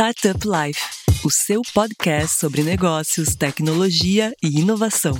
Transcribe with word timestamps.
Startup 0.00 0.38
Life, 0.46 0.80
o 1.24 1.28
seu 1.28 1.60
podcast 1.74 2.38
sobre 2.38 2.62
negócios, 2.62 3.34
tecnologia 3.34 4.32
e 4.40 4.60
inovação. 4.60 5.18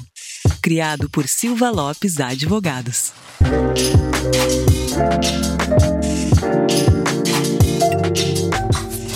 Criado 0.62 1.10
por 1.10 1.26
Silva 1.26 1.68
Lopes 1.68 2.20
Advogados. 2.20 3.12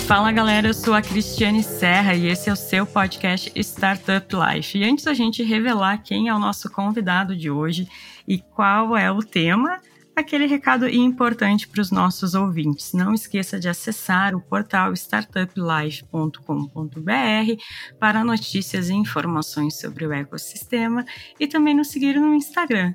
Fala 0.05 0.33
galera, 0.33 0.67
eu 0.67 0.73
sou 0.73 0.93
a 0.93 1.01
Cristiane 1.01 1.63
Serra 1.63 2.13
e 2.13 2.27
esse 2.27 2.49
é 2.49 2.51
o 2.51 2.57
seu 2.57 2.85
podcast 2.85 3.49
Startup 3.55 4.27
Life. 4.35 4.77
E 4.77 4.83
antes 4.83 5.05
da 5.05 5.13
gente 5.13 5.43
revelar 5.43 6.03
quem 6.03 6.27
é 6.27 6.35
o 6.35 6.39
nosso 6.39 6.69
convidado 6.69 7.37
de 7.37 7.49
hoje 7.49 7.87
e 8.27 8.37
qual 8.37 8.97
é 8.97 9.09
o 9.09 9.19
tema, 9.19 9.79
aquele 10.15 10.45
recado 10.45 10.87
importante 10.87 11.67
para 11.67 11.81
os 11.81 11.91
nossos 11.91 12.33
ouvintes. 12.33 12.93
Não 12.93 13.13
esqueça 13.13 13.59
de 13.59 13.67
acessar 13.67 14.35
o 14.35 14.41
portal 14.41 14.93
startuplife.com.br 14.93 17.63
para 17.99 18.23
notícias 18.23 18.89
e 18.89 18.93
informações 18.93 19.79
sobre 19.79 20.05
o 20.05 20.13
ecossistema 20.13 21.05
e 21.39 21.47
também 21.47 21.75
nos 21.75 21.89
seguir 21.89 22.19
no 22.19 22.33
Instagram, 22.33 22.93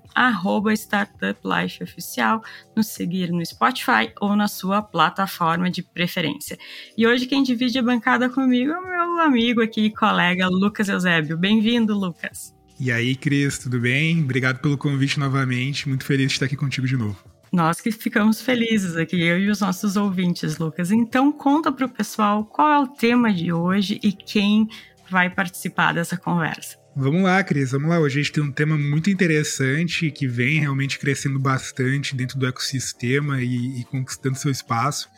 startuplifeoficial, 0.72 2.42
nos 2.76 2.88
seguir 2.88 3.30
no 3.30 3.44
Spotify 3.44 4.12
ou 4.20 4.36
na 4.36 4.48
sua 4.48 4.82
plataforma 4.82 5.70
de 5.70 5.82
preferência. 5.82 6.58
E 6.96 7.06
hoje 7.06 7.26
quem 7.26 7.42
divide 7.42 7.78
a 7.78 7.82
bancada 7.82 8.28
comigo 8.28 8.72
é 8.72 8.78
o 8.78 8.82
meu 8.82 9.20
amigo 9.20 9.62
aqui 9.62 9.86
e 9.86 9.94
colega 9.94 10.48
Lucas 10.48 10.88
Eusébio. 10.88 11.36
Bem-vindo, 11.36 11.98
Lucas. 11.98 12.57
E 12.80 12.92
aí, 12.92 13.16
Cris, 13.16 13.58
tudo 13.58 13.80
bem? 13.80 14.22
Obrigado 14.22 14.60
pelo 14.60 14.78
convite 14.78 15.18
novamente. 15.18 15.88
Muito 15.88 16.04
feliz 16.04 16.28
de 16.28 16.34
estar 16.34 16.46
aqui 16.46 16.56
contigo 16.56 16.86
de 16.86 16.96
novo. 16.96 17.18
Nós 17.52 17.80
que 17.80 17.90
ficamos 17.90 18.40
felizes 18.40 18.94
aqui, 18.94 19.20
eu 19.20 19.38
e 19.38 19.50
os 19.50 19.60
nossos 19.60 19.96
ouvintes, 19.96 20.58
Lucas. 20.58 20.92
Então, 20.92 21.32
conta 21.32 21.72
para 21.72 21.86
o 21.86 21.88
pessoal 21.88 22.44
qual 22.44 22.70
é 22.70 22.78
o 22.78 22.86
tema 22.86 23.32
de 23.32 23.52
hoje 23.52 23.98
e 24.00 24.12
quem 24.12 24.68
vai 25.10 25.28
participar 25.28 25.92
dessa 25.92 26.16
conversa. 26.16 26.76
Vamos 26.94 27.22
lá, 27.22 27.42
Cris, 27.42 27.72
vamos 27.72 27.88
lá. 27.88 27.98
Hoje 27.98 28.20
a 28.20 28.22
gente 28.22 28.32
tem 28.32 28.44
um 28.44 28.52
tema 28.52 28.78
muito 28.78 29.10
interessante 29.10 30.10
que 30.12 30.28
vem 30.28 30.60
realmente 30.60 31.00
crescendo 31.00 31.38
bastante 31.38 32.14
dentro 32.14 32.38
do 32.38 32.46
ecossistema 32.46 33.42
e, 33.42 33.80
e 33.80 33.84
conquistando 33.86 34.38
seu 34.38 34.52
espaço. 34.52 35.08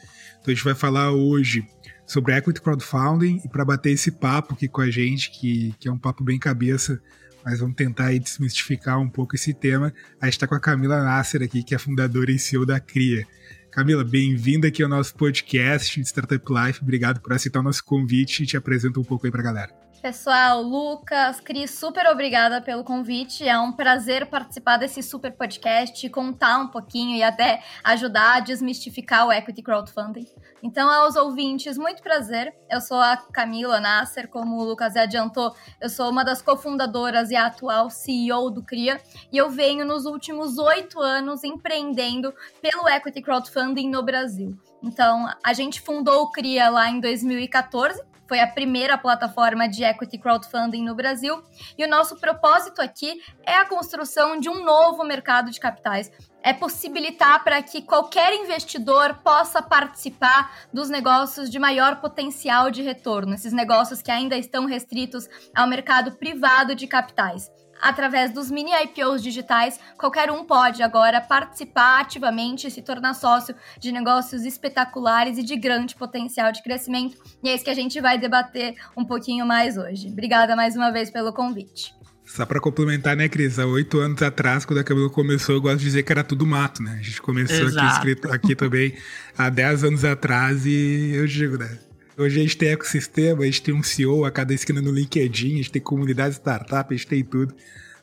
Então, 0.40 0.50
a 0.50 0.54
gente 0.54 0.64
vai 0.64 0.74
falar 0.74 1.10
hoje 1.10 1.66
sobre 2.06 2.34
equity 2.34 2.62
crowdfunding 2.62 3.42
e 3.44 3.48
para 3.48 3.66
bater 3.66 3.90
esse 3.90 4.12
papo 4.12 4.54
aqui 4.54 4.66
com 4.66 4.80
a 4.80 4.90
gente, 4.90 5.30
que, 5.30 5.74
que 5.78 5.88
é 5.88 5.92
um 5.92 5.98
papo 5.98 6.24
bem 6.24 6.38
cabeça 6.38 6.98
mas 7.44 7.60
vamos 7.60 7.76
tentar 7.76 8.06
aí 8.06 8.18
desmistificar 8.18 9.00
um 9.00 9.08
pouco 9.08 9.34
esse 9.34 9.52
tema. 9.54 9.92
A 10.20 10.26
gente 10.26 10.34
está 10.34 10.46
com 10.46 10.54
a 10.54 10.60
Camila 10.60 11.02
Nasser 11.02 11.42
aqui, 11.42 11.62
que 11.62 11.74
é 11.74 11.78
fundadora 11.78 12.30
e 12.30 12.38
CEO 12.38 12.66
da 12.66 12.78
CRIA. 12.78 13.26
Camila, 13.70 14.04
bem-vinda 14.04 14.68
aqui 14.68 14.82
ao 14.82 14.88
nosso 14.88 15.14
podcast 15.14 16.00
de 16.00 16.06
Startup 16.06 16.44
Life. 16.52 16.82
Obrigado 16.82 17.20
por 17.20 17.32
aceitar 17.32 17.60
o 17.60 17.62
nosso 17.62 17.84
convite 17.84 18.42
e 18.42 18.46
te 18.46 18.56
apresenta 18.56 18.98
um 18.98 19.04
pouco 19.04 19.26
aí 19.26 19.30
para 19.30 19.40
a 19.40 19.44
galera. 19.44 19.89
Pessoal, 20.02 20.62
Lucas, 20.62 21.40
Cris, 21.40 21.78
super 21.78 22.06
obrigada 22.06 22.62
pelo 22.62 22.82
convite. 22.82 23.46
É 23.46 23.58
um 23.58 23.70
prazer 23.70 24.24
participar 24.24 24.78
desse 24.78 25.02
super 25.02 25.30
podcast, 25.30 26.08
contar 26.08 26.56
um 26.58 26.68
pouquinho 26.68 27.18
e 27.18 27.22
até 27.22 27.62
ajudar 27.84 28.36
a 28.36 28.40
desmistificar 28.40 29.26
o 29.26 29.32
equity 29.32 29.60
crowdfunding. 29.60 30.26
Então, 30.62 30.88
aos 30.90 31.16
ouvintes, 31.16 31.76
muito 31.76 32.02
prazer. 32.02 32.54
Eu 32.70 32.80
sou 32.80 32.98
a 32.98 33.14
Camila 33.14 33.78
Nasser, 33.78 34.26
como 34.28 34.56
o 34.56 34.64
Lucas 34.64 34.96
adiantou, 34.96 35.54
eu 35.78 35.90
sou 35.90 36.08
uma 36.08 36.24
das 36.24 36.40
cofundadoras 36.40 37.30
e 37.30 37.36
a 37.36 37.44
atual 37.44 37.90
CEO 37.90 38.50
do 38.50 38.62
CRIA, 38.62 38.98
e 39.30 39.36
eu 39.36 39.50
venho 39.50 39.84
nos 39.84 40.06
últimos 40.06 40.56
oito 40.56 40.98
anos 40.98 41.44
empreendendo 41.44 42.32
pelo 42.62 42.88
equity 42.88 43.20
crowdfunding 43.20 43.90
no 43.90 44.02
Brasil. 44.02 44.58
Então, 44.82 45.28
a 45.44 45.52
gente 45.52 45.78
fundou 45.78 46.22
o 46.22 46.30
CRIA 46.30 46.70
lá 46.70 46.88
em 46.88 47.00
2014 47.00 48.09
foi 48.30 48.38
a 48.38 48.46
primeira 48.46 48.96
plataforma 48.96 49.68
de 49.68 49.82
equity 49.82 50.16
crowdfunding 50.16 50.84
no 50.84 50.94
Brasil. 50.94 51.42
E 51.76 51.84
o 51.84 51.88
nosso 51.88 52.14
propósito 52.14 52.80
aqui 52.80 53.20
é 53.44 53.56
a 53.56 53.64
construção 53.64 54.38
de 54.38 54.48
um 54.48 54.62
novo 54.64 55.02
mercado 55.02 55.50
de 55.50 55.58
capitais. 55.58 56.12
É 56.40 56.52
possibilitar 56.52 57.42
para 57.42 57.60
que 57.60 57.82
qualquer 57.82 58.32
investidor 58.32 59.14
possa 59.24 59.60
participar 59.60 60.68
dos 60.72 60.88
negócios 60.88 61.50
de 61.50 61.58
maior 61.58 62.00
potencial 62.00 62.70
de 62.70 62.82
retorno, 62.82 63.34
esses 63.34 63.52
negócios 63.52 64.00
que 64.00 64.12
ainda 64.12 64.38
estão 64.38 64.64
restritos 64.64 65.28
ao 65.52 65.66
mercado 65.66 66.12
privado 66.12 66.76
de 66.76 66.86
capitais 66.86 67.50
através 67.82 68.32
dos 68.32 68.50
mini 68.50 68.70
IPOs 68.84 69.22
digitais, 69.22 69.78
qualquer 69.98 70.30
um 70.30 70.44
pode 70.44 70.82
agora 70.82 71.20
participar 71.20 72.00
ativamente 72.00 72.66
e 72.66 72.70
se 72.70 72.82
tornar 72.82 73.14
sócio 73.14 73.54
de 73.78 73.92
negócios 73.92 74.44
espetaculares 74.44 75.38
e 75.38 75.42
de 75.42 75.56
grande 75.56 75.94
potencial 75.94 76.52
de 76.52 76.62
crescimento. 76.62 77.16
E 77.42 77.48
é 77.48 77.54
isso 77.54 77.64
que 77.64 77.70
a 77.70 77.74
gente 77.74 78.00
vai 78.00 78.18
debater 78.18 78.74
um 78.96 79.04
pouquinho 79.04 79.46
mais 79.46 79.76
hoje. 79.76 80.08
Obrigada 80.08 80.54
mais 80.56 80.76
uma 80.76 80.90
vez 80.90 81.10
pelo 81.10 81.32
convite. 81.32 81.94
Só 82.24 82.46
para 82.46 82.60
complementar, 82.60 83.16
né, 83.16 83.28
Cris? 83.28 83.58
Há 83.58 83.66
oito 83.66 83.98
anos 83.98 84.22
atrás, 84.22 84.64
quando 84.64 84.78
a 84.78 84.84
Camila 84.84 85.10
começou, 85.10 85.56
eu 85.56 85.60
gosto 85.60 85.78
de 85.78 85.84
dizer 85.84 86.04
que 86.04 86.12
era 86.12 86.22
tudo 86.22 86.46
mato, 86.46 86.80
né? 86.80 86.98
A 87.00 87.02
gente 87.02 87.20
começou 87.20 87.66
aqui, 87.66 87.86
escrito, 87.86 88.32
aqui 88.32 88.54
também 88.54 88.96
há 89.36 89.48
dez 89.48 89.82
anos 89.82 90.04
atrás 90.04 90.64
e 90.64 91.10
eu 91.12 91.26
digo, 91.26 91.58
né? 91.58 91.89
Hoje 92.20 92.38
a 92.38 92.42
gente 92.42 92.58
tem 92.58 92.68
ecossistema, 92.68 93.40
a 93.40 93.46
gente 93.46 93.62
tem 93.62 93.72
um 93.72 93.82
CEO 93.82 94.26
a 94.26 94.30
cada 94.30 94.52
esquina 94.52 94.82
no 94.82 94.92
LinkedIn, 94.92 95.54
a 95.54 95.56
gente 95.56 95.72
tem 95.72 95.80
comunidade 95.80 96.34
startup, 96.34 96.92
a 96.92 96.94
gente 96.94 97.06
tem 97.06 97.24
tudo. 97.24 97.54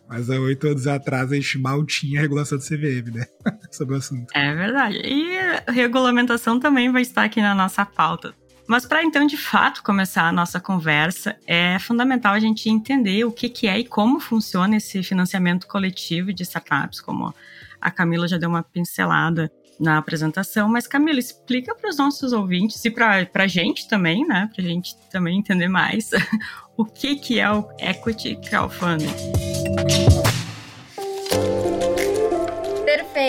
Mas 0.10 0.28
há 0.32 0.40
oito 0.40 0.66
anos 0.66 0.88
atrás 0.88 1.32
a 1.32 1.36
gente 1.36 1.60
mal 1.60 1.86
tinha 1.86 2.20
regulação 2.20 2.58
do 2.58 2.64
CVM, 2.64 3.14
né? 3.14 3.28
Sobre 3.70 3.94
o 3.94 3.98
assunto. 4.00 4.26
É 4.34 4.56
verdade. 4.56 4.98
E 5.06 5.38
a 5.38 5.72
regulamentação 5.72 6.60
também 6.60 6.92
vai 6.92 7.04
estar 7.04 7.26
aqui 7.26 7.40
na 7.40 7.54
nossa 7.54 7.86
pauta. 7.86 8.34
Mas 8.68 8.88
para 8.88 9.04
então, 9.04 9.28
de 9.28 9.38
fato, 9.38 9.84
começar 9.84 10.24
a 10.24 10.32
nossa 10.32 10.60
conversa, 10.60 11.36
é 11.46 11.78
fundamental 11.78 12.34
a 12.34 12.40
gente 12.40 12.72
entender 12.72 13.24
o 13.24 13.32
que, 13.32 13.48
que 13.48 13.68
é 13.68 13.78
e 13.78 13.86
como 13.86 14.20
funciona 14.20 14.78
esse 14.78 15.04
financiamento 15.04 15.68
coletivo 15.68 16.34
de 16.34 16.42
startups, 16.42 17.00
como 17.02 17.32
a 17.80 17.92
Camila 17.92 18.28
já 18.28 18.40
deu 18.40 18.50
uma 18.50 18.64
pincelada 18.64 19.52
na 19.80 19.98
apresentação. 19.98 20.68
Mas, 20.68 20.88
Camila, 20.88 21.20
explica 21.20 21.76
para 21.76 21.90
os 21.90 21.98
nossos 21.98 22.34
ouvintes 22.34 22.84
e 22.84 22.92
para 22.92 23.28
a 23.34 23.48
gente 23.48 23.88
também, 23.88 24.26
né? 24.26 24.50
Para 24.54 24.64
a 24.64 24.68
gente 24.68 24.96
também 25.10 25.40
entender 25.40 25.68
mais 25.68 26.12
o 26.76 26.86
que, 26.86 27.16
que 27.16 27.40
é 27.40 27.50
o 27.50 27.68
Equity 27.80 28.38
Crowdfunding. 28.38 30.27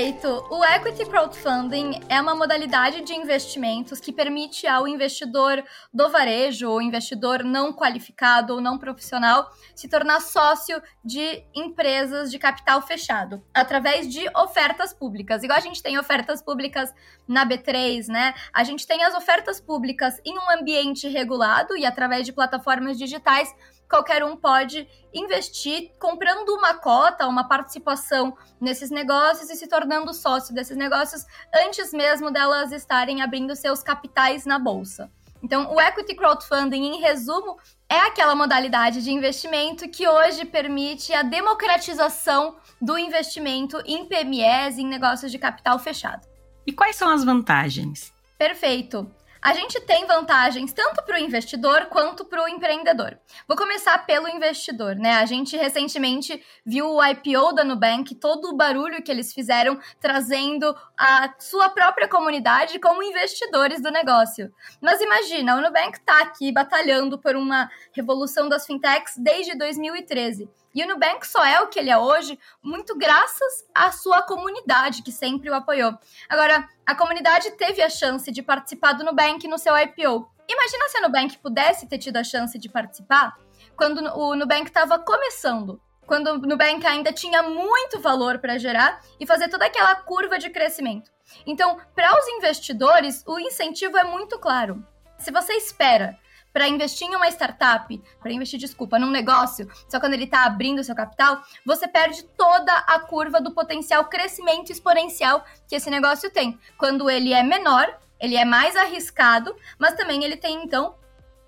Perfeito. 0.09 0.47
O 0.51 0.65
equity 0.65 1.05
crowdfunding 1.05 2.01
é 2.09 2.19
uma 2.19 2.35
modalidade 2.35 3.03
de 3.03 3.13
investimentos 3.13 4.01
que 4.01 4.11
permite 4.11 4.67
ao 4.67 4.89
investidor 4.89 5.63
do 5.93 6.09
varejo 6.09 6.71
ou 6.71 6.81
investidor 6.81 7.45
não 7.45 7.75
qualificado 7.75 8.55
ou 8.55 8.61
não 8.61 8.79
profissional 8.79 9.51
se 9.75 9.87
tornar 9.87 10.21
sócio 10.21 10.81
de 11.05 11.45
empresas 11.55 12.31
de 12.31 12.39
capital 12.39 12.81
fechado 12.81 13.45
através 13.53 14.09
de 14.09 14.27
ofertas 14.35 14.95
públicas. 14.95 15.43
Igual 15.43 15.59
a 15.59 15.63
gente 15.63 15.83
tem 15.83 15.99
ofertas 15.99 16.41
públicas 16.41 16.91
na 17.27 17.47
B3, 17.47 18.09
né? 18.09 18.33
A 18.55 18.65
gente 18.65 18.87
tem 18.87 19.05
as 19.05 19.15
ofertas 19.15 19.61
públicas 19.61 20.19
em 20.25 20.39
um 20.39 20.51
ambiente 20.59 21.07
regulado 21.07 21.77
e 21.77 21.85
através 21.85 22.25
de 22.25 22.33
plataformas 22.33 22.97
digitais 22.97 23.55
qualquer 23.89 24.23
um 24.25 24.37
pode 24.37 24.87
investir 25.13 25.93
comprando 25.99 26.51
uma 26.51 26.75
cota, 26.75 27.27
uma 27.27 27.49
participação 27.49 28.37
nesses 28.61 28.91
negócios 28.91 29.49
e 29.51 29.57
se 29.57 29.67
tornando 29.67 30.13
sócio 30.13 30.55
desses 30.55 30.77
negócios 30.77 31.25
antes 31.55 31.93
mesmo 31.93 32.31
delas 32.31 32.73
estarem 32.73 33.23
abrindo 33.23 33.57
seus 33.57 33.83
capitais 33.83 34.45
na 34.45 34.59
bolsa. 34.59 35.11
Então, 35.43 35.73
o 35.73 35.81
equity 35.81 36.15
crowdfunding, 36.17 36.83
em 36.83 37.01
resumo, 37.01 37.57
é 37.89 38.01
aquela 38.01 38.35
modalidade 38.35 39.03
de 39.03 39.13
investimento 39.13 39.89
que 39.89 40.07
hoje 40.07 40.45
permite 40.45 41.15
a 41.15 41.23
democratização 41.23 42.57
do 42.81 42.99
investimento 42.99 43.81
em 43.87 44.05
PMEs, 44.05 44.79
em 44.79 44.87
negócios 44.87 45.31
de 45.31 45.39
capital 45.39 45.79
fechado. 45.79 46.27
E 46.67 46.73
quais 46.73 46.97
são 46.97 47.09
as 47.09 47.25
vantagens? 47.25 48.13
Perfeito 48.37 49.09
a 49.41 49.53
gente 49.53 49.81
tem 49.81 50.07
vantagens 50.07 50.73
tanto 50.73 51.03
para 51.03 51.17
o 51.17 51.21
investidor 51.21 51.87
quanto 51.87 52.25
para 52.25 52.45
o 52.45 52.49
empreendedor. 52.49 53.19
Vou 53.47 53.57
começar 53.57 54.05
pelo 54.07 54.29
investidor, 54.29 54.97
né? 54.97 55.15
A 55.15 55.27
gente 55.27 55.57
recentemente 55.57 56.43
viu 56.65 56.89
o 56.89 57.05
IPO 57.05 57.53
da 57.55 57.65
Nubank, 57.65 58.15
todo 58.15 58.49
o 58.49 58.57
barulho 58.57 59.03
que 59.03 59.11
eles 59.11 59.33
fizeram, 59.33 59.79
trazendo 60.01 60.75
a 60.99 61.35
sua 61.39 61.69
própria 61.69 62.09
comunidade 62.09 62.79
como 62.79 63.03
investidores 63.03 63.83
do 63.83 63.91
negócio. 63.91 64.53
Mas 64.81 65.01
imagina, 65.01 65.57
o 65.57 65.61
Nubank 65.61 65.99
está 65.99 66.21
aqui 66.21 66.53
batalhando 66.53 67.19
por 67.19 67.37
uma 67.37 67.71
revolução 67.93 68.49
das 68.49 68.67
fintechs 68.67 69.15
desde 69.17 69.57
2013. 69.57 70.49
E 70.79 70.85
o 70.85 70.87
Nubank 70.87 71.27
só 71.27 71.45
é 71.45 71.61
o 71.61 71.67
que 71.67 71.77
ele 71.77 71.91
é 71.91 71.99
hoje, 71.99 72.39
muito 72.63 72.97
graças 72.97 73.65
à 73.75 73.91
sua 73.91 74.23
comunidade, 74.23 75.03
que 75.03 75.11
sempre 75.11 75.51
o 75.51 75.55
apoiou. 75.55 75.99
Agora, 76.29 76.69
a 76.87 76.95
comunidade 76.95 77.51
teve 77.57 77.83
a 77.83 77.91
chance 77.91 78.31
de 78.31 78.45
participar 78.45 78.93
do 78.93 79.03
Nubank 79.03 79.49
no 79.49 79.59
seu 79.59 79.77
IPO. 79.77 80.31
Imagina 80.49 80.89
se 80.89 80.99
a 80.99 81.01
Nubank 81.01 81.37
pudesse 81.39 81.89
ter 81.89 81.99
tido 81.99 82.17
a 82.19 82.23
chance 82.23 82.57
de 82.57 82.69
participar 82.69 83.37
quando 83.75 83.99
o 84.17 84.37
Nubank 84.37 84.69
estava 84.69 85.01
começando. 85.01 85.83
Quando 86.07 86.29
o 86.29 86.39
Nubank 86.39 86.87
ainda 86.87 87.13
tinha 87.13 87.43
muito 87.43 87.99
valor 87.99 88.39
para 88.39 88.57
gerar 88.57 89.01
e 89.19 89.27
fazer 89.27 89.49
toda 89.49 89.67
aquela 89.67 89.97
curva 89.97 90.39
de 90.39 90.49
crescimento. 90.49 91.11
Então, 91.45 91.77
para 91.93 92.17
os 92.17 92.29
investidores, 92.29 93.25
o 93.27 93.41
incentivo 93.41 93.99
é 93.99 94.05
muito 94.05 94.39
claro 94.39 94.87
Se 95.19 95.33
você 95.33 95.55
espera 95.55 96.17
para 96.53 96.69
investir 96.69 97.07
em 97.07 97.15
uma 97.15 97.29
startup, 97.29 98.03
para 98.21 98.33
investir, 98.33 98.59
desculpa, 98.59 98.99
num 98.99 99.11
negócio, 99.11 99.69
só 99.89 100.01
quando 100.01 100.15
ele 100.15 100.25
está 100.25 100.45
abrindo 100.45 100.83
seu 100.83 100.95
capital, 100.95 101.43
você 101.65 101.87
perde 101.87 102.25
toda 102.37 102.73
a 102.73 102.99
curva 103.01 103.41
do 103.41 103.53
potencial 103.53 104.05
crescimento 104.07 104.71
exponencial 104.71 105.45
que 105.69 105.77
esse 105.77 105.91
negócio 105.91 106.31
tem. 106.31 106.59
Quando 106.77 107.09
ele 107.09 107.33
é 107.33 107.43
menor, 107.43 107.99
ele 108.19 108.37
é 108.37 108.45
mais 108.45 108.77
arriscado, 108.77 109.55
mas 109.79 109.95
também 109.95 110.25
ele 110.25 110.37
tem 110.37 110.63
então 110.65 110.97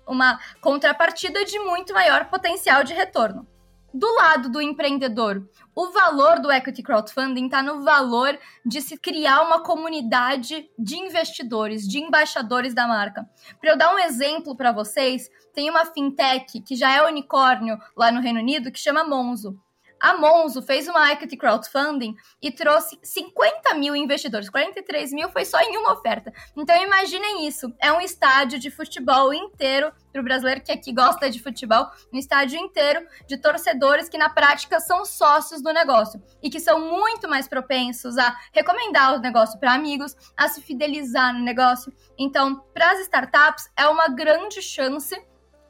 uma 0.07 0.39
contrapartida 0.59 1.43
de 1.45 1.59
muito 1.59 1.93
maior 1.93 2.25
potencial 2.25 2.83
de 2.83 2.93
retorno. 2.93 3.47
Do 3.93 4.07
lado 4.15 4.49
do 4.49 4.61
empreendedor, 4.61 5.45
o 5.75 5.91
valor 5.91 6.39
do 6.39 6.49
equity 6.49 6.81
crowdfunding 6.81 7.45
está 7.45 7.61
no 7.61 7.81
valor 7.81 8.39
de 8.65 8.81
se 8.81 8.97
criar 8.97 9.41
uma 9.41 9.61
comunidade 9.63 10.69
de 10.79 10.95
investidores, 10.95 11.85
de 11.85 11.99
embaixadores 11.99 12.73
da 12.73 12.87
marca. 12.87 13.29
Para 13.59 13.71
eu 13.71 13.77
dar 13.77 13.93
um 13.93 13.99
exemplo 13.99 14.55
para 14.55 14.71
vocês, 14.71 15.29
tem 15.53 15.69
uma 15.69 15.85
fintech 15.85 16.61
que 16.61 16.73
já 16.73 16.89
é 16.95 17.05
unicórnio 17.05 17.77
lá 17.95 18.11
no 18.11 18.21
Reino 18.21 18.39
Unido 18.39 18.71
que 18.71 18.79
chama 18.79 19.03
Monzo. 19.03 19.59
A 20.01 20.17
Monzo 20.17 20.63
fez 20.63 20.87
uma 20.87 21.11
equity 21.11 21.37
crowdfunding 21.37 22.15
e 22.41 22.51
trouxe 22.51 22.97
50 23.03 23.75
mil 23.75 23.95
investidores. 23.95 24.49
43 24.49 25.13
mil 25.13 25.29
foi 25.29 25.45
só 25.45 25.61
em 25.61 25.77
uma 25.77 25.93
oferta. 25.93 26.33
Então 26.57 26.75
imaginem 26.75 27.47
isso. 27.47 27.71
É 27.79 27.93
um 27.93 28.01
estádio 28.01 28.57
de 28.57 28.71
futebol 28.71 29.31
inteiro 29.31 29.93
para 30.11 30.19
o 30.19 30.23
brasileiro 30.23 30.61
que 30.61 30.71
aqui 30.71 30.91
gosta 30.91 31.29
de 31.29 31.39
futebol, 31.39 31.85
um 32.11 32.17
estádio 32.17 32.59
inteiro 32.59 33.05
de 33.27 33.37
torcedores 33.37 34.09
que 34.09 34.17
na 34.17 34.29
prática 34.29 34.79
são 34.79 35.05
sócios 35.05 35.61
do 35.61 35.71
negócio 35.71 36.21
e 36.41 36.49
que 36.49 36.59
são 36.59 36.79
muito 36.79 37.29
mais 37.29 37.47
propensos 37.47 38.17
a 38.17 38.35
recomendar 38.51 39.15
o 39.15 39.19
negócio 39.19 39.59
para 39.59 39.73
amigos, 39.73 40.15
a 40.35 40.47
se 40.47 40.61
fidelizar 40.61 41.31
no 41.31 41.43
negócio. 41.43 41.93
Então, 42.17 42.55
para 42.73 42.91
as 42.91 43.01
startups 43.01 43.69
é 43.77 43.87
uma 43.87 44.07
grande 44.07 44.63
chance 44.63 45.15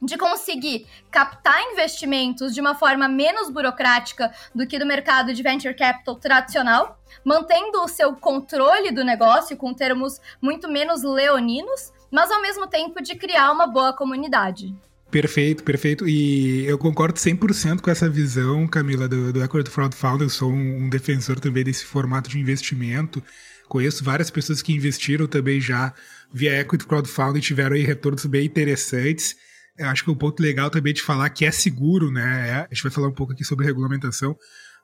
de 0.01 0.17
conseguir 0.17 0.87
captar 1.11 1.61
investimentos 1.71 2.53
de 2.53 2.59
uma 2.59 2.73
forma 2.73 3.07
menos 3.07 3.49
burocrática 3.49 4.33
do 4.53 4.65
que 4.65 4.79
do 4.79 4.85
mercado 4.85 5.33
de 5.33 5.43
venture 5.43 5.75
capital 5.75 6.15
tradicional, 6.15 6.99
mantendo 7.23 7.81
o 7.81 7.87
seu 7.87 8.15
controle 8.15 8.91
do 8.91 9.03
negócio 9.03 9.55
com 9.55 9.73
termos 9.73 10.19
muito 10.41 10.67
menos 10.67 11.03
leoninos, 11.03 11.93
mas 12.09 12.31
ao 12.31 12.41
mesmo 12.41 12.67
tempo 12.67 13.01
de 13.01 13.15
criar 13.15 13.51
uma 13.51 13.67
boa 13.67 13.93
comunidade. 13.93 14.73
Perfeito, 15.11 15.61
perfeito. 15.63 16.07
E 16.07 16.65
eu 16.65 16.77
concordo 16.77 17.19
100% 17.19 17.81
com 17.81 17.91
essa 17.91 18.09
visão, 18.09 18.65
Camila, 18.65 19.09
do, 19.09 19.33
do 19.33 19.43
Equity 19.43 19.69
Crowdfunding. 19.69 20.23
Eu 20.23 20.29
sou 20.29 20.49
um, 20.49 20.85
um 20.85 20.89
defensor 20.89 21.37
também 21.37 21.65
desse 21.65 21.83
formato 21.83 22.29
de 22.29 22.39
investimento. 22.39 23.21
Conheço 23.67 24.05
várias 24.05 24.31
pessoas 24.31 24.61
que 24.61 24.73
investiram 24.73 25.27
também 25.27 25.59
já 25.59 25.93
via 26.31 26.57
Equity 26.61 26.85
Crowdfunding 26.85 27.39
e 27.39 27.41
tiveram 27.41 27.75
aí 27.75 27.83
retornos 27.83 28.25
bem 28.25 28.45
interessantes. 28.45 29.35
Eu 29.81 29.87
acho 29.87 30.03
que 30.03 30.11
é 30.11 30.13
um 30.13 30.17
ponto 30.17 30.39
legal 30.39 30.69
também 30.69 30.93
de 30.93 31.01
falar 31.01 31.27
que 31.31 31.43
é 31.43 31.49
seguro, 31.49 32.11
né? 32.11 32.49
É, 32.49 32.53
a 32.53 32.67
gente 32.71 32.83
vai 32.83 32.91
falar 32.91 33.07
um 33.07 33.13
pouco 33.13 33.33
aqui 33.33 33.43
sobre 33.43 33.65
regulamentação, 33.65 34.37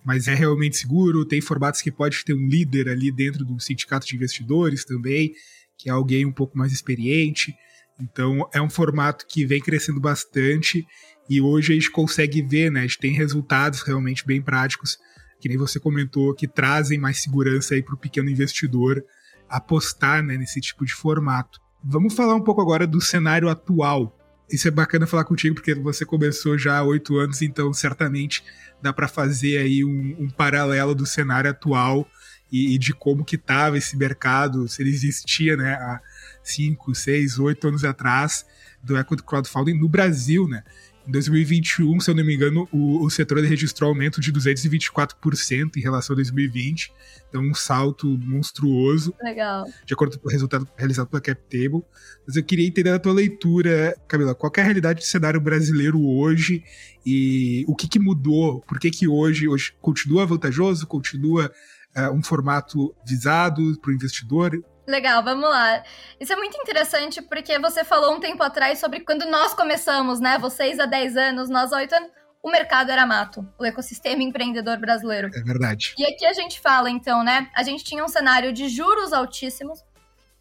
mas 0.03 0.27
é 0.27 0.33
realmente 0.33 0.75
seguro. 0.75 1.23
Tem 1.23 1.39
formatos 1.39 1.83
que 1.83 1.91
pode 1.91 2.25
ter 2.25 2.33
um 2.33 2.47
líder 2.47 2.89
ali 2.89 3.11
dentro 3.11 3.45
do 3.45 3.59
sindicato 3.59 4.07
de 4.07 4.15
investidores 4.15 4.83
também, 4.83 5.33
que 5.77 5.87
é 5.87 5.91
alguém 5.91 6.25
um 6.25 6.31
pouco 6.31 6.57
mais 6.57 6.71
experiente. 6.71 7.53
Então 8.01 8.49
é 8.51 8.59
um 8.59 8.69
formato 8.71 9.27
que 9.27 9.45
vem 9.45 9.61
crescendo 9.61 9.99
bastante 9.99 10.83
e 11.29 11.39
hoje 11.39 11.73
a 11.73 11.75
gente 11.75 11.91
consegue 11.91 12.41
ver, 12.41 12.71
né? 12.71 12.79
A 12.79 12.83
gente 12.83 12.97
tem 12.97 13.13
resultados 13.13 13.83
realmente 13.83 14.25
bem 14.25 14.41
práticos, 14.41 14.97
que 15.39 15.47
nem 15.47 15.59
você 15.59 15.79
comentou, 15.79 16.33
que 16.33 16.47
trazem 16.47 16.97
mais 16.97 17.21
segurança 17.21 17.75
aí 17.75 17.83
para 17.83 17.93
o 17.93 17.99
pequeno 17.99 18.31
investidor 18.31 19.03
apostar 19.47 20.23
né, 20.23 20.37
nesse 20.37 20.59
tipo 20.59 20.83
de 20.83 20.93
formato. 20.93 21.59
Vamos 21.83 22.15
falar 22.15 22.33
um 22.33 22.43
pouco 22.43 22.61
agora 22.61 22.87
do 22.87 22.99
cenário 22.99 23.47
atual 23.47 24.16
isso 24.49 24.67
é 24.67 24.71
bacana 24.71 25.05
falar 25.05 25.25
contigo, 25.25 25.55
porque 25.55 25.73
você 25.75 26.05
começou 26.05 26.57
já 26.57 26.77
há 26.77 26.83
oito 26.83 27.17
anos, 27.17 27.41
então 27.41 27.73
certamente 27.73 28.43
dá 28.81 28.93
para 28.93 29.07
fazer 29.07 29.57
aí 29.57 29.83
um, 29.83 30.15
um, 30.19 30.29
paralelo 30.29 30.95
do 30.95 31.05
cenário 31.05 31.49
atual 31.49 32.07
e, 32.51 32.75
e, 32.75 32.77
de 32.77 32.93
como 32.93 33.25
que 33.25 33.35
estava 33.35 33.77
esse 33.77 33.97
mercado, 33.97 34.67
se 34.67 34.81
ele 34.81 34.89
existia, 34.89 35.57
né, 35.57 35.73
há 35.73 36.01
cinco, 36.41 36.95
seis, 36.95 37.37
oito 37.37 37.67
anos 37.67 37.83
atrás, 37.83 38.45
do 38.81 38.97
equity 38.97 39.23
crowdfunding 39.23 39.73
no 39.73 39.89
Brasil, 39.89 40.47
né? 40.47 40.63
Em 41.07 41.11
2021, 41.11 42.01
se 42.01 42.11
eu 42.11 42.15
não 42.15 42.25
me 42.25 42.35
engano, 42.35 42.67
o, 42.69 43.05
o 43.05 43.09
setor 43.09 43.39
registrou 43.39 43.89
aumento 43.89 44.19
de 44.19 44.33
224% 44.33 45.77
em 45.77 45.79
relação 45.79 46.13
a 46.13 46.17
2020. 46.17 46.91
Então, 47.29 47.41
um 47.41 47.53
salto 47.53 48.05
monstruoso. 48.17 49.13
Legal. 49.23 49.65
De 49.85 49.93
acordo 49.93 50.19
com 50.19 50.27
o 50.27 50.31
resultado 50.31 50.67
realizado 50.75 51.07
pela 51.07 51.21
CapTable. 51.21 51.81
Mas 52.27 52.35
eu 52.35 52.43
queria 52.43 52.67
entender 52.67 52.89
a 52.89 52.99
tua 52.99 53.13
leitura, 53.13 53.95
Camila. 54.05 54.35
Qual 54.35 54.51
é 54.57 54.59
a 54.59 54.63
realidade 54.65 54.99
do 54.99 55.05
cenário 55.05 55.39
brasileiro 55.39 56.05
hoje 56.05 56.61
e 57.05 57.63
o 57.69 57.75
que, 57.75 57.87
que 57.87 57.99
mudou? 57.99 58.59
Por 58.67 58.77
que, 58.77 58.91
que 58.91 59.07
hoje, 59.07 59.47
hoje 59.47 59.73
continua 59.79 60.25
vantajoso? 60.25 60.85
Continua 60.85 61.49
uh, 61.95 62.13
um 62.13 62.21
formato 62.21 62.93
visado 63.07 63.79
para 63.79 63.91
o 63.91 63.93
investidor? 63.93 64.61
Legal, 64.87 65.21
vamos 65.21 65.49
lá. 65.49 65.83
Isso 66.17 66.31
é 66.31 66.35
muito 66.37 66.57
interessante 66.57 67.21
porque 67.21 67.59
você 67.59 67.83
falou 67.83 68.15
um 68.15 68.21
tempo 68.21 68.41
atrás 68.41 68.79
sobre 68.79 69.01
quando 69.01 69.25
nós 69.25 69.53
começamos, 69.53 70.21
né? 70.21 70.37
Vocês 70.37 70.79
há 70.79 70.85
10 70.85 71.17
anos, 71.17 71.49
nós 71.49 71.73
há 71.73 71.77
8 71.77 71.93
anos, 71.93 72.09
o 72.41 72.49
mercado 72.49 72.89
era 72.89 73.05
mato, 73.05 73.45
o 73.59 73.65
ecossistema 73.65 74.23
empreendedor 74.23 74.77
brasileiro. 74.77 75.29
É 75.35 75.41
verdade. 75.41 75.93
E 75.97 76.05
aqui 76.05 76.25
a 76.25 76.31
gente 76.31 76.61
fala, 76.61 76.89
então, 76.89 77.21
né? 77.21 77.49
A 77.53 77.63
gente 77.63 77.83
tinha 77.83 78.01
um 78.01 78.07
cenário 78.07 78.53
de 78.53 78.69
juros 78.69 79.11
altíssimos, 79.11 79.83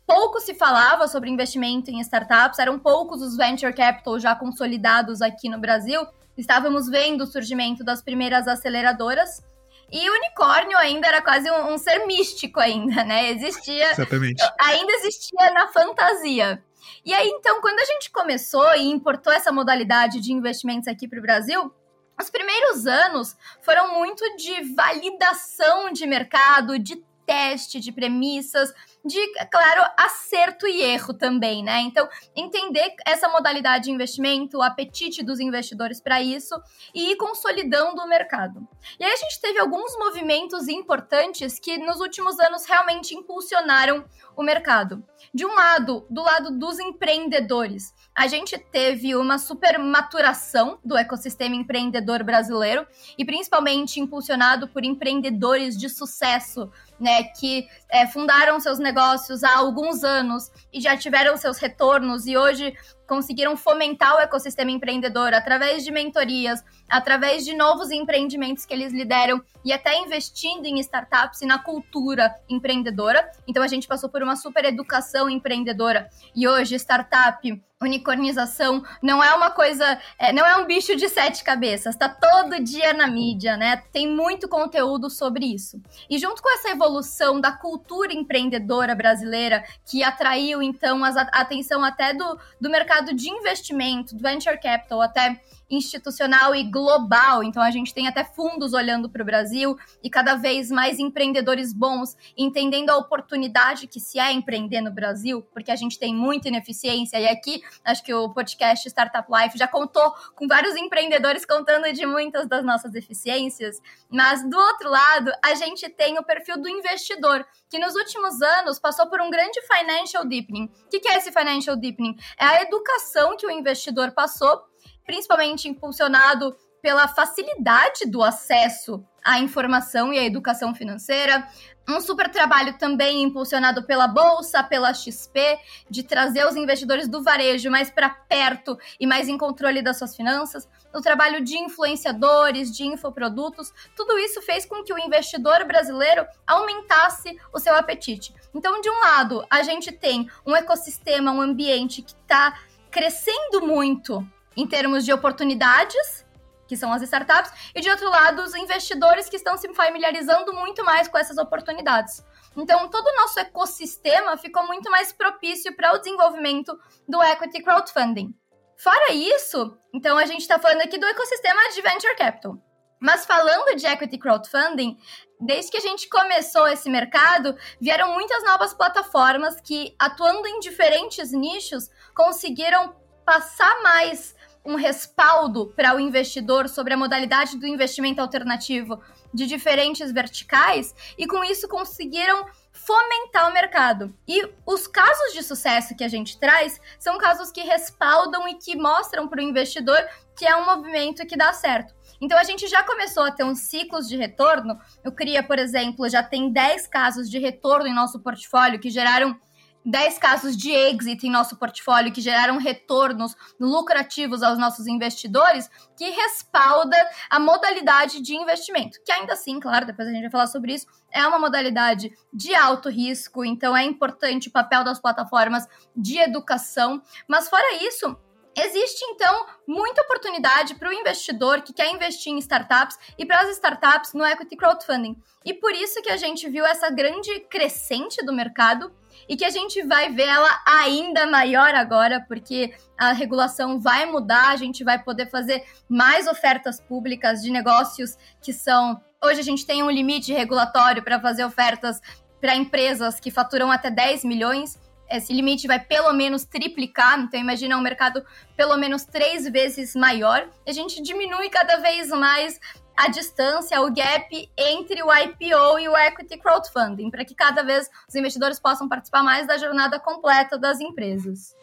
pouco 0.07 0.39
se 0.39 0.55
falava 0.55 1.09
sobre 1.09 1.29
investimento 1.29 1.91
em 1.91 1.99
startups, 2.01 2.61
eram 2.61 2.79
poucos 2.79 3.21
os 3.23 3.37
venture 3.37 3.73
capital 3.73 4.21
já 4.21 4.37
consolidados 4.37 5.23
aqui 5.23 5.49
no 5.49 5.59
Brasil. 5.59 6.07
Estávamos 6.39 6.89
vendo 6.89 7.23
o 7.23 7.27
surgimento 7.27 7.83
das 7.83 8.01
primeiras 8.01 8.47
aceleradoras 8.47 9.43
e 9.91 10.11
o 10.11 10.15
unicórnio 10.15 10.77
ainda 10.79 11.07
era 11.07 11.23
quase 11.23 11.51
um, 11.51 11.73
um 11.73 11.79
ser 11.79 12.07
místico 12.07 12.61
ainda, 12.61 13.05
né? 13.05 13.31
Existia. 13.31 13.93
Exatamente. 13.93 14.43
Ainda 14.61 14.93
existia 14.95 15.51
na 15.53 15.69
fantasia. 15.69 16.63
E 17.05 17.15
aí, 17.15 17.29
então, 17.29 17.61
quando 17.61 17.79
a 17.79 17.85
gente 17.85 18.11
começou 18.11 18.75
e 18.75 18.87
importou 18.87 19.33
essa 19.33 19.53
modalidade 19.53 20.21
de 20.21 20.33
investimentos 20.33 20.89
aqui 20.89 21.07
para 21.07 21.19
o 21.19 21.23
Brasil, 21.23 21.73
os 22.21 22.31
primeiros 22.31 22.87
anos 22.87 23.37
foram 23.63 23.95
muito 23.99 24.25
de 24.37 24.75
validação 24.75 25.93
de 25.93 26.07
mercado, 26.07 26.79
de 26.79 27.05
teste, 27.25 27.81
de 27.81 27.93
premissas, 27.93 28.73
de, 29.07 29.21
claro, 29.51 29.91
acerto 29.97 30.67
e 30.67 30.83
erro 30.83 31.15
também, 31.15 31.63
né? 31.63 31.81
Então, 31.81 32.09
entender 32.35 32.95
essa 33.07 33.29
modalidade 33.29 33.85
de 33.85 33.91
investimento, 33.91 34.59
o 34.59 34.63
apetite 34.63 35.23
dos 35.23 35.41
investidores 35.41 36.01
para 36.01 36.21
isso 36.21 36.55
e 36.95 37.13
ir 37.13 37.17
consolidando 37.17 38.03
o 38.03 38.09
mercado. 38.09 38.67
E 38.99 39.05
aí 39.05 39.13
a 39.13 39.17
gente 39.17 39.41
teve 39.41 39.59
alguns 39.59 39.97
movimentos 39.97 40.69
importantes 40.69 41.59
que 41.59 41.79
nos 41.79 42.01
últimos 42.01 42.39
anos 42.41 42.67
realmente 42.67 43.15
impulsionaram 43.15 44.05
o 44.37 44.43
mercado. 44.43 45.03
De 45.33 45.47
um 45.47 45.55
lado, 45.55 46.07
do 46.11 46.23
lado 46.23 46.59
dos 46.59 46.79
empreendedores, 46.79 47.95
a 48.17 48.27
gente 48.29 48.57
teve 48.57 49.15
uma 49.15 49.37
super 49.37 49.79
maturação 49.79 50.79
do 50.83 50.97
ecossistema 50.97 51.55
empreendedor 51.55 52.25
brasileiro 52.25 52.87
e 53.19 53.27
principalmente 53.27 54.01
impulsionado 54.01 54.67
por 54.69 54.83
empreendedores 54.87 55.77
de 55.77 55.91
sucesso, 55.91 56.71
né, 56.99 57.25
que 57.25 57.69
é, 57.91 58.07
fundaram 58.07 58.59
seus 58.59 58.79
negócios 58.79 59.45
há 59.45 59.59
alguns 59.59 60.03
anos 60.03 60.51
e 60.73 60.81
já 60.81 60.97
tiveram 60.97 61.37
seus 61.37 61.59
retornos 61.59 62.27
e 62.27 62.39
hoje 62.39 62.75
conseguiram 63.07 63.55
fomentar 63.55 64.17
o 64.17 64.21
ecossistema 64.21 64.71
empreendedor 64.71 65.35
através 65.35 65.85
de 65.85 65.93
mentorias, 65.93 66.65
através 66.89 67.45
de 67.45 67.55
novos 67.55 67.91
empreendimentos 67.91 68.65
que 68.65 68.73
eles 68.73 68.95
lideram 68.95 69.43
e 69.63 69.75
até 69.75 69.95
investindo 69.99 70.65
em 70.65 70.81
startups 70.81 71.43
e 71.43 71.47
na 71.47 71.59
cultura 71.59 72.35
empreendedora. 72.49 73.31
Então 73.47 73.63
a 73.63 73.69
gente 73.69 73.87
passou 73.87 74.09
por 74.09 74.23
uma 74.23 74.37
super 74.37 74.65
educação 74.65 75.29
empreendedora 75.29 76.09
e 76.35 76.49
hoje 76.49 76.77
startup 76.77 77.66
unicornização 77.83 78.83
não 79.03 79.23
é 79.23 79.35
uma 79.35 79.51
coisa, 79.51 80.01
é, 80.19 80.33
não 80.33 80.45
é 80.47 80.57
um 80.57 80.67
bicho 80.67 80.97
de 80.97 81.09
sete 81.09 81.45
cabeças, 81.45 81.95
tá 81.95 82.09
todo 82.09 82.63
dia 82.63 82.95
na 82.95 83.07
mídia, 83.07 83.57
né? 83.57 83.83
Tem 83.93 84.09
muito 84.09 84.49
conteúdo 84.49 85.11
sobre 85.11 85.45
isso. 85.45 85.81
E 86.09 86.19
junto 86.19 86.43
com 86.43 86.51
essa 86.55 86.71
evolução 86.71 87.39
da 87.41 87.53
cultura 87.53 88.15
empreendedora 88.15 88.95
brasileira, 88.95 89.63
que 89.85 90.03
atraiu 90.03 90.63
então 90.63 91.05
a 91.05 91.09
atenção 91.33 91.85
até 91.85 92.15
do, 92.15 92.39
do 92.61 92.71
mercado 92.71 93.15
de 93.15 93.29
investimento, 93.29 94.15
do 94.15 94.23
venture 94.23 94.59
capital, 94.59 95.03
até 95.03 95.39
institucional 95.71 96.55
e 96.55 96.65
global. 96.65 97.43
Então 97.43 97.63
a 97.63 97.71
gente 97.71 97.93
tem 97.93 98.07
até 98.07 98.25
fundos 98.25 98.73
olhando 98.73 99.09
para 99.09 99.23
o 99.23 99.25
Brasil 99.25 99.77
e 100.03 100.09
cada 100.09 100.37
vez 100.37 100.71
mais 100.71 100.99
empreendedores 100.99 101.73
bons 101.73 102.17
entendendo 102.37 102.91
a 102.91 102.97
oportunidade 102.97 103.87
que 103.87 104.01
se 104.01 104.19
é 104.19 104.33
empreender 104.33 104.81
no 104.81 104.91
Brasil, 104.91 105.43
porque 105.53 105.71
a 105.71 105.77
gente 105.77 105.99
tem 105.99 106.15
muita 106.15 106.49
ineficiência. 106.49 107.19
E 107.19 107.29
aqui 107.29 107.63
acho 107.85 108.03
que 108.03 108.15
o 108.15 108.31
podcast 108.31 108.89
Startup 108.89 109.29
Life 109.31 109.59
já 109.59 109.67
contou 109.67 110.13
com 110.35 110.47
vários 110.47 110.77
empreendedores 110.77 111.45
contando 111.45 111.93
de 111.93 112.07
muitas 112.07 112.47
das 112.47 112.65
nossas 112.65 112.93
deficiências. 112.93 113.81
Mas 114.11 114.49
do 114.49 114.57
outro 114.57 114.91
lado, 114.91 115.33
a 115.45 115.55
gente 115.55 115.89
tem 115.89 116.19
o 116.19 116.25
perfil 116.25 116.61
do 116.61 116.69
investidor, 116.69 117.45
que 117.69 117.79
nos 117.79 117.95
últimos 117.95 118.41
anos 118.41 118.79
passou 118.79 119.07
por 119.09 119.21
um 119.21 119.31
grande 119.31 119.61
financial 119.63 120.25
deepening. 120.25 120.71
O 120.87 120.89
que 120.89 121.09
é 121.09 121.19
esse 121.19 121.33
financial 121.33 121.77
deepening? 121.77 122.17
É 122.39 122.45
a 122.45 122.63
educação 122.63 123.37
que 123.37 123.47
o 123.47 123.51
investidor 123.51 124.13
passou 124.13 124.63
principalmente 125.07 125.69
impulsionado 125.69 126.57
pela 126.83 127.09
facilidade 127.09 128.07
do 128.07 128.23
acesso 128.23 129.05
à 129.25 129.41
informação 129.41 130.13
e 130.13 130.19
à 130.21 130.25
educação 130.25 130.73
financeira. 130.73 131.49
Um 131.89 132.01
super 132.01 132.31
trabalho 132.31 132.79
também 132.79 133.25
impulsionado 133.25 133.85
pela 133.85 134.07
Bolsa, 134.07 134.63
pela 134.63 134.95
XP, 134.95 135.59
de 135.91 136.05
trazer 136.05 136.47
os 136.47 136.55
investidores 136.55 137.09
do 137.09 137.25
varejo 137.25 137.71
mais 137.71 137.91
para 137.91 138.09
perto 138.09 138.79
e 139.01 139.07
mais 139.07 139.29
em 139.29 139.37
controle 139.37 139.83
das 139.83 139.99
suas 139.99 140.15
finanças. 140.15 140.69
O 140.95 141.01
trabalho 141.01 141.43
de 141.43 141.59
influenciadores, 141.59 142.71
de 142.71 142.85
infoprodutos, 142.85 143.73
tudo 143.97 144.17
isso 144.19 144.41
fez 144.43 144.65
com 144.65 144.85
que 144.85 144.93
o 144.93 144.99
investidor 144.99 145.65
brasileiro 145.65 146.25
aumentasse 146.47 147.37
o 147.53 147.59
seu 147.59 147.75
apetite. 147.75 148.33
Então, 148.55 148.81
de 148.81 148.89
um 148.89 149.01
lado, 149.01 149.45
a 149.51 149.63
gente 149.63 149.91
tem 149.91 150.29
um 150.47 150.55
ecossistema, 150.55 151.33
um 151.33 151.41
ambiente 151.41 152.01
que 152.01 152.13
está 152.13 152.59
crescendo 152.93 153.67
muito 153.67 154.25
em 154.57 154.67
termos 154.67 155.05
de 155.05 155.13
oportunidades, 155.13 156.25
que 156.67 156.77
são 156.77 156.93
as 156.93 157.03
startups, 157.03 157.53
e 157.75 157.81
de 157.81 157.91
outro 157.91 158.09
lado, 158.11 158.43
os 158.43 158.55
investidores 158.55 159.29
que 159.29 159.37
estão 159.37 159.57
se 159.57 159.73
familiarizando 159.75 160.53
muito 160.53 160.85
mais 160.85 161.07
com 161.07 161.19
essas 161.19 161.39
oportunidades. 161.39 162.25
Então, 162.57 162.89
todo 162.89 163.07
o 163.07 163.17
nosso 163.17 163.39
ecossistema 163.39 164.37
ficou 164.37 164.67
muito 164.67 164.91
mais 164.91 165.13
propício 165.13 165.77
para 165.77 165.95
o 165.95 165.99
desenvolvimento 165.99 166.77
do 167.07 167.23
equity 167.23 167.63
crowdfunding. 167.63 168.35
Fora 168.79 169.13
isso, 169.13 169.77
então 169.95 170.19
a 170.19 170.27
gente 170.27 170.43
está 170.43 170.59
falando 170.59 170.83
aqui 170.83 170.99
do 170.99 171.07
ecossistema 171.07 171.71
de 171.71 171.83
venture 171.83 172.17
capital. 172.17 172.59
Mas 173.01 173.27
falando 173.27 173.77
de 173.77 173.87
equity 173.87 174.19
crowdfunding, 174.19 174.99
desde 175.41 175.71
que 175.71 175.77
a 175.77 175.81
gente 175.81 176.09
começou 176.09 176.67
esse 176.67 176.89
mercado, 176.89 177.57
vieram 177.81 178.13
muitas 178.13 178.43
novas 178.43 178.73
plataformas 178.73 179.61
que, 179.61 179.95
atuando 179.99 180.47
em 180.47 180.61
diferentes 180.61 181.31
nichos, 181.33 181.91
conseguiram 182.15 182.97
passar 183.25 183.83
mais 183.83 184.36
um 184.67 184.75
respaldo 184.75 185.73
para 185.77 185.95
o 185.95 186.01
investidor 186.01 186.69
sobre 186.69 186.93
a 186.93 186.97
modalidade 186.97 187.57
do 187.57 187.67
investimento 187.67 188.21
alternativo 188.21 189.01
de 189.33 189.47
diferentes 189.47 190.11
verticais 190.13 190.95
e 191.17 191.27
com 191.27 191.45
isso 191.45 191.69
conseguiram 191.69 192.45
fomentar 192.73 193.49
o 193.49 193.55
mercado. 193.55 194.15
E 194.27 194.49
os 194.67 194.87
casos 194.87 195.33
de 195.33 195.43
sucesso 195.43 195.97
que 195.97 196.05
a 196.05 196.09
gente 196.09 196.39
traz 196.39 196.81
são 196.99 197.17
casos 197.17 197.51
que 197.51 197.63
respaldam 197.63 198.49
e 198.49 198.55
que 198.55 198.77
mostram 198.77 199.29
para 199.29 199.41
o 199.41 199.45
investidor 199.45 199.99
que 200.37 200.45
é 200.45 200.55
um 200.57 200.67
movimento 200.67 201.27
que 201.27 201.37
dá 201.37 201.53
certo. 201.53 201.95
Então 202.21 202.39
a 202.39 202.45
gente 202.45 202.67
já 202.67 202.83
começou 202.83 203.25
a 203.25 203.31
ter 203.31 203.45
uns 203.45 203.61
ciclos 203.61 204.09
de 204.09 204.17
retorno. 204.17 204.79
Eu 205.05 205.13
queria, 205.13 205.43
por 205.43 205.59
exemplo, 205.59 206.09
já 206.09 206.23
tem 206.23 206.53
10 206.53 206.87
casos 206.89 207.31
de 207.31 207.39
retorno 207.39 207.87
em 207.87 207.95
nosso 207.95 208.21
portfólio 208.21 208.81
que 208.81 208.91
geraram 208.91 209.39
10 209.87 210.19
casos 210.19 210.57
de 210.57 210.73
exit 210.73 211.25
em 211.25 211.31
nosso 211.31 211.57
portfólio 211.57 212.13
que 212.13 212.21
geraram 212.21 212.59
retornos 212.59 213.37
lucrativos 213.59 214.43
aos 214.43 214.59
nossos 214.59 214.89
investidores, 214.89 215.71
que 215.97 216.11
respalda 216.11 216.97
a 217.31 217.39
modalidade 217.39 218.21
de 218.21 218.35
investimento. 218.35 218.99
Que 219.05 219.13
ainda 219.13 219.35
assim, 219.35 219.61
claro, 219.61 219.87
depois 219.87 220.09
a 220.09 220.11
gente 220.11 220.23
vai 220.23 220.31
falar 220.31 220.49
sobre 220.49 220.75
isso, 220.75 220.87
é 221.13 221.25
uma 221.27 221.39
modalidade 221.39 222.13
de 222.33 222.55
alto 222.55 222.91
risco, 222.91 223.45
então 223.45 223.77
é 223.77 223.85
importante 223.85 224.49
o 224.49 224.53
papel 224.53 224.83
das 224.83 225.01
plataformas 225.01 225.67
de 225.97 226.19
educação. 226.19 227.01
Mas 227.29 227.49
fora 227.49 227.83
isso, 227.85 228.19
Existe, 228.59 229.05
então, 229.05 229.45
muita 229.69 230.01
oportunidade 230.01 230.77
para 230.77 230.89
o 230.89 230.93
investidor 230.93 231.61
que 231.61 231.75
quer 231.75 231.93
investir 231.93 232.33
em 232.33 232.39
startups 232.39 232.99
e 233.19 233.27
para 233.27 233.41
as 233.41 233.51
startups 233.51 234.15
no 234.15 234.25
equity 234.25 234.57
crowdfunding. 234.57 235.15
E 235.45 235.53
por 235.53 235.73
isso 235.73 236.01
que 236.01 236.11
a 236.11 236.17
gente 236.17 236.49
viu 236.49 236.65
essa 236.65 236.89
grande 236.91 237.39
crescente 237.51 238.25
do 238.25 238.33
mercado 238.33 238.91
e 239.29 239.37
que 239.37 239.45
a 239.45 239.51
gente 239.51 239.83
vai 239.83 240.11
ver 240.11 240.29
ela 240.29 240.63
ainda 240.67 241.27
maior 241.27 241.75
agora, 241.75 242.25
porque 242.27 242.75
a 242.97 243.13
regulação 243.13 243.79
vai 243.79 244.07
mudar, 244.07 244.49
a 244.49 244.57
gente 244.57 244.83
vai 244.83 245.03
poder 245.03 245.29
fazer 245.29 245.63
mais 245.87 246.27
ofertas 246.27 246.81
públicas 246.81 247.43
de 247.43 247.51
negócios 247.51 248.17
que 248.41 248.55
são. 248.55 248.99
Hoje 249.23 249.41
a 249.41 249.45
gente 249.45 249.67
tem 249.67 249.83
um 249.83 249.91
limite 249.91 250.33
regulatório 250.33 251.03
para 251.03 251.21
fazer 251.21 251.45
ofertas 251.45 252.01
para 252.41 252.57
empresas 252.57 253.21
que 253.21 253.31
faturam 253.31 253.71
até 253.71 253.91
10 253.91 254.25
milhões. 254.25 254.79
Esse 255.11 255.33
limite 255.33 255.67
vai 255.67 255.79
pelo 255.79 256.13
menos 256.13 256.45
triplicar, 256.45 257.21
então 257.21 257.39
imagina 257.39 257.77
um 257.77 257.81
mercado 257.81 258.25
pelo 258.57 258.77
menos 258.77 259.05
três 259.05 259.45
vezes 259.49 259.95
maior. 259.95 260.49
A 260.67 260.73
gente 260.73 261.03
diminui 261.03 261.49
cada 261.49 261.77
vez 261.77 262.09
mais 262.11 262.59
a 262.97 263.09
distância, 263.09 263.81
o 263.81 263.93
gap 263.93 264.51
entre 264.57 265.03
o 265.03 265.15
IPO 265.15 265.79
e 265.79 265.89
o 265.89 265.97
equity 265.97 266.39
crowdfunding, 266.39 267.11
para 267.11 267.25
que 267.25 267.35
cada 267.35 267.63
vez 267.63 267.89
os 268.09 268.15
investidores 268.15 268.59
possam 268.59 268.89
participar 268.89 269.23
mais 269.23 269.47
da 269.47 269.59
jornada 269.59 270.01
completa 270.01 270.59
das 270.59 270.81
empresas. 270.81 271.55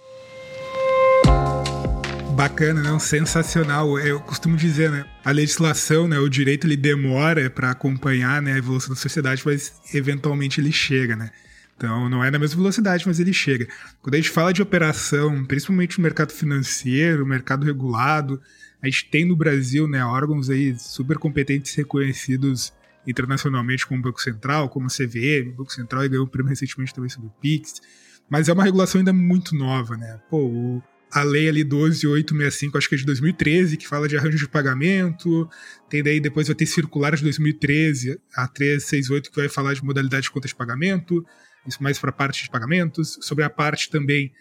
Bacana, 2.36 2.82
não? 2.82 3.00
Sensacional. 3.00 4.00
Eu 4.00 4.20
costumo 4.20 4.58
dizer, 4.58 4.90
né? 4.90 5.06
A 5.24 5.32
legislação, 5.32 6.08
né? 6.08 6.18
O 6.18 6.30
direito 6.30 6.66
ele 6.66 6.78
demora 6.78 7.50
para 7.50 7.70
acompanhar 7.72 8.42
né, 8.42 8.54
a 8.54 8.58
evolução 8.58 8.90
da 8.90 9.00
sociedade, 9.00 9.44
mas 9.46 9.74
eventualmente 9.94 10.60
ele 10.60 10.72
chega, 10.72 11.16
né? 11.16 11.30
Então 11.76 12.10
não 12.10 12.24
é 12.24 12.32
na 12.32 12.40
mesma 12.40 12.58
velocidade, 12.58 13.06
mas 13.08 13.20
ele 13.20 13.34
chega. 13.34 13.68
Quando 14.02 14.16
a 14.16 14.18
gente 14.18 14.30
fala 14.30 14.54
de 14.54 14.62
operação, 14.62 15.44
principalmente 15.46 15.98
no 15.98 16.04
mercado 16.04 16.32
financeiro, 16.32 17.26
mercado 17.26 17.66
regulado, 17.66 18.42
a 18.82 18.86
gente 18.88 19.10
tem 19.10 19.26
no 19.26 19.36
Brasil 19.36 19.88
né, 19.88 20.04
órgãos 20.06 20.50
aí 20.50 20.78
super 20.78 21.18
competentes 21.18 21.74
reconhecidos 21.74 22.74
internacionalmente 23.08 23.86
como 23.86 24.00
o 24.00 24.04
Banco 24.04 24.22
Central, 24.22 24.70
como 24.70 24.88
a 24.88 24.90
CVM, 24.90 25.50
o 25.50 25.58
Banco 25.58 25.74
Central 25.74 26.08
ganhou 26.08 26.26
um 26.26 26.30
prêmio 26.30 26.50
recentemente 26.50 26.94
também 26.94 27.10
sobre 27.10 27.28
o 27.28 27.34
PIX, 27.42 27.82
mas 28.30 28.48
é 28.48 28.54
uma 28.54 28.64
regulação 28.64 29.00
ainda 29.00 29.14
muito 29.14 29.56
nova, 29.56 29.98
né? 29.98 30.20
Pô, 30.30 30.38
o, 30.38 30.84
a 31.12 31.22
lei 31.24 31.48
ali 31.48 31.64
12865, 31.64 32.78
acho 32.78 32.90
que 32.90 32.96
é 32.96 32.98
de 32.98 33.06
2013, 33.06 33.78
que 33.78 33.88
fala 33.88 34.08
de 34.08 34.18
arranjo 34.18 34.38
de 34.38 34.48
pagamento, 34.48 35.48
tem 35.90 36.02
daí 36.02 36.20
depois 36.20 36.48
vai 36.48 36.56
ter 36.56 36.66
circular 36.66 37.16
de 37.16 37.24
2013, 37.24 38.20
a 38.36 38.48
368, 38.48 39.30
que 39.30 39.36
vai 39.38 39.50
falar 39.50 39.74
de 39.74 39.84
modalidade 39.84 40.24
de 40.24 40.32
conta 40.32 40.48
de 40.48 40.56
pagamento, 40.56 41.26
isso 41.68 41.82
mais 41.82 41.98
para 42.00 42.10
a 42.10 42.14
parte 42.14 42.44
de 42.44 42.50
pagamentos, 42.50 43.18
sobre 43.22 43.44
a 43.44 43.50
parte 43.50 43.90
também 43.90 44.32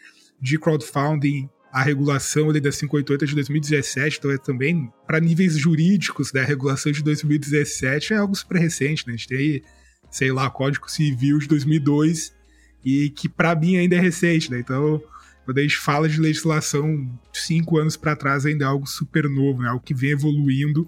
de 0.41 0.59
crowdfunding 0.59 1.49
a 1.73 1.83
regulação 1.83 2.51
ali 2.51 2.61
da 2.61 2.71
588 2.71 3.25
é 3.25 3.27
de 3.27 3.35
2017, 3.35 4.19
então 4.19 4.31
é 4.31 4.37
também, 4.37 4.93
para 5.07 5.19
níveis 5.19 5.57
jurídicos, 5.57 6.31
né, 6.31 6.43
a 6.43 6.45
regulação 6.45 6.93
de 6.93 7.03
2017 7.03 8.13
é 8.13 8.19
algo 8.19 8.35
super 8.35 8.59
recente, 8.59 9.07
né? 9.07 9.15
A 9.15 9.17
gente 9.17 9.29
tem 9.29 9.39
aí, 9.39 9.63
sei 10.11 10.31
lá, 10.31 10.51
Código 10.51 10.91
Civil 10.91 11.39
de 11.39 11.49
2002 11.49 12.35
e 12.85 13.09
que 13.09 13.27
para 13.27 13.55
mim 13.55 13.79
ainda 13.79 13.97
é 13.97 14.01
recente, 14.01 14.51
né? 14.51 14.59
Então, 14.61 15.03
quando 15.47 15.59
a 15.59 15.63
gente 15.63 15.79
fala 15.79 16.07
de 16.11 16.21
legislação 16.21 17.11
cinco 17.33 17.79
anos 17.79 17.97
para 17.97 18.15
trás, 18.15 18.45
ainda 18.45 18.67
é 18.67 18.69
algo 18.69 18.87
super 18.87 19.27
novo, 19.27 19.63
né? 19.63 19.71
Algo 19.71 19.83
que 19.83 19.95
vem 19.95 20.11
evoluindo 20.11 20.87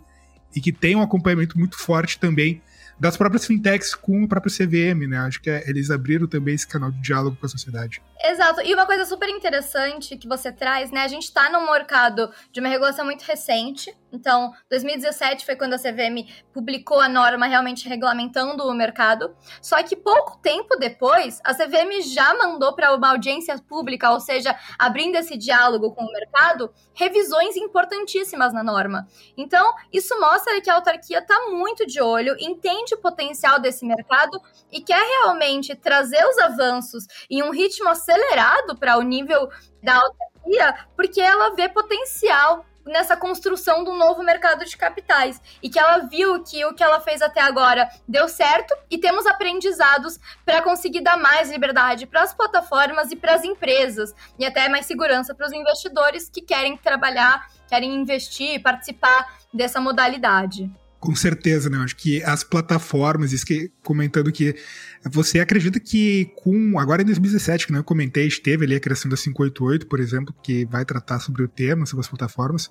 e 0.54 0.60
que 0.60 0.70
tem 0.70 0.94
um 0.94 1.02
acompanhamento 1.02 1.58
muito 1.58 1.78
forte 1.78 2.18
também 2.18 2.60
das 2.98 3.16
próprias 3.16 3.46
fintechs 3.46 3.94
com 3.94 4.22
o 4.22 4.28
próprio 4.28 4.52
CVM, 4.52 5.06
né? 5.08 5.18
Acho 5.18 5.40
que 5.40 5.50
é, 5.50 5.68
eles 5.68 5.90
abriram 5.90 6.26
também 6.26 6.54
esse 6.54 6.66
canal 6.66 6.90
de 6.90 7.00
diálogo 7.00 7.36
com 7.36 7.46
a 7.46 7.48
sociedade. 7.48 8.00
Exato. 8.26 8.62
E 8.62 8.72
uma 8.72 8.86
coisa 8.86 9.04
super 9.04 9.28
interessante 9.28 10.16
que 10.16 10.26
você 10.26 10.50
traz, 10.50 10.90
né? 10.90 11.02
A 11.02 11.08
gente 11.08 11.24
está 11.24 11.50
num 11.50 11.70
mercado 11.70 12.32
de 12.50 12.58
uma 12.58 12.70
regulação 12.70 13.04
muito 13.04 13.20
recente. 13.20 13.94
Então, 14.10 14.50
2017 14.70 15.44
foi 15.44 15.56
quando 15.56 15.74
a 15.74 15.78
CVM 15.78 16.24
publicou 16.50 17.00
a 17.00 17.08
norma 17.08 17.44
realmente 17.46 17.86
regulamentando 17.86 18.64
o 18.64 18.72
mercado. 18.72 19.36
Só 19.60 19.82
que 19.82 19.94
pouco 19.94 20.38
tempo 20.38 20.74
depois, 20.76 21.38
a 21.44 21.52
CVM 21.52 22.00
já 22.14 22.32
mandou 22.38 22.74
para 22.74 22.94
uma 22.94 23.10
audiência 23.10 23.58
pública, 23.58 24.10
ou 24.10 24.20
seja, 24.20 24.56
abrindo 24.78 25.16
esse 25.16 25.36
diálogo 25.36 25.92
com 25.92 26.04
o 26.04 26.12
mercado, 26.12 26.72
revisões 26.94 27.56
importantíssimas 27.56 28.54
na 28.54 28.62
norma. 28.62 29.06
Então, 29.36 29.74
isso 29.92 30.18
mostra 30.18 30.62
que 30.62 30.70
a 30.70 30.76
autarquia 30.76 31.18
está 31.18 31.50
muito 31.50 31.84
de 31.84 32.00
olho, 32.00 32.36
entende 32.40 32.94
o 32.94 33.00
potencial 33.02 33.58
desse 33.58 33.84
mercado 33.84 34.40
e 34.72 34.80
quer 34.80 35.04
realmente 35.18 35.74
trazer 35.74 36.24
os 36.24 36.38
avanços 36.38 37.04
em 37.28 37.42
um 37.42 37.50
ritmo 37.50 37.88
acelerado 37.90 38.13
acelerado 38.14 38.76
para 38.76 38.98
o 38.98 39.02
nível 39.02 39.50
da 39.82 39.96
autarquia, 39.96 40.86
porque 40.96 41.20
ela 41.20 41.54
vê 41.54 41.68
potencial 41.68 42.64
nessa 42.86 43.16
construção 43.16 43.82
do 43.82 43.94
novo 43.94 44.22
mercado 44.22 44.64
de 44.64 44.76
capitais 44.76 45.40
e 45.62 45.70
que 45.70 45.78
ela 45.78 46.00
viu 46.00 46.42
que 46.42 46.64
o 46.66 46.74
que 46.74 46.84
ela 46.84 47.00
fez 47.00 47.22
até 47.22 47.40
agora 47.40 47.88
deu 48.06 48.28
certo 48.28 48.74
e 48.90 48.98
temos 48.98 49.26
aprendizados 49.26 50.18
para 50.44 50.60
conseguir 50.60 51.00
dar 51.00 51.16
mais 51.16 51.50
liberdade 51.50 52.06
para 52.06 52.22
as 52.22 52.34
plataformas 52.34 53.10
e 53.10 53.16
para 53.16 53.34
as 53.34 53.42
empresas 53.44 54.14
e 54.38 54.44
até 54.44 54.68
mais 54.68 54.84
segurança 54.84 55.34
para 55.34 55.46
os 55.46 55.52
investidores 55.52 56.28
que 56.28 56.42
querem 56.42 56.76
trabalhar 56.76 57.46
querem 57.66 57.94
investir, 57.94 58.62
participar 58.62 59.38
dessa 59.52 59.80
modalidade. 59.80 60.70
Com 61.04 61.14
certeza, 61.14 61.68
né? 61.68 61.76
Acho 61.76 61.96
que 61.96 62.22
as 62.22 62.42
plataformas, 62.42 63.30
isso 63.30 63.44
que 63.44 63.70
comentando 63.82 64.32
que 64.32 64.56
você 65.04 65.38
acredita 65.38 65.78
que 65.78 66.32
com 66.34 66.78
agora 66.78 67.02
em 67.02 67.04
2017, 67.04 67.66
que 67.66 67.72
não 67.72 67.80
eu 67.80 67.84
comentei, 67.84 68.26
esteve 68.26 68.64
ali 68.64 68.74
a 68.74 68.80
criação 68.80 69.10
da 69.10 69.16
588, 69.18 69.86
por 69.86 70.00
exemplo, 70.00 70.34
que 70.42 70.64
vai 70.64 70.82
tratar 70.82 71.20
sobre 71.20 71.42
o 71.42 71.48
tema, 71.48 71.84
sobre 71.84 72.00
as 72.00 72.08
plataformas, 72.08 72.70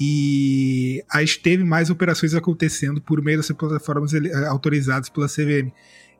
e 0.00 1.04
aí 1.12 1.26
esteve 1.26 1.64
mais 1.64 1.90
operações 1.90 2.32
acontecendo 2.32 2.98
por 2.98 3.20
meio 3.22 3.36
dessas 3.36 3.54
plataformas 3.54 4.14
eh, 4.14 4.46
autorizadas 4.46 5.10
pela 5.10 5.28
CVM. 5.28 5.70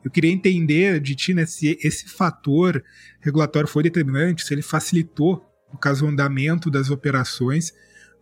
Eu 0.05 0.11
queria 0.11 0.31
entender 0.31 0.99
de 0.99 1.15
ti, 1.15 1.33
né, 1.33 1.47
se 1.47 1.75
esse 1.81 2.07
fator 2.07 2.83
regulatório 3.19 3.67
foi 3.67 3.81
determinante, 3.81 4.45
se 4.45 4.53
ele 4.53 4.61
facilitou, 4.61 5.43
no 5.73 5.79
caso, 5.79 6.05
o 6.05 6.07
andamento 6.07 6.69
das 6.69 6.91
operações, 6.91 7.73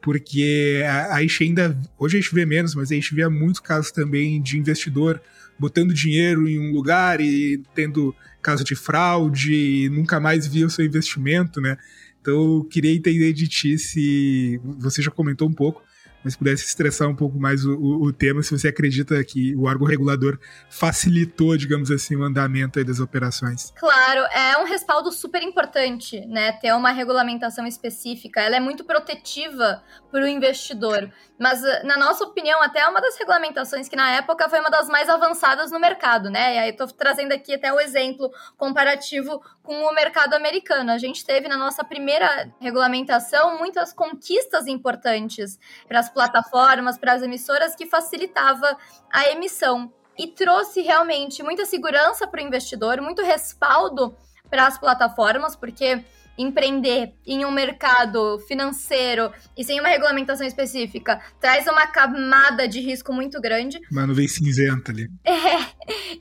porque 0.06 0.84
a, 1.10 1.20
gente 1.24 1.44
ainda, 1.46 1.82
hoje 1.98 2.16
a 2.16 2.22
gente 2.22 2.32
vê 2.32 2.46
menos, 2.46 2.76
mas 2.76 2.92
a 2.92 2.94
gente 2.94 3.16
vê 3.16 3.28
muitos 3.28 3.60
casos 3.60 3.92
também 3.92 4.40
de 4.40 4.56
investidor 4.56 5.20
botando 5.58 5.96
dinheiro 5.96 6.48
em 6.48 6.60
um 6.60 6.72
lugar 6.72 7.20
e 7.20 7.60
tendo 7.74 8.16
caso 8.40 8.64
de 8.64 8.76
fraude 8.76 9.52
e 9.52 9.90
nunca 9.90 10.20
mais 10.20 10.46
viu 10.46 10.68
o 10.68 10.70
seu 10.70 10.86
investimento, 10.86 11.60
né? 11.60 11.76
Então, 12.22 12.36
eu 12.36 12.64
queria 12.66 12.94
entender 12.94 13.34
de 13.34 13.48
ti 13.48 13.80
se 13.80 14.62
você 14.78 15.02
já 15.02 15.10
comentou 15.10 15.50
um 15.50 15.54
pouco, 15.54 15.82
mas 16.26 16.36
pudesse 16.36 16.66
estressar 16.66 17.08
um 17.08 17.16
pouco 17.16 17.38
mais 17.38 17.64
o, 17.64 17.76
o, 17.76 18.06
o, 18.06 18.12
tema, 18.12 18.42
se 18.42 18.50
você 18.50 18.68
acredita 18.68 19.24
que 19.24 19.56
o 19.56 19.66
órgão 19.66 19.86
regulador 19.86 20.40
facilitou, 20.72 21.56
digamos 21.56 21.92
assim, 21.92 22.16
o 22.16 22.24
andamento 22.24 22.84
das 22.84 23.00
operações. 23.00 23.72
Claro, 23.78 24.22
é 24.34 24.58
um 24.58 24.66
respaldo 24.66 25.12
super 25.12 25.44
importante, 25.44 26.20
né? 26.26 26.52
Ter 26.54 26.74
uma 26.74 26.92
regulamentação 26.92 27.68
específica. 27.68 28.42
Ela 28.42 28.56
é 28.56 28.60
muito 28.60 28.84
protetiva 28.84 29.84
para 30.12 30.24
o 30.24 30.28
investidor. 30.28 31.12
Mas, 31.40 31.62
na 31.84 31.96
nossa 31.98 32.24
opinião, 32.24 32.62
até 32.64 32.80
é 32.80 32.88
uma 32.88 33.02
das 33.02 33.18
regulamentações 33.20 33.88
que 33.88 33.96
na 33.96 34.12
época 34.12 34.50
foi 34.50 34.60
uma 34.60 34.72
das 34.72 34.88
mais 34.88 35.08
avançadas 35.10 35.72
no 35.72 35.80
mercado, 35.80 36.32
né? 36.32 36.56
E 36.56 36.58
aí 36.58 36.70
estou 36.72 36.88
trazendo 36.88 37.34
aqui 37.34 37.54
até 37.54 37.72
o 37.72 37.80
exemplo 37.80 38.32
comparativo 38.58 39.42
com 39.66 39.74
o 39.74 39.94
mercado 39.94 40.34
americano. 40.34 40.92
A 40.92 40.98
gente 40.98 41.26
teve 41.26 41.48
na 41.48 41.58
nossa 41.58 41.84
primeira 41.84 42.50
regulamentação 42.60 43.58
muitas 43.58 43.92
conquistas 43.92 44.68
importantes 44.68 45.60
para 45.88 46.00
as 46.00 46.10
plataformas, 46.10 46.98
para 46.98 47.14
as 47.14 47.24
emissoras, 47.24 47.76
que 47.76 47.86
facilitava 47.86 48.78
a 49.12 49.30
emissão 49.30 49.92
e 50.18 50.28
trouxe 50.28 50.82
realmente 50.82 51.44
muita 51.44 51.66
segurança 51.66 52.26
para 52.28 52.42
o 52.42 52.46
investidor, 52.46 53.02
muito 53.02 53.22
respaldo 53.22 54.16
para 54.50 54.68
as 54.68 54.78
plataformas, 54.78 55.56
porque 55.56 56.04
empreender 56.38 57.14
em 57.26 57.46
um 57.46 57.52
mercado 57.52 58.40
financeiro 58.48 59.32
e 59.58 59.64
sem 59.64 59.80
uma 59.80 59.90
regulamentação 59.90 60.46
específica 60.46 61.22
traz 61.40 61.66
uma 61.68 61.88
camada 61.88 62.68
de 62.68 62.80
risco 62.80 63.14
muito 63.14 63.40
grande. 63.40 63.80
Uma 63.92 64.06
nuvem 64.06 64.28
cinzenta 64.28 64.92
ali. 64.92 65.08
É. 65.24 65.45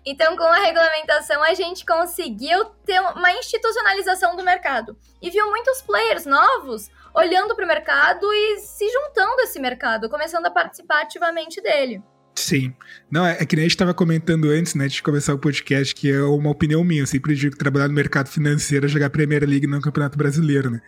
Então, 0.06 0.36
com 0.36 0.44
a 0.44 0.62
regulamentação, 0.62 1.42
a 1.42 1.54
gente 1.54 1.86
conseguiu 1.86 2.66
ter 2.84 3.00
uma 3.00 3.32
institucionalização 3.32 4.36
do 4.36 4.44
mercado. 4.44 4.96
E 5.22 5.30
viu 5.30 5.48
muitos 5.48 5.80
players 5.80 6.26
novos 6.26 6.90
olhando 7.14 7.54
para 7.54 7.64
o 7.64 7.68
mercado 7.68 8.26
e 8.32 8.58
se 8.58 8.86
juntando 8.90 9.40
a 9.40 9.44
esse 9.44 9.58
mercado, 9.58 10.10
começando 10.10 10.46
a 10.46 10.50
participar 10.50 11.02
ativamente 11.02 11.60
dele. 11.62 12.02
Sim. 12.34 12.74
Não, 13.10 13.24
é, 13.24 13.38
é 13.40 13.46
que 13.46 13.54
nem 13.54 13.62
a 13.62 13.66
gente 13.66 13.76
estava 13.76 13.94
comentando 13.94 14.50
antes, 14.50 14.74
né, 14.74 14.88
de 14.88 15.02
começar 15.02 15.32
o 15.32 15.38
podcast, 15.38 15.94
que 15.94 16.10
é 16.10 16.20
uma 16.20 16.50
opinião 16.50 16.82
minha. 16.82 17.02
Eu 17.02 17.06
sempre 17.06 17.34
digo 17.34 17.52
que 17.52 17.58
trabalhar 17.58 17.88
no 17.88 17.94
mercado 17.94 18.28
financeiro 18.28 18.86
é 18.86 18.88
jogar 18.88 19.06
a 19.06 19.10
Primeira 19.10 19.46
Liga 19.46 19.66
e 19.66 19.70
não 19.70 19.80
Campeonato 19.80 20.18
Brasileiro, 20.18 20.70
né? 20.70 20.82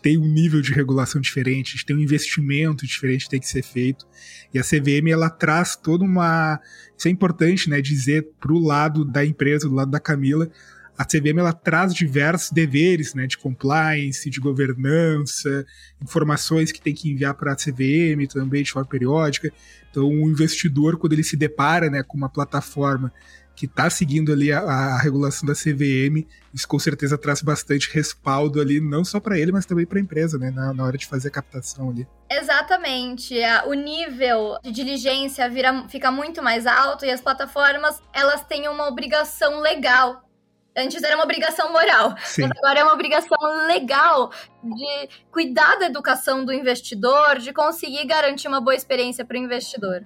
Tem 0.00 0.16
um 0.16 0.28
nível 0.28 0.60
de 0.60 0.72
regulação 0.72 1.20
diferente, 1.20 1.84
tem 1.84 1.96
um 1.96 2.00
investimento 2.00 2.86
diferente 2.86 3.24
que 3.24 3.30
tem 3.30 3.40
que 3.40 3.48
ser 3.48 3.62
feito. 3.62 4.06
E 4.54 4.58
a 4.58 4.62
CVM, 4.62 5.08
ela 5.10 5.28
traz 5.28 5.74
toda 5.76 6.04
uma. 6.04 6.60
Isso 6.96 7.08
é 7.08 7.10
importante, 7.10 7.68
né, 7.68 7.80
dizer 7.80 8.28
para 8.40 8.52
o 8.52 8.58
lado 8.58 9.04
da 9.04 9.24
empresa, 9.24 9.68
do 9.68 9.74
lado 9.74 9.90
da 9.90 9.98
Camila, 9.98 10.48
a 10.96 11.04
CVM 11.04 11.38
ela 11.38 11.52
traz 11.52 11.94
diversos 11.94 12.50
deveres 12.50 13.14
né, 13.14 13.26
de 13.26 13.38
compliance, 13.38 14.28
de 14.28 14.38
governança, 14.38 15.64
informações 16.00 16.70
que 16.70 16.80
tem 16.80 16.94
que 16.94 17.10
enviar 17.10 17.34
para 17.34 17.52
a 17.52 17.56
CVM 17.56 18.26
também 18.30 18.62
de 18.62 18.70
forma 18.70 18.88
periódica. 18.88 19.50
Então, 19.90 20.08
o 20.08 20.30
investidor, 20.30 20.98
quando 20.98 21.14
ele 21.14 21.24
se 21.24 21.36
depara 21.36 21.90
né, 21.90 22.02
com 22.02 22.16
uma 22.16 22.28
plataforma 22.28 23.12
que 23.54 23.66
está 23.66 23.88
seguindo 23.90 24.32
ali 24.32 24.52
a, 24.52 24.60
a, 24.60 24.98
regulação 24.98 25.46
da 25.46 25.54
CVM, 25.54 26.26
isso 26.52 26.66
com 26.66 26.78
certeza 26.78 27.18
traz 27.18 27.42
bastante 27.42 27.90
respaldo 27.92 28.60
ali, 28.60 28.80
não 28.80 29.04
só 29.04 29.20
para 29.20 29.38
ele, 29.38 29.52
mas 29.52 29.66
também 29.66 29.86
para 29.86 29.98
a 29.98 30.02
empresa, 30.02 30.38
né, 30.38 30.50
na, 30.50 30.72
na, 30.72 30.84
hora 30.84 30.96
de 30.96 31.06
fazer 31.06 31.28
a 31.28 31.30
captação 31.30 31.90
ali. 31.90 32.06
Exatamente, 32.30 33.34
o 33.66 33.74
nível 33.74 34.58
de 34.62 34.70
diligência 34.70 35.48
vira, 35.48 35.86
fica 35.88 36.10
muito 36.10 36.42
mais 36.42 36.66
alto 36.66 37.04
e 37.04 37.10
as 37.10 37.20
plataformas 37.20 38.00
elas 38.12 38.44
têm 38.44 38.68
uma 38.68 38.88
obrigação 38.88 39.60
legal 39.60 40.22
Antes 40.76 41.02
era 41.02 41.14
uma 41.16 41.24
obrigação 41.24 41.70
moral, 41.70 42.14
Sim. 42.24 42.42
mas 42.42 42.52
agora 42.56 42.80
é 42.80 42.84
uma 42.84 42.94
obrigação 42.94 43.36
legal 43.66 44.30
de 44.62 45.08
cuidar 45.30 45.78
da 45.78 45.86
educação 45.86 46.44
do 46.44 46.52
investidor, 46.52 47.38
de 47.38 47.52
conseguir 47.52 48.06
garantir 48.06 48.48
uma 48.48 48.60
boa 48.60 48.74
experiência 48.74 49.22
para 49.22 49.36
o 49.36 49.40
investidor. 49.40 50.02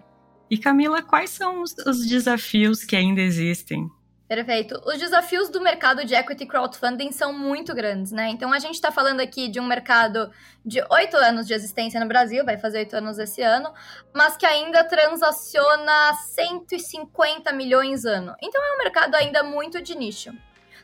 E 0.51 0.57
Camila, 0.57 1.03
quais 1.03 1.31
são 1.31 1.63
os, 1.63 1.75
os, 1.87 2.07
desafios 2.07 2.85
que 2.85 2.95
ainda 2.95 3.21
existem? 3.21 3.91
Perfeito. 4.29 4.81
Os 4.85 4.99
desafios 4.99 5.49
do 5.49 5.61
mercado 5.61 6.05
de 6.05 6.15
equity 6.15 6.47
crowdfunding 6.47 7.13
são 7.13 7.33
muito 7.33 7.75
grandes, 7.75 8.11
né? 8.11 8.29
Então 8.29 8.53
a 8.53 8.59
gente 8.59 8.75
está 8.75 8.91
falando 8.91 9.21
aqui 9.21 9.49
de 9.49 9.61
um 9.61 9.67
mercado 9.67 10.31
de 10.65 10.83
oito 10.91 11.17
anos 11.17 11.47
de 11.47 11.55
existência 11.55 12.01
no 12.01 12.09
Brasil, 12.09 12.45
vai 12.45 12.59
fazer 12.59 12.79
oito 12.79 12.97
anos 12.97 13.19
esse 13.19 13.43
ano, 13.43 13.73
mas 14.13 14.37
que 14.37 14.47
ainda 14.47 14.83
transaciona 14.85 16.15
150 16.15 17.53
milhões 17.53 18.05
ano. 18.05 18.35
Então 18.43 18.63
é 18.63 18.75
um 18.75 18.79
mercado 18.79 19.15
ainda 19.15 19.43
muito 19.45 19.81
de 19.81 19.97
nicho. 19.97 20.33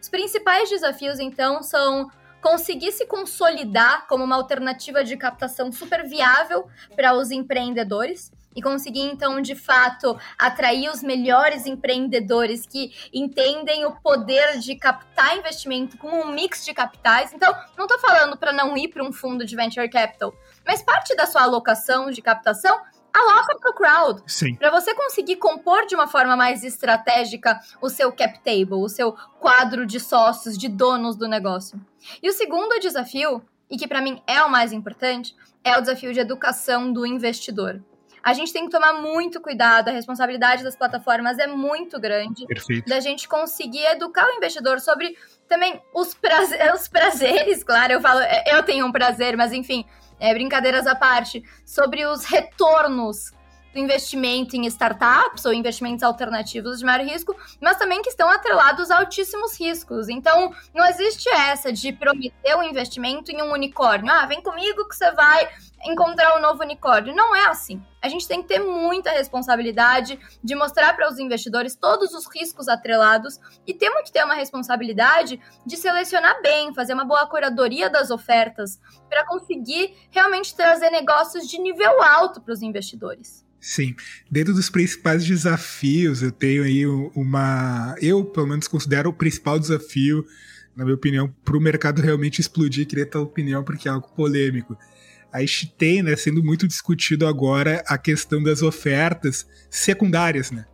Os 0.00 0.08
principais 0.08 0.68
desafios, 0.68 1.20
então, 1.20 1.62
são 1.62 2.10
conseguir 2.40 2.90
se 2.90 3.06
consolidar 3.06 4.08
como 4.08 4.24
uma 4.24 4.34
alternativa 4.34 5.04
de 5.04 5.16
captação 5.16 5.70
super 5.70 6.04
viável 6.04 6.66
para 6.96 7.14
os 7.14 7.30
empreendedores 7.30 8.32
e 8.54 8.62
conseguir 8.62 9.02
então 9.02 9.40
de 9.40 9.54
fato 9.54 10.18
atrair 10.38 10.90
os 10.90 11.02
melhores 11.02 11.66
empreendedores 11.66 12.66
que 12.66 12.92
entendem 13.12 13.84
o 13.84 13.92
poder 13.92 14.58
de 14.58 14.76
captar 14.76 15.36
investimento 15.36 15.96
com 15.98 16.08
um 16.08 16.32
mix 16.32 16.64
de 16.64 16.72
capitais. 16.74 17.32
Então, 17.32 17.54
não 17.76 17.86
estou 17.86 17.98
falando 17.98 18.36
para 18.36 18.52
não 18.52 18.76
ir 18.76 18.88
para 18.88 19.04
um 19.04 19.12
fundo 19.12 19.44
de 19.44 19.56
venture 19.56 19.88
capital, 19.88 20.34
mas 20.66 20.82
parte 20.82 21.14
da 21.16 21.26
sua 21.26 21.42
alocação 21.42 22.10
de 22.10 22.20
captação 22.22 22.80
aloca 23.12 23.58
para 23.58 23.70
o 23.70 23.74
crowd. 23.74 24.22
Para 24.56 24.70
você 24.70 24.94
conseguir 24.94 25.36
compor 25.36 25.86
de 25.86 25.94
uma 25.94 26.06
forma 26.06 26.36
mais 26.36 26.64
estratégica 26.64 27.60
o 27.80 27.88
seu 27.88 28.10
cap 28.10 28.38
table, 28.40 28.74
o 28.74 28.88
seu 28.88 29.12
quadro 29.38 29.84
de 29.86 30.00
sócios, 30.00 30.56
de 30.56 30.68
donos 30.68 31.16
do 31.16 31.28
negócio. 31.28 31.78
E 32.22 32.28
o 32.28 32.32
segundo 32.32 32.80
desafio, 32.80 33.42
e 33.70 33.76
que 33.76 33.86
para 33.86 34.00
mim 34.00 34.22
é 34.26 34.42
o 34.42 34.50
mais 34.50 34.72
importante, 34.72 35.36
é 35.62 35.76
o 35.76 35.80
desafio 35.80 36.12
de 36.12 36.20
educação 36.20 36.92
do 36.92 37.06
investidor. 37.06 37.82
A 38.22 38.32
gente 38.32 38.52
tem 38.52 38.64
que 38.66 38.70
tomar 38.70 38.94
muito 38.94 39.40
cuidado, 39.40 39.88
a 39.88 39.92
responsabilidade 39.92 40.62
das 40.62 40.76
plataformas 40.76 41.38
é 41.38 41.46
muito 41.46 41.98
grande. 41.98 42.46
Perfeito. 42.46 42.88
Da 42.88 43.00
gente 43.00 43.28
conseguir 43.28 43.84
educar 43.86 44.26
o 44.28 44.36
investidor 44.36 44.80
sobre 44.80 45.16
também 45.48 45.80
os, 45.92 46.16
os 46.74 46.88
prazeres, 46.88 47.64
claro, 47.64 47.94
eu 47.94 48.00
falo, 48.00 48.20
eu 48.46 48.62
tenho 48.62 48.86
um 48.86 48.92
prazer, 48.92 49.36
mas 49.36 49.52
enfim, 49.52 49.84
é, 50.20 50.32
brincadeiras 50.32 50.86
à 50.86 50.94
parte, 50.94 51.42
sobre 51.64 52.06
os 52.06 52.24
retornos 52.24 53.32
do 53.72 53.78
investimento 53.78 54.54
em 54.54 54.66
startups 54.66 55.44
ou 55.44 55.52
investimentos 55.52 56.02
alternativos 56.02 56.78
de 56.78 56.84
maior 56.84 57.04
risco, 57.04 57.34
mas 57.60 57.76
também 57.76 58.02
que 58.02 58.10
estão 58.10 58.28
atrelados 58.28 58.90
a 58.90 58.98
altíssimos 58.98 59.58
riscos. 59.58 60.08
Então, 60.08 60.54
não 60.74 60.86
existe 60.86 61.28
essa 61.28 61.72
de 61.72 61.92
prometer 61.92 62.54
um 62.54 62.62
investimento 62.62 63.30
em 63.30 63.42
um 63.42 63.52
unicórnio. 63.52 64.12
Ah, 64.12 64.26
vem 64.26 64.42
comigo 64.42 64.86
que 64.88 64.94
você 64.94 65.10
vai 65.12 65.48
encontrar 65.84 66.36
um 66.36 66.40
novo 66.40 66.62
unicórnio. 66.62 67.14
Não 67.14 67.34
é 67.34 67.46
assim. 67.46 67.82
A 68.00 68.08
gente 68.08 68.26
tem 68.26 68.42
que 68.42 68.48
ter 68.48 68.58
muita 68.58 69.10
responsabilidade 69.10 70.18
de 70.42 70.54
mostrar 70.54 70.94
para 70.94 71.10
os 71.10 71.18
investidores 71.18 71.74
todos 71.74 72.12
os 72.14 72.26
riscos 72.32 72.68
atrelados 72.68 73.38
e 73.66 73.74
temos 73.74 74.02
que 74.02 74.12
ter 74.12 74.24
uma 74.24 74.34
responsabilidade 74.34 75.40
de 75.66 75.76
selecionar 75.76 76.40
bem, 76.42 76.74
fazer 76.74 76.94
uma 76.94 77.04
boa 77.04 77.26
curadoria 77.26 77.88
das 77.88 78.10
ofertas 78.10 78.80
para 79.08 79.26
conseguir 79.26 79.94
realmente 80.10 80.54
trazer 80.54 80.90
negócios 80.90 81.48
de 81.48 81.58
nível 81.58 82.02
alto 82.02 82.40
para 82.40 82.54
os 82.54 82.62
investidores. 82.62 83.44
Sim, 83.60 83.94
dentro 84.28 84.52
dos 84.52 84.68
principais 84.68 85.24
desafios, 85.24 86.20
eu 86.20 86.32
tenho 86.32 86.64
aí 86.64 86.84
uma. 86.84 87.94
Eu, 88.00 88.24
pelo 88.24 88.48
menos, 88.48 88.66
considero 88.66 89.10
o 89.10 89.12
principal 89.12 89.56
desafio, 89.56 90.26
na 90.74 90.82
minha 90.82 90.96
opinião, 90.96 91.32
para 91.44 91.56
o 91.56 91.60
mercado 91.60 92.02
realmente 92.02 92.40
explodir. 92.40 92.88
Queria 92.88 93.08
a 93.14 93.20
opinião, 93.20 93.62
porque 93.62 93.88
é 93.88 93.92
algo 93.92 94.08
polêmico 94.16 94.76
a 95.32 95.40
gente 95.40 95.72
tem, 95.78 96.02
né, 96.02 96.14
sendo 96.14 96.44
muito 96.44 96.68
discutido 96.68 97.26
agora 97.26 97.82
a 97.86 97.96
questão 97.96 98.42
das 98.42 98.60
ofertas 98.62 99.46
secundárias, 99.70 100.50
né? 100.50 100.66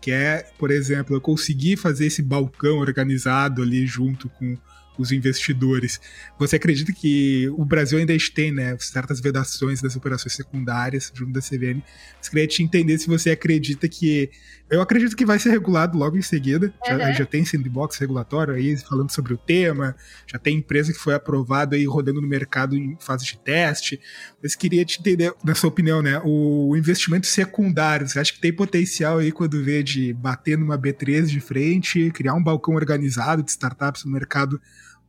Que 0.00 0.12
é, 0.12 0.46
por 0.58 0.70
exemplo, 0.70 1.16
eu 1.16 1.20
conseguir 1.20 1.76
fazer 1.76 2.06
esse 2.06 2.22
balcão 2.22 2.78
organizado 2.78 3.62
ali 3.62 3.86
junto 3.86 4.28
com 4.28 4.56
os 4.98 5.10
investidores. 5.10 6.00
Você 6.38 6.56
acredita 6.56 6.92
que 6.92 7.48
o 7.56 7.64
Brasil 7.64 7.98
ainda 7.98 8.14
tem 8.34 8.52
né, 8.52 8.76
certas 8.78 9.20
vedações 9.20 9.82
das 9.82 9.96
operações 9.96 10.34
secundárias 10.34 11.10
junto 11.14 11.32
da 11.32 11.40
CVM? 11.40 11.82
Eu 12.22 12.30
queria 12.30 12.46
te 12.46 12.62
entender 12.62 12.98
se 12.98 13.06
você 13.08 13.30
acredita 13.30 13.88
que. 13.88 14.30
Eu 14.70 14.80
acredito 14.80 15.14
que 15.14 15.26
vai 15.26 15.38
ser 15.38 15.50
regulado 15.50 15.96
logo 15.96 16.16
em 16.16 16.22
seguida. 16.22 16.72
Uhum. 16.88 16.98
Já, 16.98 17.12
já 17.12 17.26
tem 17.26 17.44
sandbox 17.44 17.98
regulatório 17.98 18.54
aí 18.54 18.76
falando 18.76 19.10
sobre 19.10 19.34
o 19.34 19.36
tema, 19.36 19.94
já 20.26 20.38
tem 20.38 20.56
empresa 20.56 20.92
que 20.92 20.98
foi 20.98 21.14
aprovada 21.14 21.76
aí 21.76 21.84
rodando 21.84 22.20
no 22.20 22.26
mercado 22.26 22.74
em 22.74 22.96
fase 22.98 23.24
de 23.24 23.38
teste. 23.38 24.00
Mas 24.42 24.54
queria 24.54 24.84
te 24.84 25.00
entender, 25.00 25.34
na 25.44 25.54
sua 25.54 25.68
opinião, 25.68 26.00
né? 26.02 26.20
O 26.24 26.74
investimento 26.76 27.26
secundário, 27.26 28.08
você 28.08 28.18
acha 28.18 28.32
que 28.32 28.40
tem 28.40 28.52
potencial 28.52 29.18
aí 29.18 29.30
quando 29.30 29.62
vê 29.62 29.82
de 29.82 30.12
bater 30.14 30.56
numa 30.56 30.78
B3 30.78 31.26
de 31.26 31.40
frente, 31.40 32.10
criar 32.10 32.34
um 32.34 32.42
balcão 32.42 32.74
organizado 32.74 33.42
de 33.42 33.50
startups 33.50 34.04
no 34.04 34.12
mercado 34.12 34.60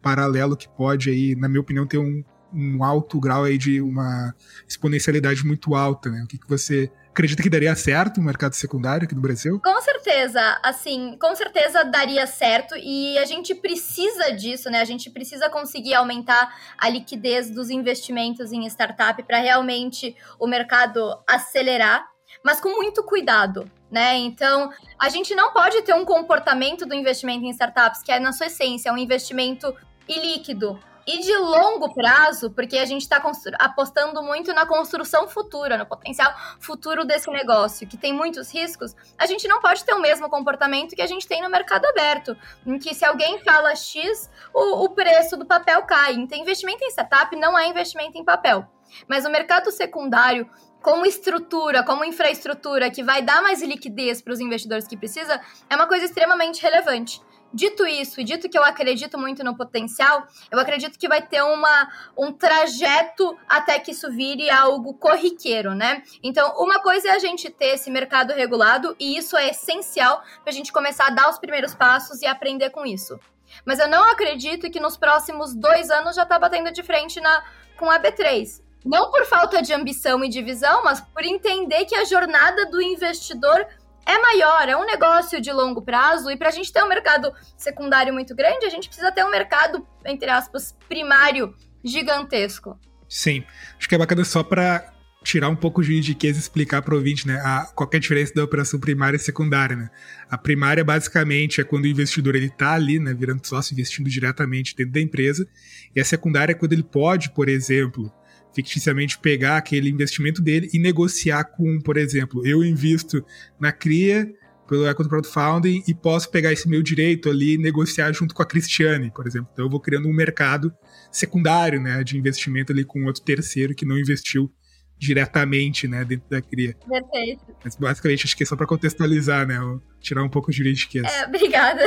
paralelo 0.02 0.56
que 0.56 0.68
pode 0.70 1.10
aí, 1.10 1.36
na 1.36 1.48
minha 1.48 1.62
opinião, 1.62 1.88
ter 1.88 1.98
um, 1.98 2.24
um 2.54 2.84
alto 2.84 3.20
grau 3.20 3.44
aí 3.44 3.58
de 3.58 3.82
uma 3.82 4.34
exponencialidade 4.68 5.46
muito 5.46 5.76
alta, 5.76 6.10
né? 6.10 6.22
O 6.24 6.28
que, 6.28 6.38
que 6.38 6.48
você 6.48 6.92
acredita 7.16 7.42
que 7.42 7.50
daria 7.50 7.74
certo 7.76 8.18
no 8.18 8.26
mercado 8.26 8.54
secundário 8.54 9.06
aqui 9.06 9.16
no 9.16 9.22
Brasil? 9.22 9.62
Com 9.64 9.82
certeza, 9.82 10.60
assim, 10.62 11.18
com 11.18 11.34
certeza 11.34 11.86
daria 11.86 12.28
certo 12.28 12.76
e 12.78 13.18
a 13.18 13.26
gente 13.26 13.56
precisa 13.56 14.32
disso, 14.32 14.70
né? 14.70 14.82
A 14.82 14.86
gente 14.86 15.10
precisa 15.10 15.50
conseguir 15.50 15.94
aumentar 15.94 16.54
a 16.78 16.90
liquidez 16.90 17.50
dos 17.50 17.70
investimentos 17.70 18.52
em 18.52 18.66
startup 18.66 19.24
para 19.24 19.38
realmente 19.38 20.14
o 20.38 20.46
mercado 20.46 21.18
acelerar, 21.26 22.06
mas 22.44 22.60
com 22.60 22.70
muito 22.70 23.02
cuidado, 23.04 23.72
né? 23.90 24.18
Então, 24.18 24.70
a 25.00 25.08
gente 25.08 25.34
não 25.34 25.54
pode 25.54 25.82
ter 25.84 25.94
um 25.94 26.04
comportamento 26.04 26.86
do 26.86 26.94
investimento 26.94 27.46
em 27.46 27.50
startups 27.50 28.04
que 28.04 28.12
é 28.12 28.20
na 28.20 28.34
sua 28.34 28.48
essência 28.48 28.92
um 28.92 28.98
investimento 28.98 29.74
e 30.06 30.20
líquido. 30.20 30.78
E 31.08 31.20
de 31.20 31.38
longo 31.38 31.94
prazo, 31.94 32.50
porque 32.50 32.80
a 32.80 32.86
gente 32.86 33.04
está 33.04 33.22
apostando 33.60 34.24
muito 34.24 34.52
na 34.54 34.66
construção 34.66 35.28
futura, 35.28 35.78
no 35.78 35.86
potencial 35.86 36.34
futuro 36.60 37.06
desse 37.06 37.30
negócio, 37.30 37.88
que 37.88 37.96
tem 37.96 38.12
muitos 38.12 38.52
riscos, 38.52 38.96
a 39.16 39.28
gente 39.28 39.48
não 39.48 39.62
pode 39.62 39.84
ter 39.84 39.94
o 39.94 40.02
mesmo 40.02 40.28
comportamento 40.30 40.96
que 40.96 41.02
a 41.04 41.08
gente 41.08 41.28
tem 41.28 41.44
no 41.44 41.50
mercado 41.50 41.86
aberto, 41.86 42.36
em 42.66 42.80
que 42.80 42.96
se 42.96 43.06
alguém 43.06 43.38
fala 43.44 43.76
X, 43.76 44.32
o, 44.52 44.86
o 44.86 44.90
preço 44.90 45.38
do 45.38 45.46
papel 45.46 45.84
cai. 45.84 46.14
Então, 46.14 46.38
investimento 46.40 46.84
em 46.84 46.90
startup 46.90 47.36
não 47.36 47.56
é 47.56 47.68
investimento 47.68 48.18
em 48.18 48.26
papel. 48.26 48.68
Mas 49.08 49.26
o 49.26 49.30
mercado 49.30 49.70
secundário, 49.72 50.50
como 50.82 51.06
estrutura, 51.06 51.84
como 51.84 52.04
infraestrutura 52.04 52.90
que 52.90 53.04
vai 53.04 53.22
dar 53.22 53.44
mais 53.44 53.62
liquidez 53.62 54.24
para 54.24 54.34
os 54.34 54.40
investidores 54.40 54.88
que 54.88 54.98
precisa, 54.98 55.40
é 55.70 55.76
uma 55.76 55.88
coisa 55.88 56.06
extremamente 56.06 56.62
relevante. 56.64 57.22
Dito 57.54 57.86
isso, 57.86 58.20
e 58.20 58.24
dito 58.24 58.50
que 58.50 58.58
eu 58.58 58.64
acredito 58.64 59.18
muito 59.18 59.44
no 59.44 59.56
potencial, 59.56 60.28
eu 60.52 60.60
acredito 60.60 61.00
que 61.00 61.08
vai 61.08 61.22
ter 61.22 61.42
uma, 61.42 61.90
um 62.18 62.32
trajeto 62.32 63.38
até 63.48 63.80
que 63.80 63.92
isso 63.92 64.12
vire 64.12 64.50
algo 64.50 64.94
corriqueiro, 64.96 65.74
né? 65.74 66.04
Então, 66.22 66.54
uma 66.58 66.82
coisa 66.82 67.10
é 67.10 67.12
a 67.12 67.20
gente 67.20 67.50
ter 67.50 67.76
esse 67.76 67.90
mercado 67.90 68.34
regulado, 68.34 68.96
e 69.00 69.18
isso 69.18 69.38
é 69.38 69.50
essencial 69.50 70.22
para 70.44 70.52
a 70.52 70.52
gente 70.52 70.74
começar 70.74 71.08
a 71.08 71.12
dar 71.12 71.30
os 71.30 71.40
primeiros 71.40 71.74
passos 71.74 72.22
e 72.22 72.26
aprender 72.26 72.72
com 72.72 72.86
isso. 72.86 73.18
Mas 73.64 73.80
eu 73.80 73.88
não 73.88 74.04
acredito 74.12 74.70
que 74.70 74.80
nos 74.80 74.98
próximos 74.98 75.56
dois 75.56 75.90
anos 75.90 76.16
já 76.16 76.24
está 76.24 76.38
batendo 76.38 76.72
de 76.72 76.84
frente 76.84 77.22
na, 77.22 77.44
com 77.78 77.90
a 77.90 78.00
B3. 78.00 78.62
Não 78.84 79.10
por 79.10 79.26
falta 79.26 79.62
de 79.62 79.74
ambição 79.74 80.24
e 80.24 80.30
de 80.30 80.44
visão, 80.44 80.84
mas 80.84 81.02
por 81.02 81.24
entender 81.24 81.86
que 81.86 81.96
a 81.96 82.06
jornada 82.06 82.68
do 82.68 82.82
investidor 82.82 83.66
é 84.06 84.18
maior, 84.20 84.70
é 84.70 84.78
um 84.78 84.86
negócio 84.86 85.42
de 85.42 85.52
longo 85.52 85.82
prazo, 85.82 86.30
e 86.30 86.38
para 86.38 86.50
a 86.50 86.52
gente 86.52 86.72
ter 86.72 86.84
um 86.84 86.88
mercado 86.88 87.34
secundário 87.58 88.14
muito 88.14 88.36
grande, 88.36 88.66
a 88.66 88.70
gente 88.70 88.88
precisa 88.88 89.12
ter 89.12 89.26
um 89.26 89.32
mercado, 89.32 89.86
entre 90.06 90.30
aspas, 90.30 90.76
primário 90.88 91.54
gigantesco. 91.84 92.80
Sim, 93.10 93.44
acho 93.78 93.88
que 93.88 93.96
é 93.96 93.98
bacana 93.98 94.24
só 94.24 94.44
para 94.44 94.92
tirar 95.24 95.50
um 95.50 95.56
pouco 95.56 95.84
de 95.84 96.00
riqueza 96.00 96.38
e 96.38 96.42
explicar 96.42 96.84
para 96.84 96.94
o 96.94 96.98
ouvinte, 96.98 97.28
né, 97.28 97.42
a, 97.44 97.66
qual 97.74 97.90
é 97.92 97.98
a 97.98 98.00
diferença 98.00 98.32
da 98.36 98.44
operação 98.44 98.80
primária 98.80 99.18
e 99.18 99.20
secundária, 99.20 99.76
né? 99.76 99.90
A 100.30 100.38
primária, 100.38 100.84
basicamente, 100.84 101.60
é 101.60 101.64
quando 101.64 101.86
o 101.86 101.88
investidor 101.88 102.36
está 102.36 102.74
ali, 102.74 103.00
né, 103.00 103.12
virando 103.12 103.46
sócio, 103.46 103.74
investindo 103.74 104.08
diretamente 104.08 104.76
dentro 104.76 104.94
da 104.94 105.02
empresa, 105.02 105.48
e 105.96 106.00
a 106.00 106.06
secundária 106.06 106.52
é 106.52 106.56
quando 106.56 106.74
ele 106.74 106.84
pode, 106.84 107.32
por 107.32 107.50
exemplo, 107.50 108.12
ficticiamente 108.56 109.20
pegar 109.20 109.58
aquele 109.58 109.90
investimento 109.90 110.42
dele 110.42 110.70
e 110.74 110.80
negociar 110.80 111.44
com, 111.44 111.80
por 111.82 111.98
exemplo, 111.98 112.46
eu 112.48 112.64
invisto 112.64 113.24
na 113.60 113.72
CRIA 113.72 114.28
pelo 114.68 114.88
Equity 114.88 115.10
Crowdfunding 115.10 115.84
e 115.88 115.94
posso 115.94 116.32
pegar 116.32 116.52
esse 116.52 116.68
meu 116.68 116.82
direito 116.82 117.30
ali 117.30 117.54
e 117.54 117.58
negociar 117.58 118.12
junto 118.14 118.34
com 118.34 118.42
a 118.42 118.46
Cristiane, 118.46 119.12
por 119.14 119.28
exemplo. 119.28 119.50
Então 119.52 119.66
eu 119.66 119.70
vou 119.70 119.80
criando 119.80 120.08
um 120.08 120.14
mercado 120.14 120.74
secundário, 121.12 121.80
né, 121.82 122.04
de 122.04 122.18
investimento 122.18 122.72
ali 122.72 122.84
com 122.84 123.06
outro 123.06 123.22
terceiro 123.22 123.76
que 123.76 123.86
não 123.86 124.00
investiu 124.00 124.52
diretamente, 124.98 125.88
né, 125.88 126.04
dentro 126.06 126.30
da 126.30 126.42
cria. 126.42 126.76
Perfeito. 126.88 127.56
Mas 127.64 127.76
basicamente 127.76 128.26
acho 128.26 128.36
que 128.36 128.44
é 128.44 128.46
só 128.46 128.56
para 128.56 128.66
contextualizar, 128.66 129.46
né, 129.46 129.58
tirar 130.00 130.24
um 130.24 130.30
pouco 130.30 130.52
de 130.52 130.58
juridiqueza. 130.58 131.08
É, 131.08 131.26
obrigada. 131.26 131.84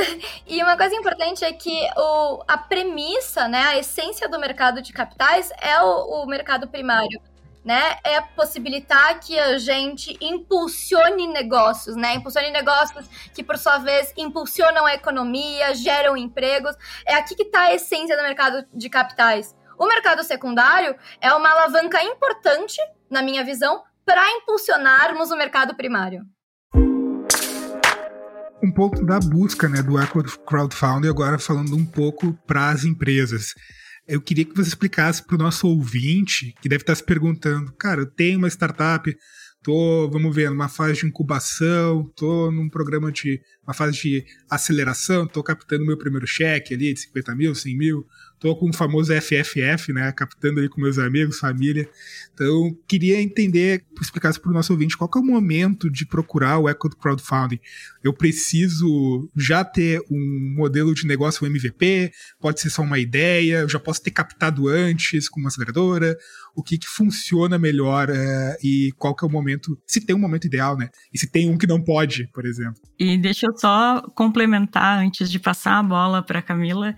E 0.47 0.61
uma 0.61 0.77
coisa 0.77 0.95
importante 0.95 1.43
é 1.43 1.51
que 1.51 1.87
o, 1.97 2.43
a 2.47 2.57
premissa, 2.57 3.47
né, 3.47 3.63
a 3.63 3.77
essência 3.77 4.29
do 4.29 4.39
mercado 4.39 4.81
de 4.81 4.93
capitais 4.93 5.51
é 5.61 5.81
o, 5.81 6.23
o 6.23 6.25
mercado 6.27 6.67
primário. 6.67 7.19
Né, 7.61 7.97
é 8.05 8.21
possibilitar 8.21 9.19
que 9.19 9.37
a 9.37 9.57
gente 9.57 10.17
impulsione 10.21 11.27
negócios, 11.27 11.93
né? 11.93 12.15
Impulsione 12.15 12.49
negócios 12.51 13.05
que, 13.33 13.43
por 13.43 13.57
sua 13.57 13.77
vez, 13.79 14.13
impulsionam 14.17 14.85
a 14.85 14.95
economia, 14.95 15.75
geram 15.75 16.15
empregos. 16.15 16.73
É 17.05 17.15
aqui 17.15 17.35
que 17.35 17.43
está 17.43 17.63
a 17.63 17.73
essência 17.73 18.15
do 18.15 18.23
mercado 18.23 18.65
de 18.73 18.89
capitais. 18.89 19.53
O 19.77 19.87
mercado 19.87 20.23
secundário 20.23 20.95
é 21.21 21.33
uma 21.33 21.49
alavanca 21.49 22.01
importante, 22.01 22.77
na 23.09 23.21
minha 23.21 23.43
visão, 23.43 23.81
para 24.05 24.29
impulsionarmos 24.37 25.31
o 25.31 25.37
mercado 25.37 25.75
primário. 25.75 26.23
Um 28.61 28.71
pouco 28.73 29.05
da 29.05 29.19
busca 29.19 29.69
né, 29.69 29.81
do 29.81 29.93
crowdfunding, 30.45 31.07
agora 31.07 31.39
falando 31.39 31.75
um 31.75 31.85
pouco 31.85 32.33
para 32.45 32.69
as 32.69 32.83
empresas. 32.83 33.53
Eu 34.07 34.21
queria 34.21 34.43
que 34.43 34.55
você 34.55 34.69
explicasse 34.69 35.25
para 35.25 35.35
o 35.35 35.39
nosso 35.39 35.67
ouvinte, 35.67 36.53
que 36.61 36.67
deve 36.67 36.81
estar 36.81 36.95
se 36.95 37.03
perguntando, 37.03 37.71
cara, 37.73 38.01
eu 38.01 38.07
tenho 38.07 38.39
uma 38.39 38.47
startup, 38.47 39.15
tô, 39.63 40.09
vamos 40.11 40.35
ver, 40.35 40.49
numa 40.49 40.67
fase 40.67 41.01
de 41.01 41.05
incubação, 41.05 42.11
tô 42.15 42.51
num 42.51 42.69
programa 42.69 43.11
de, 43.11 43.39
uma 43.63 43.73
fase 43.73 44.01
de 44.01 44.25
aceleração, 44.49 45.27
tô 45.27 45.43
captando 45.43 45.85
meu 45.85 45.97
primeiro 45.97 46.25
cheque 46.25 46.73
ali 46.73 46.93
de 46.93 47.01
50 47.01 47.35
mil, 47.35 47.53
100 47.53 47.77
mil, 47.77 48.05
Tô 48.39 48.55
com 48.55 48.69
o 48.69 48.73
famoso 48.73 49.13
FFF, 49.13 49.91
né? 49.91 50.11
Captando 50.13 50.61
aí 50.61 50.69
com 50.69 50.79
meus 50.79 50.97
amigos, 50.97 51.39
família. 51.39 51.89
Então, 52.33 52.73
queria 52.87 53.21
entender, 53.21 53.83
explicasse 54.01 54.39
para 54.39 54.49
o 54.49 54.53
nosso 54.53 54.71
ouvinte, 54.71 54.97
qual 54.97 55.09
é 55.13 55.19
o 55.19 55.23
momento 55.23 55.89
de 55.89 56.05
procurar 56.05 56.57
o 56.57 56.69
Eco 56.69 56.89
Crowdfunding. 56.89 57.59
Eu 58.01 58.13
preciso 58.13 59.29
já 59.35 59.65
ter 59.65 60.01
um 60.09 60.53
modelo 60.55 60.93
de 60.93 61.05
negócio, 61.05 61.45
MVP? 61.45 62.11
Pode 62.39 62.61
ser 62.61 62.69
só 62.69 62.81
uma 62.81 62.97
ideia? 62.97 63.59
Eu 63.59 63.69
já 63.69 63.79
posso 63.79 64.01
ter 64.01 64.11
captado 64.11 64.69
antes 64.69 65.27
com 65.27 65.41
uma 65.41 65.49
aceleradora? 65.49 66.17
O 66.55 66.63
que, 66.63 66.77
que 66.77 66.87
funciona 66.87 67.59
melhor 67.59 68.09
é, 68.09 68.57
e 68.63 68.93
qual 68.97 69.13
que 69.13 69.25
é 69.25 69.27
o 69.27 69.31
momento, 69.31 69.77
se 69.85 69.99
tem 69.99 70.15
um 70.15 70.19
momento 70.19 70.47
ideal, 70.47 70.77
né? 70.77 70.89
E 71.13 71.19
se 71.19 71.29
tem 71.29 71.49
um 71.49 71.57
que 71.57 71.67
não 71.67 71.81
pode, 71.81 72.27
por 72.33 72.45
exemplo. 72.45 72.81
E 72.97 73.17
deixa 73.17 73.47
eu 73.47 73.57
só 73.57 74.01
complementar 74.15 74.99
antes 74.99 75.29
de 75.29 75.39
passar 75.39 75.79
a 75.79 75.83
bola 75.83 76.23
para 76.23 76.41
Camila 76.41 76.95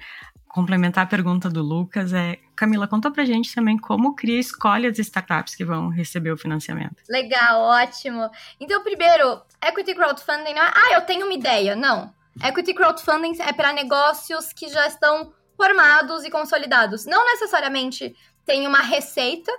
complementar 0.54 1.06
a 1.06 1.08
pergunta 1.08 1.50
do 1.50 1.62
Lucas, 1.62 2.14
é 2.14 2.38
Camila, 2.56 2.88
conta 2.88 3.10
pra 3.10 3.24
gente 3.24 3.56
também 3.56 3.78
como 3.78 4.10
o 4.10 4.16
CRIA 4.16 4.40
escolhe 4.40 4.86
as 4.86 5.00
startups 5.00 5.56
que 5.56 5.64
vão 5.64 5.90
receber 5.90 6.32
o 6.32 6.38
financiamento. 6.38 6.98
Legal, 7.10 7.62
ótimo. 7.62 8.30
Então, 8.60 8.84
primeiro, 8.84 9.42
equity 9.66 9.96
crowdfunding 9.96 10.54
não 10.54 10.62
é, 10.62 10.72
ah, 10.74 10.94
eu 10.94 11.02
tenho 11.02 11.26
uma 11.26 11.34
ideia. 11.34 11.76
Não. 11.76 12.14
Equity 12.44 12.74
crowdfunding 12.74 13.42
é 13.42 13.54
para 13.54 13.72
negócios 13.72 14.52
que 14.52 14.68
já 14.68 14.88
estão 14.88 15.34
formados 15.56 16.24
e 16.26 16.30
consolidados. 16.30 17.06
Não 17.06 17.24
necessariamente 17.26 18.14
tem 18.46 18.68
uma 18.68 18.82
receita, 18.82 19.52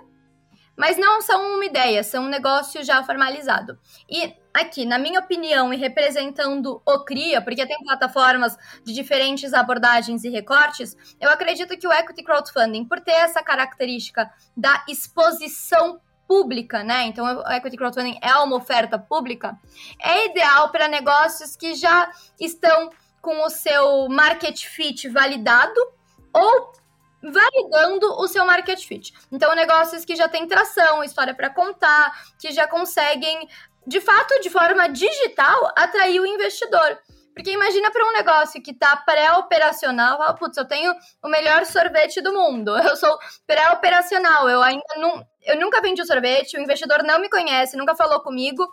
mas 0.77 0.97
não 0.97 1.21
são 1.21 1.55
uma 1.55 1.65
ideia, 1.65 2.03
são 2.03 2.25
um 2.25 2.29
negócio 2.29 2.83
já 2.83 3.03
formalizado. 3.03 3.79
E 4.09 4.33
aqui, 4.53 4.85
na 4.85 4.99
minha 4.99 5.19
opinião, 5.19 5.73
e 5.73 5.77
representando 5.77 6.81
o 6.85 6.99
CRIA, 7.03 7.41
porque 7.41 7.65
tem 7.65 7.77
plataformas 7.83 8.57
de 8.83 8.93
diferentes 8.93 9.53
abordagens 9.53 10.23
e 10.23 10.29
recortes, 10.29 10.95
eu 11.19 11.29
acredito 11.29 11.77
que 11.77 11.87
o 11.87 11.91
Equity 11.91 12.23
Crowdfunding, 12.23 12.85
por 12.85 12.99
ter 12.99 13.11
essa 13.13 13.41
característica 13.41 14.31
da 14.55 14.83
exposição 14.87 15.99
pública, 16.27 16.83
né? 16.83 17.03
Então, 17.03 17.25
o 17.25 17.51
Equity 17.51 17.77
Crowdfunding 17.77 18.19
é 18.21 18.33
uma 18.35 18.55
oferta 18.55 18.97
pública, 18.97 19.57
é 19.99 20.27
ideal 20.27 20.69
para 20.69 20.87
negócios 20.87 21.55
que 21.55 21.73
já 21.75 22.11
estão 22.39 22.91
com 23.21 23.43
o 23.45 23.49
seu 23.49 24.07
market 24.09 24.65
fit 24.65 25.07
validado 25.09 25.79
ou 26.33 26.73
validando 27.23 28.05
o 28.19 28.27
seu 28.27 28.45
market 28.45 28.85
fit. 28.85 29.13
Então, 29.31 29.55
negócios 29.55 30.03
que 30.03 30.15
já 30.15 30.27
têm 30.27 30.45
tração, 30.45 31.03
história 31.03 31.33
para 31.33 31.49
contar, 31.49 32.11
que 32.37 32.51
já 32.51 32.67
conseguem, 32.67 33.47
de 33.85 34.01
fato, 34.01 34.39
de 34.41 34.49
forma 34.49 34.87
digital, 34.89 35.71
atrair 35.75 36.19
o 36.19 36.25
investidor. 36.25 36.99
Porque 37.33 37.51
imagina 37.51 37.89
para 37.91 38.07
um 38.07 38.13
negócio 38.13 38.61
que 38.61 38.71
está 38.71 38.95
pré-operacional, 38.95 40.17
fala, 40.17 40.35
putz, 40.35 40.55
eu 40.55 40.67
tenho 40.67 40.93
o 41.23 41.27
melhor 41.27 41.65
sorvete 41.65 42.21
do 42.21 42.31
mundo. 42.31 42.77
Eu 42.77 42.95
sou 42.95 43.17
pré-operacional, 43.47 44.47
eu 44.47 44.61
ainda 44.61 44.83
não, 44.97 45.25
eu 45.41 45.59
nunca 45.59 45.81
vendi 45.81 46.01
o 46.01 46.05
sorvete, 46.05 46.55
o 46.55 46.61
investidor 46.61 47.01
não 47.03 47.19
me 47.19 47.29
conhece, 47.29 47.75
nunca 47.75 47.95
falou 47.95 48.21
comigo. 48.21 48.67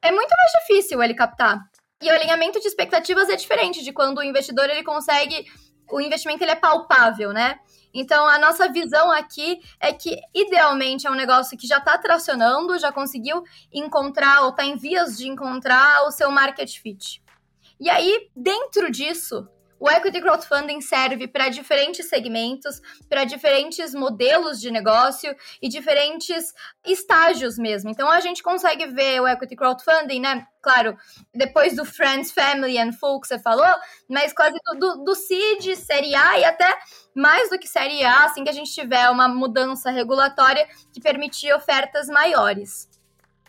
É 0.00 0.12
muito 0.12 0.30
mais 0.30 0.52
difícil 0.60 1.02
ele 1.02 1.14
captar. 1.14 1.58
E 2.00 2.08
o 2.08 2.14
alinhamento 2.14 2.60
de 2.60 2.68
expectativas 2.68 3.28
é 3.28 3.36
diferente 3.36 3.82
de 3.82 3.92
quando 3.92 4.18
o 4.18 4.22
investidor 4.22 4.70
ele 4.70 4.84
consegue 4.84 5.46
o 5.90 6.00
investimento 6.00 6.42
ele 6.42 6.50
é 6.50 6.56
palpável, 6.56 7.32
né? 7.32 7.58
Então, 7.92 8.26
a 8.26 8.38
nossa 8.38 8.70
visão 8.70 9.10
aqui 9.10 9.60
é 9.80 9.92
que, 9.92 10.20
idealmente, 10.34 11.06
é 11.06 11.10
um 11.10 11.14
negócio 11.14 11.56
que 11.56 11.66
já 11.66 11.78
está 11.78 11.96
tracionando, 11.96 12.78
já 12.78 12.92
conseguiu 12.92 13.42
encontrar 13.72 14.42
ou 14.42 14.50
está 14.50 14.64
em 14.64 14.76
vias 14.76 15.16
de 15.16 15.28
encontrar 15.28 16.02
o 16.06 16.10
seu 16.10 16.30
market 16.30 16.78
fit. 16.78 17.22
E 17.78 17.90
aí, 17.90 18.28
dentro 18.34 18.90
disso, 18.90 19.48
o 19.78 19.90
Equity 19.90 20.20
Crowdfunding 20.20 20.80
serve 20.80 21.28
para 21.28 21.48
diferentes 21.48 22.08
segmentos, 22.08 22.80
para 23.08 23.24
diferentes 23.24 23.94
modelos 23.94 24.60
de 24.60 24.70
negócio 24.70 25.34
e 25.60 25.68
diferentes 25.68 26.52
estágios 26.84 27.58
mesmo. 27.58 27.90
Então 27.90 28.10
a 28.10 28.20
gente 28.20 28.42
consegue 28.42 28.86
ver 28.86 29.20
o 29.20 29.28
Equity 29.28 29.54
Crowdfunding, 29.54 30.20
né? 30.20 30.46
Claro, 30.62 30.96
depois 31.34 31.76
do 31.76 31.84
Friends, 31.84 32.32
Family 32.32 32.78
and 32.78 32.92
Full 32.92 33.20
que 33.20 33.28
você 33.28 33.38
falou, 33.38 33.72
mas 34.08 34.32
quase 34.32 34.58
do, 34.64 34.78
do, 34.78 35.04
do 35.04 35.14
Seed, 35.14 35.76
Série 35.76 36.14
A 36.14 36.38
e 36.38 36.44
até 36.44 36.76
mais 37.14 37.50
do 37.50 37.58
que 37.58 37.68
Série 37.68 38.02
A, 38.04 38.24
assim 38.24 38.42
que 38.42 38.50
a 38.50 38.54
gente 38.54 38.72
tiver 38.72 39.08
uma 39.10 39.28
mudança 39.28 39.90
regulatória 39.90 40.66
que 40.92 41.00
permitir 41.00 41.52
ofertas 41.52 42.08
maiores. 42.08 42.88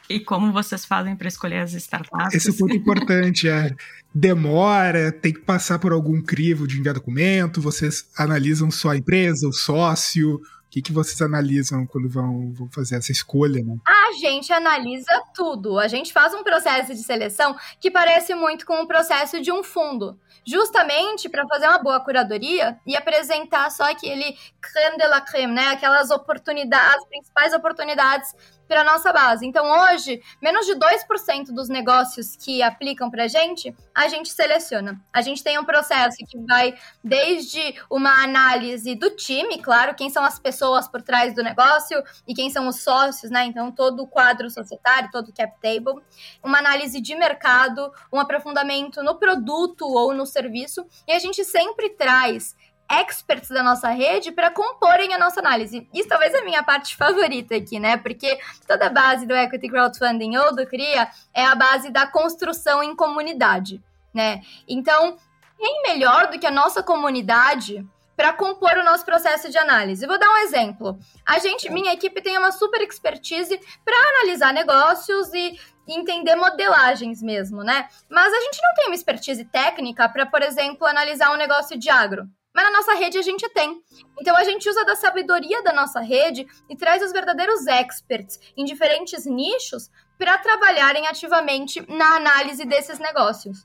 E 0.09 0.21
como 0.21 0.53
vocês 0.53 0.85
fazem 0.85 1.15
para 1.15 1.27
escolher 1.27 1.59
as 1.59 1.73
startups? 1.73 2.33
Esse 2.33 2.51
é 2.51 2.53
ponto 2.53 2.73
importante, 2.73 3.49
é. 3.49 3.75
Demora, 4.19 5.11
tem 5.11 5.31
que 5.31 5.41
passar 5.41 5.77
por 5.77 5.91
algum 5.91 6.19
crivo 6.19 6.65
de 6.65 6.79
enviar 6.79 6.95
documento, 6.95 7.61
vocês 7.61 8.09
analisam 8.17 8.71
só 8.71 8.89
a 8.89 8.97
empresa, 8.97 9.47
o 9.47 9.53
sócio, 9.53 10.37
o 10.37 10.69
que, 10.71 10.81
que 10.81 10.91
vocês 10.91 11.21
analisam 11.21 11.85
quando 11.85 12.09
vão, 12.09 12.51
vão 12.51 12.67
fazer 12.71 12.95
essa 12.95 13.11
escolha, 13.11 13.63
né? 13.63 13.77
A 13.87 14.13
gente 14.19 14.51
analisa 14.51 15.21
tudo. 15.35 15.77
A 15.77 15.87
gente 15.87 16.11
faz 16.11 16.33
um 16.33 16.43
processo 16.43 16.95
de 16.95 17.03
seleção 17.03 17.55
que 17.79 17.91
parece 17.91 18.33
muito 18.33 18.65
com 18.65 18.81
o 18.81 18.87
processo 18.87 19.39
de 19.39 19.51
um 19.51 19.63
fundo. 19.63 20.19
Justamente 20.43 21.29
para 21.29 21.45
fazer 21.47 21.67
uma 21.67 21.77
boa 21.77 21.99
curadoria 21.99 22.75
e 22.87 22.95
apresentar 22.95 23.69
só 23.69 23.83
aquele 23.83 24.35
creme 24.59 24.97
de 24.97 25.07
la 25.07 25.21
creme, 25.21 25.53
né? 25.53 25.67
Aquelas 25.67 26.09
oportunidades, 26.09 27.03
as 27.03 27.07
principais 27.07 27.53
oportunidades 27.53 28.33
para 28.67 28.83
nossa 28.83 29.13
base. 29.13 29.45
Então, 29.45 29.69
hoje, 29.69 30.21
menos 30.41 30.65
de 30.65 30.73
2% 30.73 31.53
dos 31.53 31.69
negócios 31.69 32.35
que 32.35 32.61
aplicam 32.61 33.09
para 33.09 33.23
a 33.23 33.27
gente, 33.27 33.75
a 33.95 34.07
gente 34.07 34.29
seleciona. 34.29 34.99
A 35.11 35.21
gente 35.21 35.43
tem 35.43 35.57
um 35.57 35.63
processo 35.63 36.17
que 36.27 36.37
vai 36.45 36.75
desde 37.03 37.75
uma 37.89 38.23
análise 38.23 38.95
do 38.95 39.11
time, 39.11 39.59
claro, 39.61 39.95
quem 39.95 40.09
são 40.09 40.23
as 40.23 40.37
pessoas 40.39 40.87
por 40.87 41.01
trás 41.01 41.33
do 41.33 41.43
negócio 41.43 42.01
e 42.27 42.33
quem 42.33 42.49
são 42.49 42.67
os 42.67 42.81
sócios, 42.81 43.31
né? 43.31 43.45
Então, 43.45 43.71
todo 43.71 44.03
o 44.03 44.07
quadro 44.07 44.49
societário, 44.49 45.09
todo 45.11 45.29
o 45.29 45.33
cap 45.33 45.53
table, 45.61 46.01
uma 46.43 46.59
análise 46.59 46.99
de 46.99 47.15
mercado, 47.15 47.91
um 48.11 48.19
aprofundamento 48.19 49.01
no 49.01 49.15
produto 49.15 49.85
ou 49.87 50.13
no 50.13 50.25
serviço, 50.25 50.85
e 51.07 51.11
a 51.11 51.19
gente 51.19 51.43
sempre 51.43 51.89
traz 51.91 52.55
experts 52.89 53.49
da 53.49 53.61
nossa 53.61 53.89
rede 53.89 54.31
para 54.31 54.49
comporem 54.49 55.13
a 55.13 55.17
nossa 55.17 55.39
análise. 55.39 55.87
Isso 55.93 56.07
talvez 56.07 56.33
é 56.33 56.39
a 56.39 56.45
minha 56.45 56.63
parte 56.63 56.95
favorita 56.95 57.55
aqui, 57.55 57.79
né? 57.79 57.97
Porque 57.97 58.39
toda 58.67 58.87
a 58.87 58.89
base 58.89 59.25
do 59.25 59.35
Equity 59.35 59.69
Crowdfunding 59.69 60.37
ou 60.37 60.55
do 60.55 60.65
CRIA 60.65 61.09
é 61.33 61.45
a 61.45 61.55
base 61.55 61.89
da 61.89 62.07
construção 62.07 62.81
em 62.81 62.95
comunidade, 62.95 63.81
né? 64.13 64.41
Então, 64.67 65.17
quem 65.57 65.81
melhor 65.83 66.27
do 66.27 66.39
que 66.39 66.45
a 66.45 66.51
nossa 66.51 66.81
comunidade 66.81 67.85
para 68.17 68.33
compor 68.33 68.75
o 68.77 68.83
nosso 68.83 69.05
processo 69.05 69.47
de 69.47 69.59
análise. 69.59 70.07
Vou 70.07 70.17
dar 70.17 70.27
um 70.27 70.37
exemplo. 70.37 70.97
A 71.23 71.37
gente, 71.37 71.71
minha 71.71 71.93
equipe 71.93 72.19
tem 72.19 72.35
uma 72.35 72.51
super 72.51 72.81
expertise 72.81 73.59
para 73.85 73.95
analisar 74.09 74.51
negócios 74.51 75.31
e 75.35 75.55
entender 75.87 76.35
modelagens 76.35 77.21
mesmo, 77.21 77.63
né? 77.63 77.87
Mas 78.09 78.33
a 78.33 78.39
gente 78.39 78.59
não 78.61 78.73
tem 78.73 78.87
uma 78.87 78.95
expertise 78.95 79.45
técnica 79.45 80.09
para, 80.09 80.25
por 80.25 80.41
exemplo, 80.41 80.87
analisar 80.87 81.31
um 81.31 81.37
negócio 81.37 81.77
de 81.77 81.91
agro. 81.91 82.27
Mas 82.57 82.65
na 82.65 82.71
nossa 82.71 82.95
rede 82.95 83.19
a 83.19 83.21
gente 83.21 83.47
tem. 83.49 83.83
Então 84.19 84.35
a 84.35 84.43
gente 84.43 84.67
usa 84.67 84.83
da 84.83 84.95
sabedoria 84.95 85.61
da 85.61 85.71
nossa 85.71 85.99
rede 85.99 86.47
e 86.67 86.75
traz 86.75 87.03
os 87.03 87.11
verdadeiros 87.11 87.67
experts 87.67 88.39
em 88.57 88.65
diferentes 88.65 89.27
nichos 89.27 89.91
para 90.17 90.39
trabalharem 90.39 91.05
ativamente 91.05 91.85
na 91.87 92.15
análise 92.15 92.65
desses 92.65 92.97
negócios. 92.97 93.59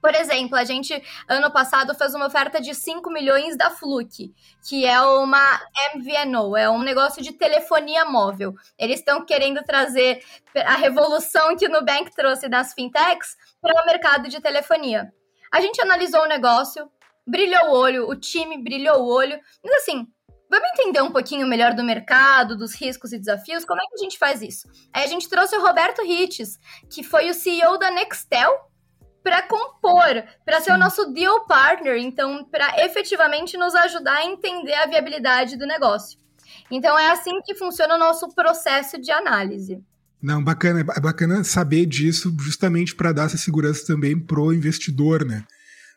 Por 0.00 0.14
exemplo, 0.14 0.56
a 0.56 0.64
gente, 0.64 0.90
ano 1.28 1.50
passado, 1.50 1.94
fez 1.94 2.14
uma 2.14 2.28
oferta 2.28 2.62
de 2.62 2.74
5 2.74 3.10
milhões 3.10 3.58
da 3.58 3.68
Fluke, 3.68 4.32
que 4.66 4.86
é 4.86 4.98
uma 5.02 5.60
MVNO, 5.94 6.56
é 6.56 6.70
um 6.70 6.80
negócio 6.80 7.22
de 7.22 7.34
telefonia 7.34 8.06
móvel. 8.06 8.54
Eles 8.78 9.00
estão 9.00 9.22
querendo 9.22 9.62
trazer 9.64 10.24
a 10.64 10.76
revolução 10.76 11.54
que 11.58 11.66
o 11.66 11.70
Nubank 11.70 12.10
trouxe 12.16 12.48
nas 12.48 12.72
fintechs 12.72 13.36
para 13.60 13.82
o 13.82 13.84
mercado 13.84 14.30
de 14.30 14.40
telefonia. 14.40 15.12
A 15.52 15.60
gente 15.60 15.82
analisou 15.82 16.22
o 16.22 16.28
negócio, 16.28 16.90
brilhou 17.30 17.68
o 17.68 17.72
olho, 17.72 18.08
o 18.08 18.14
time 18.14 18.62
brilhou 18.62 19.02
o 19.02 19.08
olho. 19.08 19.38
Mas 19.64 19.82
assim, 19.82 20.06
vamos 20.50 20.68
entender 20.70 21.02
um 21.02 21.10
pouquinho 21.12 21.46
melhor 21.46 21.74
do 21.74 21.84
mercado, 21.84 22.56
dos 22.56 22.74
riscos 22.74 23.12
e 23.12 23.18
desafios? 23.18 23.64
Como 23.64 23.80
é 23.80 23.84
que 23.86 23.94
a 23.94 24.02
gente 24.02 24.18
faz 24.18 24.42
isso? 24.42 24.68
Aí 24.92 25.04
a 25.04 25.06
gente 25.06 25.28
trouxe 25.28 25.56
o 25.56 25.62
Roberto 25.62 26.02
Rittes, 26.02 26.58
que 26.90 27.02
foi 27.02 27.30
o 27.30 27.34
CEO 27.34 27.78
da 27.78 27.90
Nextel, 27.90 28.52
para 29.22 29.42
compor, 29.42 30.24
para 30.44 30.60
ser 30.60 30.72
o 30.72 30.78
nosso 30.78 31.12
deal 31.12 31.46
partner, 31.46 31.98
então 31.98 32.44
para 32.44 32.84
efetivamente 32.84 33.56
nos 33.56 33.74
ajudar 33.74 34.16
a 34.16 34.24
entender 34.24 34.72
a 34.74 34.86
viabilidade 34.86 35.56
do 35.56 35.66
negócio. 35.66 36.18
Então 36.70 36.98
é 36.98 37.10
assim 37.10 37.40
que 37.44 37.54
funciona 37.54 37.94
o 37.94 37.98
nosso 37.98 38.28
processo 38.34 38.98
de 39.00 39.10
análise. 39.10 39.82
Não, 40.22 40.42
bacana, 40.42 40.80
é 40.80 41.00
bacana 41.00 41.42
saber 41.44 41.86
disso, 41.86 42.34
justamente 42.38 42.94
para 42.94 43.12
dar 43.12 43.24
essa 43.24 43.38
segurança 43.38 43.86
também 43.86 44.18
pro 44.18 44.52
investidor, 44.52 45.24
né? 45.24 45.44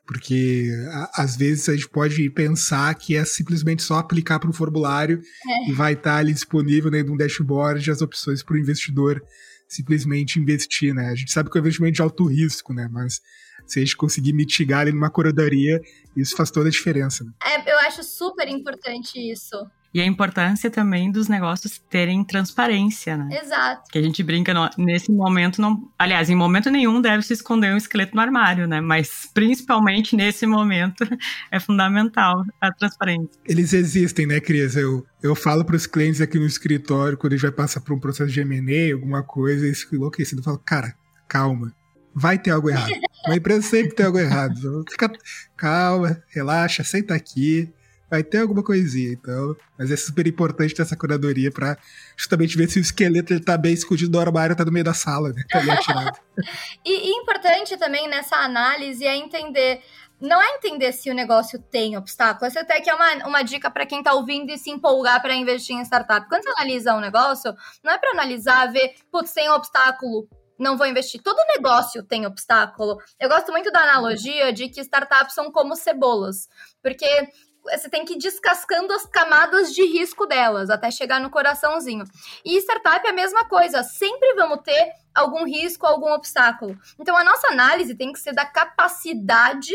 Porque 0.06 0.70
a, 0.92 1.24
às 1.24 1.36
vezes 1.36 1.70
a 1.70 1.74
gente 1.74 1.90
pode 1.90 2.30
pensar 2.32 2.94
que 2.96 3.16
é 3.16 3.24
simplesmente 3.24 3.84
só 3.84 3.96
aplicar 3.96 4.40
para 4.40 4.50
o 4.50 4.54
formulário 4.54 5.22
é. 5.48 5.70
e 5.70 5.74
vai 5.74 5.94
estar 5.94 6.14
tá 6.14 6.18
ali 6.18 6.34
disponível 6.34 6.92
né, 6.92 7.04
no 7.04 7.18
dashboard 7.18 7.90
as 7.90 8.02
opções 8.02 8.44
para 8.44 8.56
o 8.56 8.60
investidor 8.60 9.22
simplesmente 9.68 10.40
investir, 10.40 10.94
né? 10.94 11.10
A 11.10 11.16
gente 11.16 11.32
sabe 11.32 11.50
que 11.50 11.58
é 11.58 11.60
um 11.60 11.64
investimento 11.64 11.96
de 11.96 12.02
alto 12.02 12.26
risco, 12.26 12.74
né? 12.74 12.88
Mas 12.92 13.20
se 13.66 13.80
a 13.80 13.82
gente 13.82 13.98
conseguir 13.98 14.34
mitigar 14.34 14.82
ali 14.82 14.92
numa 14.92 15.10
curadoria, 15.10 15.82
isso 16.16 16.36
faz 16.36 16.52
toda 16.52 16.68
a 16.68 16.72
diferença. 16.72 17.24
Né? 17.24 17.32
É, 17.44 17.72
eu 17.72 17.80
acho 17.80 18.04
super 18.04 18.48
importante 18.48 19.18
isso. 19.18 19.56
E 19.94 20.02
a 20.02 20.06
importância 20.06 20.72
também 20.72 21.12
dos 21.12 21.28
negócios 21.28 21.78
terem 21.78 22.24
transparência, 22.24 23.16
né? 23.16 23.40
Exato. 23.44 23.92
Que 23.92 24.00
a 24.00 24.02
gente 24.02 24.24
brinca, 24.24 24.52
no, 24.52 24.68
nesse 24.76 25.12
momento, 25.12 25.62
não. 25.62 25.88
Aliás, 26.00 26.32
em 26.32 26.36
momento 26.36 26.72
nenhum 26.72 27.00
deve 27.00 27.22
se 27.22 27.34
esconder 27.34 27.72
um 27.72 27.78
esqueleto 27.78 28.16
no 28.16 28.22
armário, 28.22 28.68
né? 28.68 28.82
Mas 28.82 29.30
principalmente 29.32 30.16
nesse 30.16 30.48
momento 30.48 31.06
é 31.52 31.60
fundamental 31.60 32.44
a 32.60 32.72
transparência. 32.72 33.30
Eles 33.46 33.72
existem, 33.72 34.26
né, 34.26 34.40
Cris? 34.40 34.76
Eu, 34.76 35.06
eu 35.22 35.36
falo 35.36 35.64
para 35.64 35.76
os 35.76 35.86
clientes 35.86 36.22
aqui 36.22 36.40
no 36.40 36.48
escritório, 36.48 37.16
quando 37.16 37.34
a 37.34 37.36
gente 37.36 37.44
vai 37.44 37.52
passar 37.52 37.80
por 37.82 37.94
um 37.94 38.00
processo 38.00 38.32
de 38.32 38.44
MA, 38.44 38.96
alguma 38.96 39.22
coisa, 39.22 39.64
eles 39.64 39.82
ficam 39.82 40.00
enlouquecidos. 40.00 40.44
Eu 40.44 40.54
falo, 40.54 40.64
cara, 40.66 40.96
calma. 41.28 41.72
Vai 42.16 42.40
ter 42.40 42.50
algo 42.50 42.68
errado. 42.68 42.92
Uma 43.28 43.36
empresa 43.36 43.62
sempre 43.62 43.94
tem 43.94 44.08
algo 44.08 44.18
errado. 44.18 44.84
Fica 44.90 45.12
calma, 45.56 46.22
relaxa, 46.30 46.84
senta 46.84 47.14
aqui 47.14 47.72
vai 48.14 48.24
ter 48.24 48.42
alguma 48.42 48.64
coisinha, 48.64 49.12
então. 49.12 49.56
Mas 49.76 49.90
é 49.90 49.98
super 49.98 50.28
importante 50.28 50.76
ter 50.76 50.84
essa 50.84 50.96
curadoria 50.96 51.52
para 51.52 51.76
justamente 52.16 52.56
ver 52.56 52.70
se 52.70 52.78
o 52.78 52.82
esqueleto 52.82 53.34
ele 53.34 53.44
tá 53.44 53.58
bem 53.58 53.74
escondido 53.74 54.12
no 54.12 54.20
armário, 54.20 54.56
tá 54.56 54.64
no 54.64 54.72
meio 54.72 54.86
da 54.86 54.94
sala, 54.94 55.30
né? 55.30 55.42
Tá 55.50 55.58
atirado. 55.58 56.20
e, 56.86 57.10
e 57.10 57.10
importante 57.10 57.76
também 57.76 58.08
nessa 58.08 58.36
análise 58.36 59.04
é 59.04 59.16
entender 59.16 59.82
não 60.22 60.42
é 60.42 60.56
entender 60.56 60.94
se 60.94 61.10
o 61.10 61.14
negócio 61.14 61.60
tem 61.60 61.98
obstáculo, 61.98 62.46
essa 62.46 62.62
até 62.62 62.80
que 62.80 62.90
é 62.90 62.94
uma, 62.94 63.28
uma 63.28 63.42
dica 63.42 63.70
para 63.70 63.86
quem 63.86 63.98
está 63.98 64.14
ouvindo 64.14 64.52
e 64.52 64.58
se 64.58 64.70
empolgar 64.70 65.22
para 65.22 65.36
investir 65.36 65.76
em 65.76 65.82
startup. 65.82 66.30
Quando 66.30 66.44
você 66.44 66.50
analisa 66.52 66.96
um 66.96 67.02
negócio, 67.02 67.54
não 67.84 67.92
é 67.92 67.98
para 67.98 68.12
analisar, 68.12 68.72
ver, 68.72 68.94
putz, 69.12 69.34
tem 69.34 69.50
um 69.50 69.54
obstáculo, 69.54 70.30
não 70.58 70.78
vou 70.78 70.88
investir. 70.88 71.22
Todo 71.22 71.36
negócio 71.54 72.04
tem 72.04 72.26
obstáculo. 72.26 72.98
Eu 73.20 73.28
gosto 73.28 73.52
muito 73.52 73.70
da 73.70 73.82
analogia 73.82 74.54
de 74.54 74.70
que 74.70 74.80
startups 74.80 75.34
são 75.34 75.52
como 75.52 75.76
cebolas, 75.76 76.48
porque 76.82 77.28
você 77.64 77.90
tem 77.90 78.06
que 78.06 78.14
ir 78.14 78.18
descascando 78.18 78.94
as 78.94 79.06
camadas 79.06 79.74
de 79.74 79.84
risco 79.86 80.26
delas 80.26 80.70
até 80.70 80.92
chegar 80.92 81.20
no 81.20 81.30
coraçãozinho. 81.30 82.04
E 82.44 82.58
startup 82.58 83.06
é 83.06 83.10
a 83.10 83.14
mesma 83.14 83.46
coisa, 83.46 83.84
sempre 83.84 84.34
vamos 84.36 84.62
ter 84.64 84.92
algum 85.16 85.46
risco, 85.46 85.86
algum 85.86 86.12
obstáculo. 86.12 86.78
Então 87.00 87.16
a 87.16 87.24
nossa 87.24 87.48
análise 87.48 87.96
tem 87.96 88.12
que 88.12 88.20
ser 88.20 88.34
da 88.34 88.46
capacidade 88.46 89.74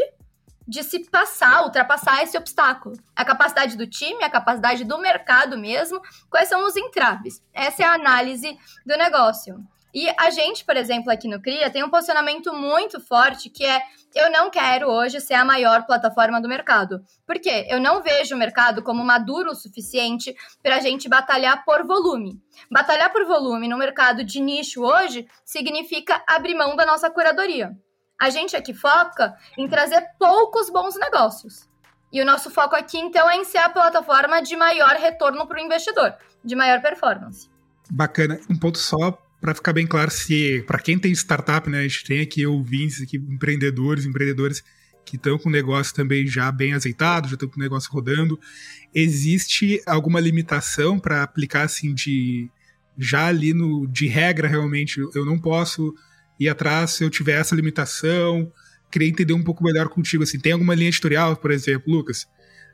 de 0.66 0.82
se 0.82 1.08
passar, 1.10 1.64
ultrapassar 1.64 2.22
esse 2.22 2.36
obstáculo. 2.36 2.94
A 3.16 3.24
capacidade 3.24 3.74
do 3.74 3.86
time, 3.86 4.22
a 4.22 4.28
capacidade 4.28 4.84
do 4.84 4.98
mercado 4.98 5.56
mesmo, 5.56 6.00
quais 6.28 6.48
são 6.48 6.66
os 6.66 6.76
entraves. 6.76 7.42
Essa 7.54 7.84
é 7.84 7.86
a 7.86 7.94
análise 7.94 8.58
do 8.84 8.96
negócio. 8.98 9.66
E 9.94 10.08
a 10.18 10.30
gente, 10.30 10.64
por 10.64 10.76
exemplo, 10.76 11.10
aqui 11.10 11.26
no 11.26 11.40
CRIA, 11.40 11.70
tem 11.70 11.82
um 11.82 11.90
posicionamento 11.90 12.52
muito 12.52 13.00
forte 13.00 13.48
que 13.48 13.64
é 13.64 13.82
eu 14.14 14.30
não 14.30 14.50
quero 14.50 14.88
hoje 14.88 15.20
ser 15.20 15.34
a 15.34 15.44
maior 15.44 15.84
plataforma 15.86 16.40
do 16.40 16.48
mercado. 16.48 17.02
Por 17.26 17.38
quê? 17.38 17.66
Eu 17.68 17.80
não 17.80 18.02
vejo 18.02 18.34
o 18.34 18.38
mercado 18.38 18.82
como 18.82 19.04
maduro 19.04 19.50
o 19.50 19.54
suficiente 19.54 20.34
para 20.62 20.76
a 20.76 20.80
gente 20.80 21.08
batalhar 21.08 21.64
por 21.64 21.86
volume. 21.86 22.40
Batalhar 22.70 23.12
por 23.12 23.26
volume 23.26 23.68
no 23.68 23.76
mercado 23.76 24.24
de 24.24 24.40
nicho 24.40 24.82
hoje 24.82 25.26
significa 25.44 26.22
abrir 26.26 26.54
mão 26.54 26.74
da 26.74 26.86
nossa 26.86 27.10
curadoria. 27.10 27.72
A 28.20 28.30
gente 28.30 28.56
aqui 28.56 28.74
foca 28.74 29.36
em 29.56 29.68
trazer 29.68 30.04
poucos 30.18 30.70
bons 30.70 30.96
negócios. 30.98 31.68
E 32.10 32.20
o 32.22 32.24
nosso 32.24 32.50
foco 32.50 32.74
aqui, 32.74 32.98
então, 32.98 33.28
é 33.28 33.36
em 33.36 33.44
ser 33.44 33.58
a 33.58 33.68
plataforma 33.68 34.40
de 34.40 34.56
maior 34.56 34.96
retorno 34.96 35.46
para 35.46 35.58
o 35.58 35.60
investidor, 35.60 36.14
de 36.42 36.56
maior 36.56 36.80
performance. 36.80 37.50
Bacana. 37.90 38.40
Um 38.50 38.58
ponto 38.58 38.78
só 38.78 39.16
para 39.40 39.54
ficar 39.54 39.72
bem 39.72 39.86
claro, 39.86 40.10
se 40.10 40.62
para 40.66 40.78
quem 40.78 40.98
tem 40.98 41.12
startup, 41.12 41.68
né, 41.70 41.80
a 41.80 41.82
gente 41.82 42.04
tem 42.04 42.20
aqui 42.20 42.44
ouvintes, 42.46 43.02
aqui, 43.02 43.16
empreendedores, 43.16 44.04
empreendedores 44.04 44.64
que 45.04 45.16
estão 45.16 45.38
com 45.38 45.48
o 45.48 45.52
negócio 45.52 45.94
também 45.94 46.26
já 46.26 46.50
bem 46.52 46.74
azeitado, 46.74 47.28
já 47.28 47.34
estão 47.34 47.48
com 47.48 47.56
o 47.56 47.62
negócio 47.62 47.90
rodando. 47.90 48.38
Existe 48.94 49.80
alguma 49.86 50.20
limitação 50.20 50.98
para 50.98 51.22
aplicar 51.22 51.62
assim 51.62 51.94
de 51.94 52.50
já 52.96 53.26
ali 53.26 53.54
no 53.54 53.86
de 53.86 54.06
regra 54.06 54.48
realmente 54.48 55.00
eu 55.14 55.24
não 55.24 55.38
posso 55.38 55.94
ir 56.38 56.48
atrás 56.48 56.92
se 56.92 57.04
eu 57.04 57.10
tiver 57.10 57.40
essa 57.40 57.54
limitação? 57.54 58.52
Queria 58.90 59.08
entender 59.08 59.32
um 59.32 59.42
pouco 59.42 59.64
melhor 59.64 59.88
contigo 59.88 60.24
assim. 60.24 60.38
Tem 60.38 60.52
alguma 60.52 60.74
linha 60.74 60.88
editorial, 60.88 61.36
por 61.36 61.50
exemplo, 61.50 61.92
Lucas? 61.92 62.26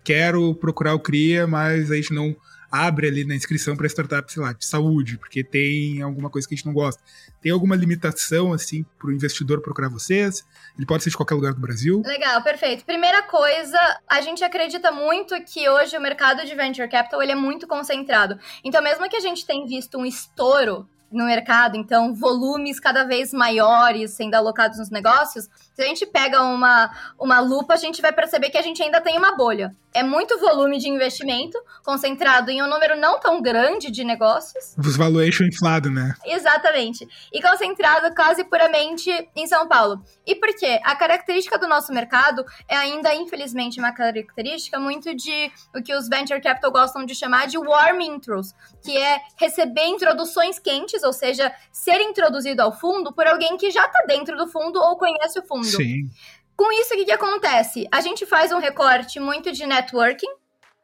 Quero 0.02 0.54
procurar 0.54 0.94
o 0.94 1.00
CRIA, 1.00 1.46
mas 1.46 1.90
a 1.90 1.96
gente 1.96 2.12
não 2.12 2.36
abre 2.74 3.06
ali 3.06 3.24
na 3.24 3.36
inscrição 3.36 3.76
para 3.76 3.86
startup, 3.86 4.32
sei 4.32 4.42
lá, 4.42 4.52
de 4.52 4.64
saúde, 4.64 5.16
porque 5.16 5.44
tem 5.44 6.02
alguma 6.02 6.28
coisa 6.28 6.48
que 6.48 6.54
a 6.54 6.56
gente 6.56 6.66
não 6.66 6.72
gosta. 6.72 7.00
Tem 7.40 7.52
alguma 7.52 7.76
limitação, 7.76 8.52
assim, 8.52 8.84
para 8.98 9.08
o 9.08 9.12
investidor 9.12 9.60
procurar 9.60 9.88
vocês? 9.88 10.44
Ele 10.76 10.84
pode 10.84 11.04
ser 11.04 11.10
de 11.10 11.16
qualquer 11.16 11.36
lugar 11.36 11.54
do 11.54 11.60
Brasil? 11.60 12.02
Legal, 12.04 12.42
perfeito. 12.42 12.84
Primeira 12.84 13.22
coisa, 13.22 13.78
a 14.08 14.20
gente 14.20 14.42
acredita 14.42 14.90
muito 14.90 15.40
que 15.44 15.68
hoje 15.68 15.96
o 15.96 16.00
mercado 16.00 16.44
de 16.44 16.52
venture 16.56 16.88
capital 16.88 17.22
ele 17.22 17.30
é 17.30 17.36
muito 17.36 17.64
concentrado. 17.68 18.36
Então, 18.64 18.82
mesmo 18.82 19.08
que 19.08 19.16
a 19.16 19.20
gente 19.20 19.46
tenha 19.46 19.64
visto 19.64 19.96
um 19.96 20.04
estouro 20.04 20.88
no 21.12 21.26
mercado, 21.26 21.76
então 21.76 22.12
volumes 22.12 22.80
cada 22.80 23.04
vez 23.04 23.32
maiores 23.32 24.10
sendo 24.10 24.34
alocados 24.34 24.78
nos 24.78 24.90
negócios, 24.90 25.48
se 25.74 25.82
a 25.82 25.86
gente 25.86 26.06
pega 26.06 26.40
uma, 26.42 26.90
uma 27.18 27.40
lupa, 27.40 27.74
a 27.74 27.76
gente 27.76 28.00
vai 28.00 28.12
perceber 28.12 28.48
que 28.50 28.56
a 28.56 28.62
gente 28.62 28.80
ainda 28.80 29.00
tem 29.00 29.18
uma 29.18 29.36
bolha. 29.36 29.74
É 29.92 30.02
muito 30.02 30.38
volume 30.40 30.78
de 30.78 30.88
investimento 30.88 31.56
concentrado 31.84 32.50
em 32.50 32.62
um 32.62 32.68
número 32.68 32.96
não 32.96 33.18
tão 33.20 33.40
grande 33.40 33.90
de 33.90 34.02
negócios. 34.02 34.74
Os 34.76 34.96
valuation 34.96 35.44
inflado, 35.44 35.90
né? 35.90 36.14
Exatamente. 36.24 37.06
E 37.32 37.40
concentrado 37.40 38.12
quase 38.14 38.44
puramente 38.44 39.10
em 39.36 39.46
São 39.46 39.68
Paulo. 39.68 40.02
E 40.26 40.34
por 40.34 40.48
quê? 40.56 40.80
A 40.84 40.96
característica 40.96 41.58
do 41.58 41.68
nosso 41.68 41.92
mercado 41.92 42.44
é 42.68 42.76
ainda, 42.76 43.14
infelizmente, 43.14 43.78
uma 43.78 43.92
característica 43.92 44.80
muito 44.80 45.14
de 45.14 45.50
o 45.74 45.82
que 45.82 45.94
os 45.94 46.08
venture 46.08 46.40
capital 46.40 46.72
gostam 46.72 47.04
de 47.04 47.14
chamar 47.14 47.46
de 47.46 47.58
warm 47.58 48.00
intros, 48.00 48.52
que 48.82 48.96
é 48.96 49.20
receber 49.36 49.86
introduções 49.86 50.58
quentes, 50.58 51.02
ou 51.04 51.12
seja, 51.12 51.52
ser 51.70 52.00
introduzido 52.00 52.62
ao 52.62 52.72
fundo 52.72 53.12
por 53.12 53.26
alguém 53.26 53.56
que 53.56 53.70
já 53.70 53.86
está 53.86 54.04
dentro 54.08 54.36
do 54.36 54.48
fundo 54.48 54.80
ou 54.80 54.96
conhece 54.96 55.38
o 55.38 55.46
fundo 55.46 55.63
mundo. 55.64 55.76
Sim. 55.76 56.10
Com 56.56 56.70
isso, 56.80 56.94
o 56.94 56.96
que, 56.96 57.04
que 57.06 57.12
acontece? 57.12 57.88
A 57.90 58.00
gente 58.00 58.24
faz 58.26 58.52
um 58.52 58.58
recorte 58.58 59.18
muito 59.18 59.50
de 59.50 59.66
networking 59.66 60.28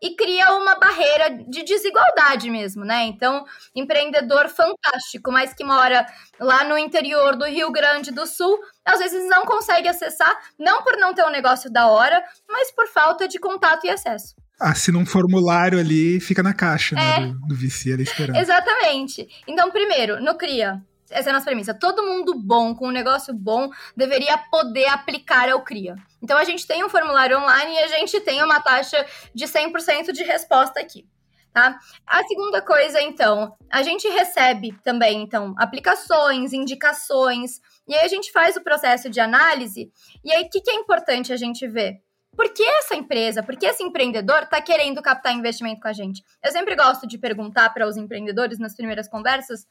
e 0.03 0.16
cria 0.16 0.55
uma 0.55 0.79
barreira 0.79 1.45
de 1.47 1.62
desigualdade 1.62 2.51
mesmo, 2.51 2.85
né? 2.85 3.05
Então, 3.05 3.45
empreendedor 3.75 4.49
fantástico, 4.49 5.31
mas 5.31 5.53
que 5.53 5.62
mora 5.62 6.07
lá 6.40 6.64
no 6.64 6.79
interior 6.79 7.37
do 7.37 7.45
Rio 7.45 7.71
Grande 7.71 8.11
do 8.11 8.27
Sul, 8.27 8.59
às 8.85 8.99
vezes 8.99 9.29
não 9.29 9.45
consegue 9.45 9.88
acessar, 9.88 10.35
não 10.59 10.83
por 10.83 10.97
não 10.97 11.12
ter 11.12 11.25
um 11.25 11.31
negócio 11.31 11.71
da 11.71 11.88
hora, 11.88 12.23
mas 12.49 12.73
por 12.73 12.88
falta 12.88 13.29
de 13.29 13.38
contato 13.38 13.87
e 13.87 13.90
acesso. 13.90 14.35
Assina 14.59 14.99
um 14.99 15.07
formulário 15.07 15.79
ali 15.79 16.16
e 16.16 16.21
fica 16.21 16.43
na 16.43 16.55
caixa 16.55 16.95
né, 16.95 17.16
é. 17.16 17.21
né, 17.21 17.27
do, 17.27 17.49
do 17.49 17.55
VC 17.55 17.93
ali 17.93 18.03
esperando. 18.03 18.37
Exatamente. 18.37 19.27
Então, 19.47 19.71
primeiro, 19.71 20.21
no 20.23 20.35
CRIA, 20.35 20.83
essa 21.11 21.29
é 21.29 21.31
a 21.31 21.33
nossa 21.33 21.46
premissa. 21.46 21.75
Todo 21.75 22.05
mundo 22.05 22.35
bom, 22.38 22.75
com 22.75 22.88
um 22.88 22.92
negócio 22.92 23.35
bom, 23.35 23.70
deveria 23.96 24.38
poder 24.51 24.87
aplicar 24.87 25.49
ao 25.49 25.62
CRIA. 25.62 25.96
Então 26.23 26.38
a 26.38 26.44
gente 26.44 26.66
tem 26.66 26.85
um 26.85 26.88
formulário 26.88 27.38
online 27.38 27.75
e 27.75 27.79
a 27.79 27.88
gente 27.88 28.20
tem 28.20 28.42
uma 28.42 28.61
taxa 28.61 29.05
de 29.35 29.44
100% 29.46 30.12
de 30.12 30.23
resposta 30.23 30.81
aqui. 30.81 31.07
Tá? 31.53 31.81
A 32.07 32.23
segunda 32.23 32.62
coisa, 32.62 33.03
então, 33.03 33.57
a 33.68 33.83
gente 33.83 34.07
recebe 34.09 34.73
também, 34.85 35.20
então, 35.20 35.53
aplicações, 35.59 36.53
indicações, 36.53 37.61
e 37.88 37.94
aí 37.94 38.05
a 38.05 38.09
gente 38.09 38.31
faz 38.31 38.55
o 38.55 38.62
processo 38.62 39.11
de 39.11 39.18
análise, 39.18 39.90
e 40.25 40.33
aí 40.33 40.44
o 40.44 40.49
que, 40.49 40.61
que 40.61 40.70
é 40.70 40.75
importante 40.75 41.33
a 41.33 41.37
gente 41.37 41.66
ver? 41.66 42.01
Por 42.37 42.55
que 42.55 42.62
essa 42.62 42.94
empresa, 42.94 43.42
por 43.42 43.57
que 43.57 43.66
esse 43.66 43.83
empreendedor 43.83 44.44
está 44.44 44.62
querendo 44.62 45.03
captar 45.03 45.35
investimento 45.35 45.81
com 45.81 45.88
a 45.88 45.92
gente? 45.92 46.23
Eu 46.42 46.53
sempre 46.53 46.77
gosto 46.77 47.07
de 47.07 47.18
perguntar 47.18 47.68
para 47.75 47.87
os 47.87 47.96
empreendedores 47.96 48.59
nas 48.59 48.75
primeiras 48.75 49.09
conversas 49.09 49.66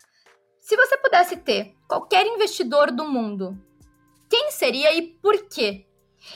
se 0.69 0.77
você 0.77 0.99
pudesse 0.99 1.35
ter 1.35 1.73
qualquer 1.87 2.27
investidor 2.27 2.91
do 2.91 3.03
mundo, 3.03 3.57
quem 4.29 4.51
seria 4.51 4.93
e 4.93 5.01
por 5.01 5.49
quê? 5.49 5.87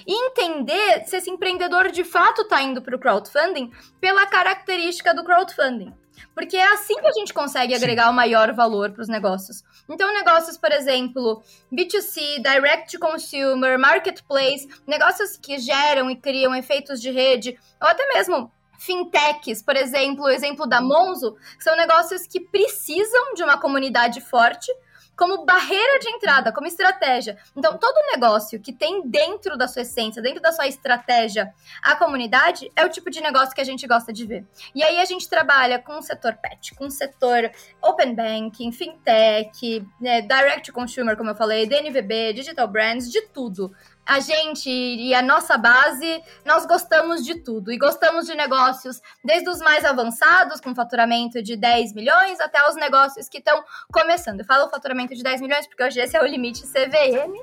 E 0.08 0.26
entender 0.26 1.06
se 1.06 1.18
esse 1.18 1.30
empreendedor 1.30 1.92
de 1.92 2.04
fato 2.04 2.42
está 2.42 2.60
indo 2.60 2.82
para 2.82 2.96
o 2.96 3.00
crowdfunding 3.00 3.72
pela 4.02 4.26
característica 4.26 5.14
do 5.14 5.24
crowdfunding. 5.24 5.94
Porque 6.34 6.58
é 6.58 6.66
assim 6.74 6.96
que 6.96 7.06
a 7.06 7.12
gente 7.12 7.32
consegue 7.32 7.76
agregar 7.76 8.10
o 8.10 8.14
maior 8.14 8.52
valor 8.54 8.92
para 8.92 9.04
os 9.04 9.08
negócios. 9.08 9.64
Então, 9.88 10.12
negócios, 10.12 10.58
por 10.58 10.72
exemplo, 10.72 11.44
B2C, 11.72 12.42
direct 12.42 12.92
to 12.92 13.00
consumer, 13.00 13.78
marketplace, 13.78 14.68
negócios 14.88 15.38
que 15.38 15.60
geram 15.60 16.10
e 16.10 16.16
criam 16.16 16.56
efeitos 16.56 17.00
de 17.00 17.12
rede, 17.12 17.56
ou 17.80 17.88
até 17.88 18.04
mesmo 18.16 18.52
fintechs, 18.78 19.62
por 19.62 19.76
exemplo, 19.76 20.26
o 20.26 20.30
exemplo 20.30 20.68
da 20.68 20.82
Monzo, 20.82 21.36
são 21.60 21.76
negócios 21.76 22.28
que 22.28 22.40
precisam 22.40 23.34
de 23.34 23.44
uma 23.44 23.58
comunidade 23.58 24.22
forte 24.22 24.72
como 25.16 25.46
barreira 25.46 26.00
de 26.00 26.10
entrada, 26.10 26.52
como 26.52 26.68
estratégia. 26.68 27.38
Então, 27.56 27.78
todo 27.78 28.12
negócio 28.12 28.60
que 28.60 28.74
tem 28.74 29.08
dentro 29.08 29.58
da 29.58 29.68
sua 29.68 29.84
essência, 29.84 30.22
dentro 30.22 30.42
da 30.42 30.52
sua 30.52 30.68
estratégia, 30.68 31.54
a 31.82 31.96
comunidade, 31.96 32.72
é 32.76 32.86
o 32.86 32.90
tipo 32.90 33.10
de 33.10 33.22
negócio 33.22 33.54
que 33.54 33.62
a 33.62 33.66
gente 33.66 33.86
gosta 33.88 34.12
de 34.12 34.26
ver. 34.26 34.46
E 34.74 34.84
aí 34.84 35.00
a 35.00 35.06
gente 35.06 35.30
trabalha 35.30 35.80
com 35.80 35.98
o 35.98 36.02
setor 36.02 36.36
pet, 36.42 36.74
com 36.76 36.88
o 36.88 36.92
setor 36.92 37.52
open 37.82 38.16
banking, 38.16 38.72
fintech, 38.72 39.86
né, 40.02 40.22
direct 40.22 40.72
consumer, 40.72 41.16
como 41.16 41.30
eu 41.30 41.36
falei, 41.36 41.68
DNVB, 41.68 42.34
digital 42.34 42.68
brands, 42.68 43.12
de 43.12 43.22
tudo 43.28 43.74
a 44.06 44.20
gente 44.20 44.70
e 44.70 45.14
a 45.14 45.22
nossa 45.22 45.58
base, 45.58 46.22
nós 46.46 46.66
gostamos 46.66 47.24
de 47.24 47.36
tudo. 47.36 47.72
E 47.72 47.78
gostamos 47.78 48.26
de 48.26 48.36
negócios 48.36 49.02
desde 49.24 49.50
os 49.50 49.60
mais 49.60 49.86
avançados, 49.86 50.60
com 50.60 50.76
faturamento 50.76 51.42
de 51.42 51.56
10 51.56 51.94
milhões, 51.94 52.40
até 52.40 52.68
os 52.68 52.76
negócios 52.76 53.30
que 53.30 53.38
estão 53.38 53.64
começando. 53.92 54.42
Eu 54.42 54.46
falo 54.46 54.70
faturamento 54.70 55.16
de 55.16 55.24
10 55.24 55.42
milhões 55.42 55.68
porque 55.68 55.84
hoje 55.84 56.00
esse 56.00 56.18
é 56.18 56.22
o 56.22 56.26
limite 56.26 56.64
CVM. 56.64 57.34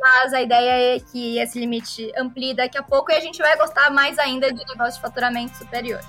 Mas 0.00 0.32
a 0.32 0.40
ideia 0.40 0.96
é 0.96 1.00
que 1.00 1.38
esse 1.38 1.58
limite 1.58 2.10
amplie 2.16 2.54
daqui 2.54 2.78
a 2.78 2.82
pouco 2.82 3.12
e 3.12 3.14
a 3.14 3.20
gente 3.20 3.38
vai 3.38 3.54
gostar 3.58 3.90
mais 3.90 4.18
ainda 4.18 4.50
de 4.50 4.64
negócio 4.66 4.94
de 4.94 5.02
faturamento 5.02 5.58
superior. 5.58 6.00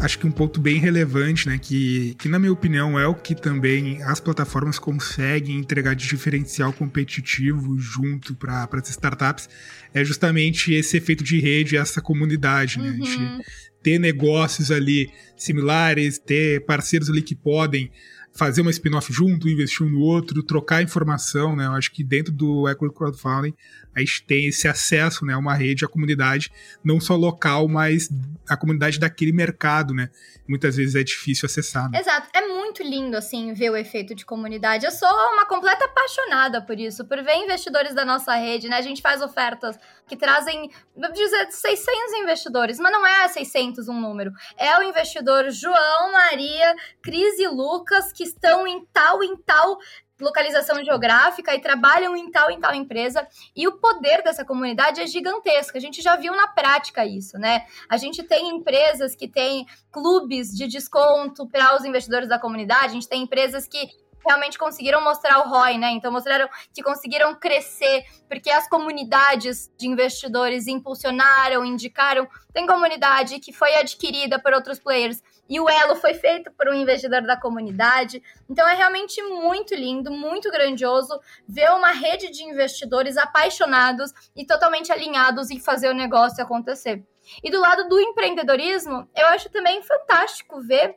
Acho 0.00 0.18
que 0.18 0.26
um 0.26 0.30
ponto 0.30 0.60
bem 0.60 0.78
relevante, 0.78 1.48
né, 1.48 1.58
que, 1.58 2.14
que 2.18 2.28
na 2.28 2.38
minha 2.38 2.52
opinião 2.52 2.98
é 2.98 3.06
o 3.06 3.14
que 3.14 3.34
também 3.34 4.02
as 4.02 4.20
plataformas 4.20 4.78
conseguem 4.78 5.56
entregar 5.56 5.94
de 5.94 6.06
diferencial 6.06 6.72
competitivo 6.72 7.76
junto 7.78 8.34
para 8.34 8.68
as 8.72 8.90
startups, 8.90 9.48
é 9.92 10.04
justamente 10.04 10.72
esse 10.72 10.96
efeito 10.96 11.24
de 11.24 11.40
rede, 11.40 11.76
essa 11.76 12.00
comunidade, 12.00 12.78
né? 12.78 12.90
Uhum. 12.90 13.40
ter 13.82 13.98
negócios 13.98 14.70
ali 14.70 15.10
similares, 15.36 16.18
ter 16.18 16.64
parceiros 16.64 17.08
ali 17.08 17.22
que 17.22 17.34
podem 17.34 17.90
fazer 18.38 18.60
uma 18.60 18.70
spin-off 18.70 19.12
junto, 19.12 19.48
investir 19.48 19.84
um 19.84 19.90
no 19.90 20.00
outro, 20.00 20.42
trocar 20.44 20.82
informação, 20.82 21.56
né? 21.56 21.66
Eu 21.66 21.72
acho 21.72 21.92
que 21.92 22.04
dentro 22.04 22.32
do 22.32 22.68
Equity 22.68 22.94
Crowdfunding 22.94 23.54
a 23.98 24.00
gente 24.00 24.24
tem 24.24 24.46
esse 24.46 24.68
acesso, 24.68 25.24
né, 25.24 25.34
a 25.34 25.38
uma 25.38 25.54
rede, 25.54 25.84
a 25.84 25.88
comunidade, 25.88 26.50
não 26.84 27.00
só 27.00 27.14
local, 27.16 27.68
mas 27.68 28.08
a 28.48 28.56
comunidade 28.56 28.98
daquele 28.98 29.32
mercado, 29.32 29.92
né? 29.92 30.08
Muitas 30.48 30.76
vezes 30.76 30.94
é 30.94 31.02
difícil 31.02 31.46
acessar. 31.46 31.90
Né? 31.90 32.00
Exato. 32.00 32.28
É 32.32 32.46
muito 32.46 32.82
lindo, 32.82 33.16
assim, 33.16 33.52
ver 33.52 33.70
o 33.70 33.76
efeito 33.76 34.14
de 34.14 34.24
comunidade. 34.24 34.86
Eu 34.86 34.90
sou 34.90 35.08
uma 35.32 35.44
completa 35.44 35.84
apaixonada 35.84 36.62
por 36.62 36.78
isso, 36.78 37.04
por 37.04 37.22
ver 37.22 37.36
investidores 37.36 37.94
da 37.94 38.04
nossa 38.04 38.34
rede, 38.34 38.68
né? 38.68 38.76
A 38.76 38.82
gente 38.82 39.02
faz 39.02 39.20
ofertas 39.20 39.78
que 40.06 40.16
trazem, 40.16 40.70
vou 40.96 41.12
dizer, 41.12 41.50
600 41.50 42.12
investidores, 42.14 42.78
mas 42.78 42.92
não 42.92 43.06
é 43.06 43.28
600 43.28 43.88
um 43.88 44.00
número. 44.00 44.32
É 44.56 44.78
o 44.78 44.82
investidor 44.82 45.50
João, 45.50 46.12
Maria, 46.12 46.74
Cris 47.02 47.38
e 47.38 47.48
Lucas, 47.48 48.12
que 48.12 48.22
estão 48.22 48.66
em 48.66 48.86
tal, 48.92 49.22
em 49.22 49.36
tal 49.36 49.78
localização 50.20 50.82
geográfica 50.84 51.54
e 51.54 51.60
trabalham 51.60 52.16
em 52.16 52.30
tal 52.30 52.50
em 52.50 52.60
tal 52.60 52.74
empresa. 52.74 53.26
E 53.54 53.66
o 53.66 53.72
poder 53.78 54.22
dessa 54.22 54.44
comunidade 54.44 55.00
é 55.00 55.06
gigantesco. 55.06 55.76
A 55.76 55.80
gente 55.80 56.02
já 56.02 56.16
viu 56.16 56.34
na 56.34 56.48
prática 56.48 57.04
isso, 57.04 57.38
né? 57.38 57.66
A 57.88 57.96
gente 57.96 58.22
tem 58.22 58.48
empresas 58.48 59.14
que 59.14 59.28
têm 59.28 59.66
clubes 59.90 60.48
de 60.48 60.66
desconto 60.66 61.46
para 61.48 61.76
os 61.76 61.84
investidores 61.84 62.28
da 62.28 62.38
comunidade, 62.38 62.86
a 62.86 62.88
gente 62.88 63.08
tem 63.08 63.22
empresas 63.22 63.66
que 63.66 63.88
realmente 64.26 64.58
conseguiram 64.58 65.02
mostrar 65.02 65.38
o 65.40 65.48
ROI, 65.48 65.78
né? 65.78 65.90
Então 65.92 66.12
mostraram 66.12 66.48
que 66.74 66.82
conseguiram 66.82 67.34
crescer, 67.34 68.04
porque 68.28 68.50
as 68.50 68.68
comunidades 68.68 69.70
de 69.78 69.88
investidores 69.88 70.66
impulsionaram, 70.66 71.64
indicaram. 71.64 72.28
Tem 72.52 72.66
comunidade 72.66 73.38
que 73.38 73.52
foi 73.52 73.74
adquirida 73.76 74.38
por 74.38 74.52
outros 74.52 74.78
players 74.78 75.22
e 75.48 75.58
o 75.58 75.68
elo 75.68 75.96
foi 75.96 76.14
feito 76.14 76.50
por 76.52 76.68
um 76.68 76.74
investidor 76.74 77.22
da 77.22 77.36
comunidade. 77.36 78.22
Então 78.48 78.68
é 78.68 78.74
realmente 78.74 79.22
muito 79.22 79.74
lindo, 79.74 80.10
muito 80.10 80.50
grandioso 80.50 81.18
ver 81.48 81.70
uma 81.70 81.92
rede 81.92 82.30
de 82.30 82.44
investidores 82.44 83.16
apaixonados 83.16 84.12
e 84.36 84.44
totalmente 84.44 84.92
alinhados 84.92 85.50
em 85.50 85.58
fazer 85.58 85.88
o 85.88 85.94
negócio 85.94 86.42
acontecer. 86.42 87.04
E 87.42 87.50
do 87.50 87.60
lado 87.60 87.88
do 87.88 88.00
empreendedorismo, 88.00 89.08
eu 89.16 89.26
acho 89.28 89.48
também 89.50 89.82
fantástico 89.82 90.60
ver 90.60 90.96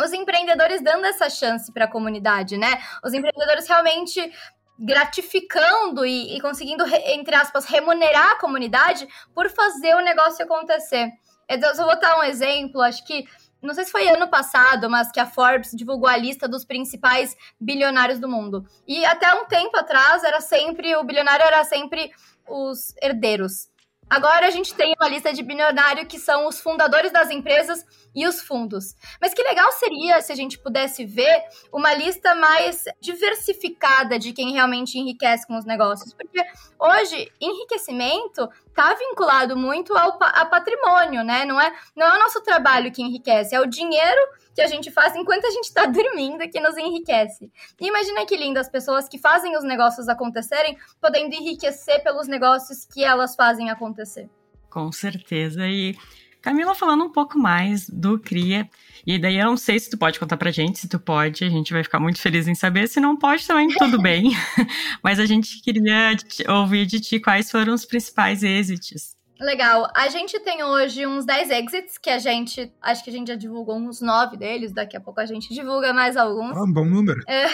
os 0.00 0.12
empreendedores 0.12 0.82
dando 0.82 1.04
essa 1.04 1.28
chance 1.28 1.72
para 1.72 1.84
a 1.84 1.90
comunidade, 1.90 2.56
né? 2.56 2.82
Os 3.04 3.12
empreendedores 3.12 3.68
realmente 3.68 4.32
gratificando 4.78 6.04
e, 6.04 6.36
e 6.36 6.40
conseguindo, 6.40 6.84
entre 7.06 7.34
aspas, 7.34 7.66
remunerar 7.66 8.32
a 8.32 8.38
comunidade 8.38 9.06
por 9.34 9.48
fazer 9.50 9.94
o 9.94 10.00
negócio 10.00 10.44
acontecer. 10.44 11.10
Eu 11.48 11.74
só 11.74 11.84
vou 11.84 11.98
dar 12.00 12.18
um 12.18 12.22
exemplo, 12.22 12.80
acho 12.80 13.04
que 13.04 13.26
não 13.62 13.74
sei 13.74 13.84
se 13.84 13.92
foi 13.92 14.08
ano 14.08 14.28
passado, 14.28 14.90
mas 14.90 15.10
que 15.10 15.20
a 15.20 15.26
Forbes 15.26 15.70
divulgou 15.72 16.08
a 16.08 16.16
lista 16.16 16.48
dos 16.48 16.64
principais 16.64 17.36
bilionários 17.60 18.18
do 18.18 18.28
mundo. 18.28 18.66
E 18.86 19.04
até 19.04 19.32
um 19.34 19.46
tempo 19.46 19.76
atrás 19.76 20.24
era 20.24 20.40
sempre 20.40 20.94
o 20.96 21.04
bilionário 21.04 21.44
era 21.44 21.62
sempre 21.64 22.10
os 22.48 22.94
herdeiros. 23.00 23.71
Agora 24.12 24.46
a 24.46 24.50
gente 24.50 24.74
tem 24.74 24.92
uma 25.00 25.08
lista 25.08 25.32
de 25.32 25.42
bilionário 25.42 26.06
que 26.06 26.18
são 26.18 26.46
os 26.46 26.60
fundadores 26.60 27.10
das 27.10 27.30
empresas 27.30 27.82
e 28.14 28.26
os 28.26 28.42
fundos. 28.42 28.94
Mas 29.18 29.32
que 29.32 29.42
legal 29.42 29.72
seria 29.72 30.20
se 30.20 30.30
a 30.30 30.34
gente 30.34 30.58
pudesse 30.58 31.06
ver 31.06 31.42
uma 31.72 31.94
lista 31.94 32.34
mais 32.34 32.84
diversificada 33.00 34.18
de 34.18 34.34
quem 34.34 34.52
realmente 34.52 34.98
enriquece 34.98 35.46
com 35.46 35.56
os 35.56 35.64
negócios. 35.64 36.12
Porque 36.12 36.44
hoje, 36.78 37.32
enriquecimento 37.40 38.50
está 38.68 38.92
vinculado 38.92 39.56
muito 39.56 39.96
ao 39.96 40.18
a 40.20 40.44
patrimônio, 40.44 41.24
né? 41.24 41.46
Não 41.46 41.58
é, 41.58 41.72
não 41.96 42.06
é 42.06 42.14
o 42.14 42.20
nosso 42.20 42.42
trabalho 42.42 42.92
que 42.92 43.00
enriquece, 43.00 43.54
é 43.54 43.60
o 43.62 43.66
dinheiro 43.66 44.20
que 44.54 44.60
a 44.60 44.66
gente 44.66 44.90
faz 44.90 45.14
enquanto 45.14 45.46
a 45.46 45.50
gente 45.50 45.64
está 45.64 45.84
dormindo 45.86 46.48
que 46.48 46.60
nos 46.60 46.76
enriquece. 46.76 47.50
E 47.80 47.86
imagina 47.86 48.26
que 48.26 48.36
lindo 48.36 48.58
as 48.58 48.68
pessoas 48.68 49.08
que 49.08 49.18
fazem 49.18 49.56
os 49.56 49.64
negócios 49.64 50.08
acontecerem, 50.08 50.76
podendo 51.00 51.34
enriquecer 51.34 52.02
pelos 52.02 52.28
negócios 52.28 52.84
que 52.84 53.04
elas 53.04 53.34
fazem 53.34 53.70
acontecer. 53.70 54.28
Com 54.70 54.90
certeza. 54.90 55.66
E 55.66 55.96
Camila, 56.40 56.74
falando 56.74 57.04
um 57.04 57.12
pouco 57.12 57.38
mais 57.38 57.88
do 57.88 58.18
CRIA, 58.18 58.68
e 59.06 59.18
daí 59.18 59.38
eu 59.38 59.46
não 59.46 59.56
sei 59.56 59.78
se 59.78 59.88
tu 59.88 59.96
pode 59.96 60.18
contar 60.18 60.36
pra 60.36 60.50
gente, 60.50 60.78
se 60.78 60.88
tu 60.88 60.98
pode, 60.98 61.44
a 61.44 61.48
gente 61.48 61.72
vai 61.72 61.84
ficar 61.84 62.00
muito 62.00 62.20
feliz 62.20 62.48
em 62.48 62.54
saber, 62.54 62.88
se 62.88 62.98
não 62.98 63.16
pode 63.16 63.46
também, 63.46 63.68
tudo 63.78 64.00
bem. 64.00 64.32
Mas 65.02 65.20
a 65.20 65.26
gente 65.26 65.62
queria 65.62 66.16
ouvir 66.48 66.84
de 66.84 67.00
ti 67.00 67.20
quais 67.20 67.50
foram 67.50 67.72
os 67.72 67.84
principais 67.84 68.42
êxitos 68.42 69.14
Legal. 69.42 69.90
A 69.94 70.08
gente 70.08 70.38
tem 70.38 70.62
hoje 70.62 71.04
uns 71.04 71.26
10 71.26 71.50
exits 71.50 71.98
que 71.98 72.08
a 72.08 72.18
gente. 72.18 72.72
Acho 72.80 73.02
que 73.02 73.10
a 73.10 73.12
gente 73.12 73.26
já 73.26 73.34
divulgou 73.34 73.76
uns 73.76 74.00
9 74.00 74.36
deles. 74.36 74.72
Daqui 74.72 74.96
a 74.96 75.00
pouco 75.00 75.20
a 75.20 75.26
gente 75.26 75.52
divulga 75.52 75.92
mais 75.92 76.16
alguns. 76.16 76.56
Ah, 76.56 76.62
um 76.62 76.72
bom 76.72 76.84
número. 76.84 77.20
É, 77.26 77.46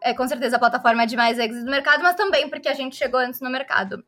é, 0.10 0.14
com 0.14 0.26
certeza 0.26 0.56
a 0.56 0.58
plataforma 0.58 1.02
é 1.02 1.06
de 1.06 1.14
mais 1.14 1.38
exits 1.38 1.62
do 1.62 1.70
mercado, 1.70 2.02
mas 2.02 2.16
também 2.16 2.48
porque 2.48 2.68
a 2.68 2.74
gente 2.74 2.96
chegou 2.96 3.20
antes 3.20 3.40
no 3.42 3.50
mercado. 3.50 4.02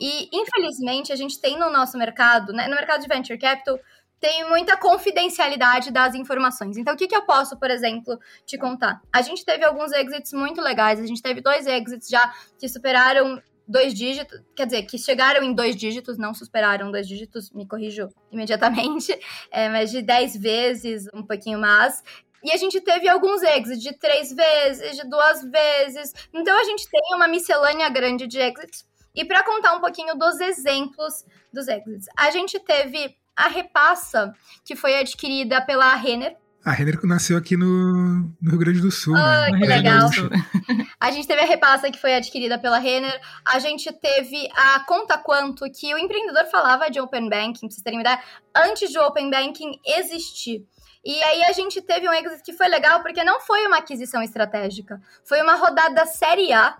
E, 0.00 0.28
infelizmente, 0.32 1.12
a 1.12 1.16
gente 1.16 1.40
tem 1.40 1.56
no 1.56 1.70
nosso 1.70 1.96
mercado, 1.96 2.52
né, 2.52 2.66
no 2.66 2.74
mercado 2.74 3.02
de 3.02 3.08
venture 3.08 3.38
capital, 3.38 3.78
tem 4.18 4.48
muita 4.48 4.76
confidencialidade 4.76 5.92
das 5.92 6.14
informações. 6.14 6.76
Então, 6.76 6.94
o 6.94 6.96
que, 6.96 7.06
que 7.06 7.14
eu 7.14 7.22
posso, 7.22 7.56
por 7.56 7.70
exemplo, 7.70 8.18
te 8.46 8.58
contar? 8.58 9.00
A 9.12 9.22
gente 9.22 9.44
teve 9.44 9.64
alguns 9.64 9.92
exits 9.92 10.32
muito 10.32 10.60
legais. 10.60 11.00
A 11.00 11.06
gente 11.06 11.22
teve 11.22 11.40
dois 11.40 11.66
exits 11.66 12.08
já 12.08 12.32
que 12.58 12.68
superaram 12.68 13.40
dois 13.66 13.94
dígitos, 13.94 14.40
quer 14.54 14.66
dizer, 14.66 14.82
que 14.82 14.98
chegaram 14.98 15.42
em 15.42 15.54
dois 15.54 15.76
dígitos, 15.76 16.18
não 16.18 16.34
superaram 16.34 16.90
dois 16.90 17.06
dígitos, 17.06 17.50
me 17.52 17.66
corrijo 17.66 18.08
imediatamente, 18.30 19.18
é, 19.50 19.68
mas 19.68 19.90
de 19.90 20.02
dez 20.02 20.36
vezes, 20.36 21.08
um 21.14 21.22
pouquinho 21.22 21.58
mais. 21.58 22.02
E 22.44 22.50
a 22.50 22.56
gente 22.56 22.80
teve 22.80 23.08
alguns 23.08 23.42
exits 23.42 23.80
de 23.80 23.96
três 23.96 24.32
vezes, 24.32 24.96
de 24.96 25.08
duas 25.08 25.42
vezes. 25.44 26.12
Então 26.34 26.58
a 26.58 26.64
gente 26.64 26.88
tem 26.90 27.00
uma 27.14 27.28
miscelânea 27.28 27.88
grande 27.88 28.26
de 28.26 28.38
exits. 28.38 28.84
E 29.14 29.24
para 29.24 29.44
contar 29.44 29.74
um 29.74 29.80
pouquinho 29.80 30.14
dos 30.16 30.40
exemplos 30.40 31.24
dos 31.52 31.68
exits, 31.68 32.06
a 32.16 32.30
gente 32.30 32.58
teve 32.58 33.14
a 33.36 33.48
Repassa, 33.48 34.34
que 34.64 34.74
foi 34.74 34.98
adquirida 34.98 35.60
pela 35.64 35.94
Renner, 35.94 36.36
a 36.64 36.70
Renner 36.70 37.00
nasceu 37.04 37.36
aqui 37.36 37.56
no, 37.56 38.32
no, 38.40 38.50
Rio 38.50 38.58
Grande 38.58 38.80
do 38.80 38.90
Sul, 38.90 39.14
né? 39.14 39.50
Que 39.58 39.66
legal. 39.66 40.08
A 41.02 41.10
gente 41.10 41.26
teve 41.26 41.40
a 41.40 41.44
Repassa, 41.44 41.90
que 41.90 41.98
foi 41.98 42.14
adquirida 42.14 42.56
pela 42.60 42.78
Renner. 42.78 43.20
A 43.44 43.58
gente 43.58 43.92
teve 43.92 44.48
a 44.54 44.78
Conta 44.86 45.18
Quanto, 45.18 45.68
que 45.72 45.92
o 45.92 45.98
empreendedor 45.98 46.46
falava 46.46 46.88
de 46.88 47.00
Open 47.00 47.28
Banking, 47.28 47.58
pra 47.58 47.70
vocês 47.70 47.82
terem 47.82 47.98
uma 47.98 48.02
ideia, 48.02 48.22
antes 48.54 48.88
de 48.88 49.00
Open 49.00 49.28
Banking 49.28 49.80
existir. 49.84 50.64
E 51.04 51.20
aí 51.24 51.42
a 51.42 51.50
gente 51.50 51.82
teve 51.82 52.08
um 52.08 52.12
exit 52.12 52.44
que 52.44 52.52
foi 52.52 52.68
legal, 52.68 53.02
porque 53.02 53.24
não 53.24 53.40
foi 53.40 53.66
uma 53.66 53.78
aquisição 53.78 54.22
estratégica. 54.22 55.00
Foi 55.24 55.42
uma 55.42 55.56
rodada 55.56 56.06
Série 56.06 56.52
A, 56.52 56.78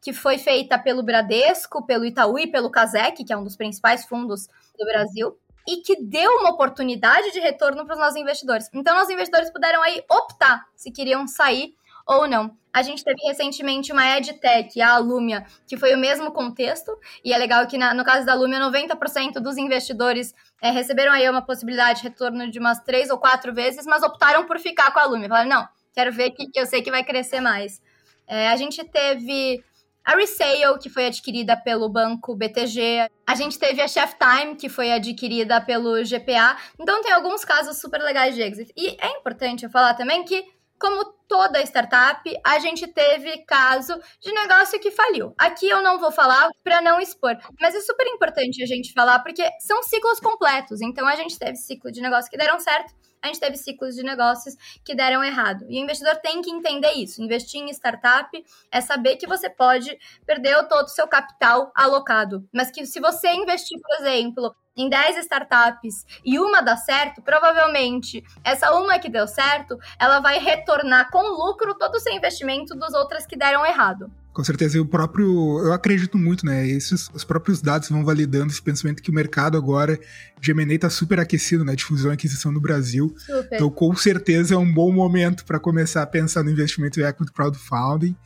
que 0.00 0.12
foi 0.12 0.38
feita 0.38 0.78
pelo 0.78 1.02
Bradesco, 1.02 1.84
pelo 1.84 2.04
Itaú 2.04 2.38
e 2.38 2.46
pelo 2.46 2.70
Casec, 2.70 3.24
que 3.24 3.32
é 3.32 3.36
um 3.36 3.42
dos 3.42 3.56
principais 3.56 4.06
fundos 4.06 4.46
do 4.78 4.86
Brasil 4.86 5.36
e 5.66 5.78
que 5.78 6.00
deu 6.00 6.30
uma 6.38 6.50
oportunidade 6.50 7.32
de 7.32 7.40
retorno 7.40 7.84
para 7.84 7.94
os 7.94 8.00
nossos 8.00 8.16
investidores. 8.16 8.70
Então, 8.72 9.02
os 9.02 9.10
investidores 9.10 9.50
puderam 9.50 9.82
aí 9.82 10.00
optar 10.08 10.64
se 10.76 10.92
queriam 10.92 11.26
sair 11.26 11.74
ou 12.06 12.26
não. 12.28 12.56
A 12.72 12.82
gente 12.82 13.04
teve 13.04 13.20
recentemente 13.26 13.92
uma 13.92 14.04
EdTech, 14.16 14.80
a 14.80 14.94
Alumia, 14.94 15.46
que 15.66 15.76
foi 15.76 15.94
o 15.94 15.98
mesmo 15.98 16.32
contexto, 16.32 16.90
e 17.24 17.32
é 17.32 17.38
legal 17.38 17.66
que 17.68 17.78
na, 17.78 17.94
no 17.94 18.04
caso 18.04 18.26
da 18.26 18.32
Alumia, 18.32 18.58
90% 18.58 19.34
dos 19.34 19.56
investidores 19.56 20.34
é, 20.60 20.70
receberam 20.70 21.12
aí 21.12 21.28
uma 21.30 21.42
possibilidade 21.42 22.00
de 22.00 22.08
retorno 22.08 22.50
de 22.50 22.58
umas 22.58 22.80
três 22.80 23.10
ou 23.10 23.18
quatro 23.18 23.54
vezes, 23.54 23.86
mas 23.86 24.02
optaram 24.02 24.44
por 24.44 24.58
ficar 24.58 24.92
com 24.92 24.98
a 24.98 25.02
Alumia. 25.02 25.28
Falaram, 25.28 25.48
não, 25.48 25.68
quero 25.94 26.12
ver 26.12 26.30
que, 26.32 26.46
que 26.50 26.58
eu 26.58 26.66
sei 26.66 26.82
que 26.82 26.90
vai 26.90 27.04
crescer 27.04 27.40
mais. 27.40 27.80
É, 28.26 28.48
a 28.48 28.56
gente 28.56 28.82
teve 28.84 29.62
a 30.04 30.14
Resale, 30.16 30.78
que 30.80 30.90
foi 30.90 31.06
adquirida 31.06 31.56
pelo 31.56 31.88
banco 31.88 32.36
BTG. 32.36 33.08
A 33.26 33.34
gente 33.34 33.58
teve 33.58 33.80
a 33.80 33.88
Chef 33.88 34.14
Time, 34.18 34.54
que 34.54 34.68
foi 34.68 34.92
adquirida 34.92 35.60
pelo 35.62 36.04
GPA. 36.04 36.56
Então 36.78 37.00
tem 37.00 37.12
alguns 37.12 37.44
casos 37.44 37.80
super 37.80 38.00
legais 38.02 38.34
de 38.34 38.42
exit. 38.42 38.70
E 38.76 38.96
é 39.00 39.18
importante 39.18 39.64
eu 39.64 39.70
falar 39.70 39.94
também 39.94 40.22
que, 40.24 40.44
como 40.78 41.04
toda 41.28 41.62
startup, 41.62 42.22
a 42.44 42.58
gente 42.58 42.86
teve 42.86 43.38
caso 43.44 43.98
de 44.20 44.32
negócio 44.32 44.78
que 44.78 44.90
faliu. 44.90 45.34
Aqui 45.38 45.68
eu 45.68 45.82
não 45.82 45.98
vou 45.98 46.12
falar 46.12 46.48
para 46.62 46.80
não 46.80 47.00
expor, 47.00 47.36
mas 47.60 47.74
é 47.74 47.80
super 47.80 48.06
importante 48.06 48.62
a 48.62 48.66
gente 48.66 48.92
falar 48.92 49.20
porque 49.20 49.48
são 49.60 49.82
ciclos 49.82 50.20
completos. 50.20 50.80
Então 50.80 51.06
a 51.06 51.16
gente 51.16 51.38
teve 51.38 51.56
ciclo 51.56 51.90
de 51.90 52.00
negócio 52.00 52.30
que 52.30 52.36
deram 52.36 52.60
certo, 52.60 52.94
a 53.24 53.28
gente 53.28 53.40
teve 53.40 53.56
ciclos 53.56 53.94
de 53.94 54.02
negócios 54.02 54.54
que 54.84 54.94
deram 54.94 55.24
errado. 55.24 55.64
E 55.70 55.78
o 55.78 55.82
investidor 55.82 56.16
tem 56.16 56.42
que 56.42 56.50
entender 56.50 56.92
isso. 56.92 57.22
Investir 57.22 57.58
em 57.58 57.70
startup 57.70 58.28
é 58.70 58.80
saber 58.82 59.16
que 59.16 59.26
você 59.26 59.48
pode 59.48 59.98
perder 60.26 60.68
todo 60.68 60.84
o 60.84 60.90
seu 60.90 61.08
capital 61.08 61.72
alocado. 61.74 62.46
Mas 62.52 62.70
que 62.70 62.84
se 62.84 63.00
você 63.00 63.32
investir, 63.32 63.80
por 63.80 63.96
exemplo, 63.96 64.54
em 64.76 64.88
10 64.88 65.18
startups 65.18 66.04
e 66.24 66.38
uma 66.38 66.60
dá 66.60 66.76
certo, 66.76 67.22
provavelmente 67.22 68.24
essa 68.42 68.72
uma 68.72 68.98
que 68.98 69.08
deu 69.08 69.26
certo, 69.26 69.78
ela 69.98 70.20
vai 70.20 70.38
retornar 70.38 71.10
com 71.10 71.22
lucro 71.22 71.74
todo 71.74 71.94
o 71.94 72.00
seu 72.00 72.12
investimento 72.12 72.74
dos 72.74 72.92
outras 72.92 73.26
que 73.26 73.36
deram 73.36 73.64
errado. 73.64 74.10
Com 74.32 74.42
certeza, 74.42 74.76
e 74.76 74.80
o 74.80 74.86
próprio. 74.86 75.60
Eu 75.60 75.72
acredito 75.72 76.18
muito, 76.18 76.44
né? 76.44 76.66
Esses, 76.66 77.08
os 77.14 77.22
próprios 77.22 77.62
dados 77.62 77.88
vão 77.88 78.04
validando 78.04 78.50
esse 78.50 78.60
pensamento 78.60 79.00
que 79.00 79.08
o 79.08 79.14
mercado 79.14 79.56
agora 79.56 79.96
de 80.40 80.50
M&A 80.50 80.74
está 80.74 80.90
super 80.90 81.20
aquecido, 81.20 81.64
né? 81.64 81.76
De 81.76 81.84
fusão 81.84 82.10
e 82.10 82.14
aquisição 82.14 82.50
no 82.50 82.60
Brasil. 82.60 83.14
Super. 83.16 83.54
Então, 83.54 83.70
com 83.70 83.94
certeza, 83.94 84.56
é 84.56 84.58
um 84.58 84.74
bom 84.74 84.90
momento 84.90 85.44
para 85.44 85.60
começar 85.60 86.02
a 86.02 86.06
pensar 86.06 86.42
no 86.42 86.50
investimento 86.50 86.98
em 86.98 87.04
equity 87.04 87.32
crowdfunding. 87.32 88.16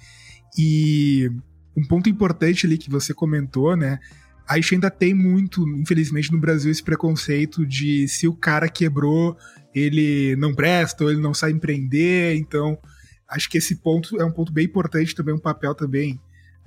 E 0.56 1.30
um 1.76 1.86
ponto 1.86 2.08
importante 2.08 2.64
ali 2.64 2.78
que 2.78 2.88
você 2.88 3.12
comentou, 3.12 3.76
né? 3.76 3.98
A 4.48 4.56
gente 4.56 4.74
ainda 4.74 4.90
tem 4.90 5.12
muito, 5.12 5.68
infelizmente, 5.68 6.32
no 6.32 6.40
Brasil, 6.40 6.70
esse 6.70 6.82
preconceito 6.82 7.66
de 7.66 8.08
se 8.08 8.26
o 8.26 8.34
cara 8.34 8.68
quebrou, 8.68 9.36
ele 9.74 10.34
não 10.36 10.54
presta, 10.54 11.04
ou 11.04 11.10
ele 11.10 11.20
não 11.20 11.34
sabe 11.34 11.52
empreender, 11.52 12.36
então 12.36 12.78
acho 13.28 13.48
que 13.50 13.58
esse 13.58 13.76
ponto 13.76 14.20
é 14.20 14.24
um 14.24 14.32
ponto 14.32 14.52
bem 14.52 14.64
importante 14.64 15.14
também, 15.14 15.34
um 15.34 15.38
papel 15.38 15.74
também 15.74 16.18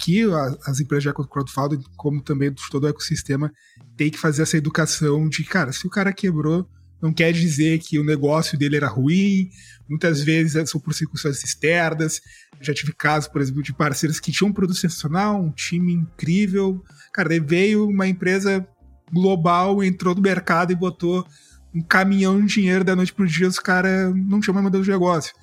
que 0.02 0.24
as 0.66 0.80
empresas 0.80 1.04
de 1.04 1.14
crowdfunding, 1.14 1.84
como 1.96 2.22
também 2.24 2.52
todo 2.72 2.86
o 2.86 2.88
ecossistema, 2.88 3.52
tem 3.96 4.10
que 4.10 4.18
fazer 4.18 4.42
essa 4.42 4.58
educação 4.58 5.30
de, 5.30 5.44
cara, 5.44 5.72
se 5.72 5.86
o 5.86 5.92
cara 5.92 6.12
quebrou, 6.12 6.68
não 7.02 7.12
quer 7.12 7.32
dizer 7.32 7.80
que 7.80 7.98
o 7.98 8.04
negócio 8.04 8.58
dele 8.58 8.78
era 8.78 8.88
ruim, 8.88 9.50
muitas 9.90 10.22
vezes 10.22 10.70
são 10.70 10.80
por 10.80 10.94
circunstâncias 10.94 11.44
externas. 11.44 12.22
Já 12.62 12.74
tive 12.74 12.94
casos, 12.94 13.28
por 13.28 13.42
exemplo, 13.42 13.64
de 13.64 13.74
parceiros 13.74 14.20
que 14.20 14.32
tinham 14.32 14.50
um 14.50 14.54
produto 14.54 14.78
sensacional, 14.78 15.42
um 15.42 15.52
time 15.52 15.94
incrível. 15.94 16.84
Cara, 17.12 17.30
daí 17.30 17.40
veio 17.40 17.88
uma 17.88 18.08
empresa 18.08 18.66
global, 19.12 19.84
entrou 19.84 20.14
no 20.14 20.22
mercado 20.22 20.72
e 20.72 20.76
botou 20.76 21.26
um 21.74 21.82
caminhão 21.82 22.40
de 22.46 22.54
dinheiro 22.54 22.84
da 22.84 22.96
noite 22.96 23.14
pro 23.14 23.28
dia, 23.28 23.48
os 23.48 23.60
caras 23.60 24.14
não 24.16 24.40
tinham 24.40 24.54
mais 24.54 24.64
modelo 24.64 24.84
de 24.84 24.92
negócio. 24.92 25.34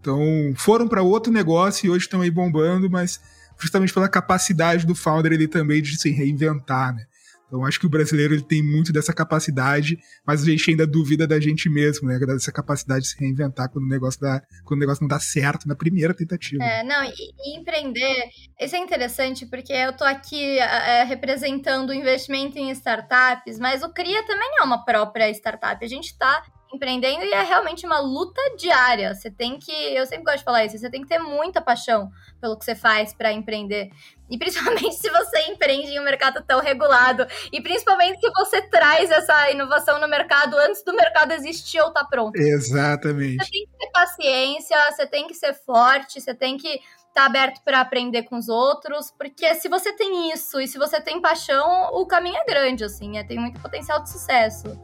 Então, 0.00 0.20
foram 0.56 0.88
para 0.88 1.02
outro 1.02 1.32
negócio 1.32 1.86
e 1.86 1.90
hoje 1.90 2.04
estão 2.04 2.20
aí 2.20 2.30
bombando, 2.30 2.88
mas 2.90 3.20
justamente 3.58 3.92
pela 3.92 4.08
capacidade 4.08 4.86
do 4.86 4.94
founder 4.94 5.32
ele 5.32 5.48
também 5.48 5.82
de 5.82 6.00
se 6.00 6.10
reinventar, 6.10 6.94
né? 6.94 7.04
Então 7.48 7.64
acho 7.64 7.80
que 7.80 7.86
o 7.86 7.90
brasileiro 7.90 8.34
ele 8.34 8.42
tem 8.42 8.62
muito 8.62 8.92
dessa 8.92 9.12
capacidade, 9.12 9.98
mas 10.24 10.42
a 10.42 10.44
gente 10.44 10.70
ainda 10.70 10.86
duvida 10.86 11.26
da 11.26 11.40
gente 11.40 11.68
mesmo, 11.68 12.06
né? 12.06 12.18
Dessa 12.18 12.52
capacidade 12.52 13.04
de 13.04 13.08
se 13.08 13.18
reinventar 13.18 13.70
quando 13.70 13.86
o 13.86 13.88
negócio, 13.88 14.20
dá, 14.20 14.42
quando 14.64 14.78
o 14.78 14.80
negócio 14.80 15.02
não 15.02 15.08
dá 15.08 15.18
certo 15.18 15.66
na 15.66 15.74
primeira 15.74 16.14
tentativa. 16.14 16.62
É, 16.62 16.84
não, 16.84 17.04
e, 17.04 17.12
e 17.12 17.58
empreender, 17.58 18.28
isso 18.60 18.76
é 18.76 18.78
interessante 18.78 19.46
porque 19.46 19.72
eu 19.72 19.94
tô 19.94 20.04
aqui 20.04 20.58
é, 20.58 21.04
representando 21.04 21.90
o 21.90 21.94
investimento 21.94 22.58
em 22.58 22.70
startups, 22.70 23.58
mas 23.58 23.82
o 23.82 23.88
CRIA 23.88 24.22
também 24.26 24.50
é 24.60 24.62
uma 24.62 24.84
própria 24.84 25.30
startup. 25.30 25.82
A 25.82 25.88
gente 25.88 26.16
tá 26.18 26.42
empreendendo 26.72 27.24
e 27.24 27.32
é 27.32 27.42
realmente 27.42 27.86
uma 27.86 28.00
luta 28.00 28.40
diária. 28.56 29.14
Você 29.14 29.30
tem 29.30 29.58
que, 29.58 29.72
eu 29.72 30.06
sempre 30.06 30.24
gosto 30.24 30.38
de 30.38 30.44
falar 30.44 30.64
isso, 30.64 30.78
você 30.78 30.90
tem 30.90 31.02
que 31.02 31.08
ter 31.08 31.18
muita 31.18 31.60
paixão 31.60 32.10
pelo 32.40 32.58
que 32.58 32.64
você 32.64 32.74
faz 32.74 33.12
para 33.12 33.32
empreender. 33.32 33.90
E 34.30 34.36
principalmente 34.36 34.94
se 34.94 35.08
você 35.10 35.50
empreende 35.50 35.88
em 35.88 36.00
um 36.00 36.04
mercado 36.04 36.42
tão 36.46 36.60
regulado. 36.60 37.26
E 37.52 37.60
principalmente 37.60 38.20
se 38.20 38.30
você 38.30 38.62
traz 38.62 39.10
essa 39.10 39.50
inovação 39.50 39.98
no 40.00 40.08
mercado 40.08 40.56
antes 40.56 40.82
do 40.84 40.92
mercado 40.92 41.32
existir 41.32 41.80
ou 41.80 41.88
estar 41.88 42.04
tá 42.04 42.08
pronto. 42.08 42.36
Exatamente. 42.36 43.44
Você 43.44 43.50
tem 43.50 43.66
que 43.66 43.78
ter 43.78 43.90
paciência, 43.90 44.92
você 44.92 45.06
tem 45.06 45.26
que 45.26 45.34
ser 45.34 45.54
forte, 45.54 46.20
você 46.20 46.34
tem 46.34 46.56
que 46.56 46.68
estar 46.68 46.82
tá 47.14 47.24
aberto 47.24 47.62
para 47.62 47.80
aprender 47.80 48.24
com 48.24 48.36
os 48.36 48.48
outros. 48.48 49.10
Porque 49.16 49.54
se 49.54 49.68
você 49.68 49.92
tem 49.92 50.30
isso 50.30 50.60
e 50.60 50.68
se 50.68 50.78
você 50.78 51.00
tem 51.00 51.20
paixão, 51.20 51.90
o 51.94 52.06
caminho 52.06 52.36
é 52.36 52.44
grande, 52.44 52.84
assim. 52.84 53.16
É, 53.16 53.24
tem 53.24 53.38
muito 53.38 53.60
potencial 53.60 54.02
de 54.02 54.10
sucesso. 54.10 54.78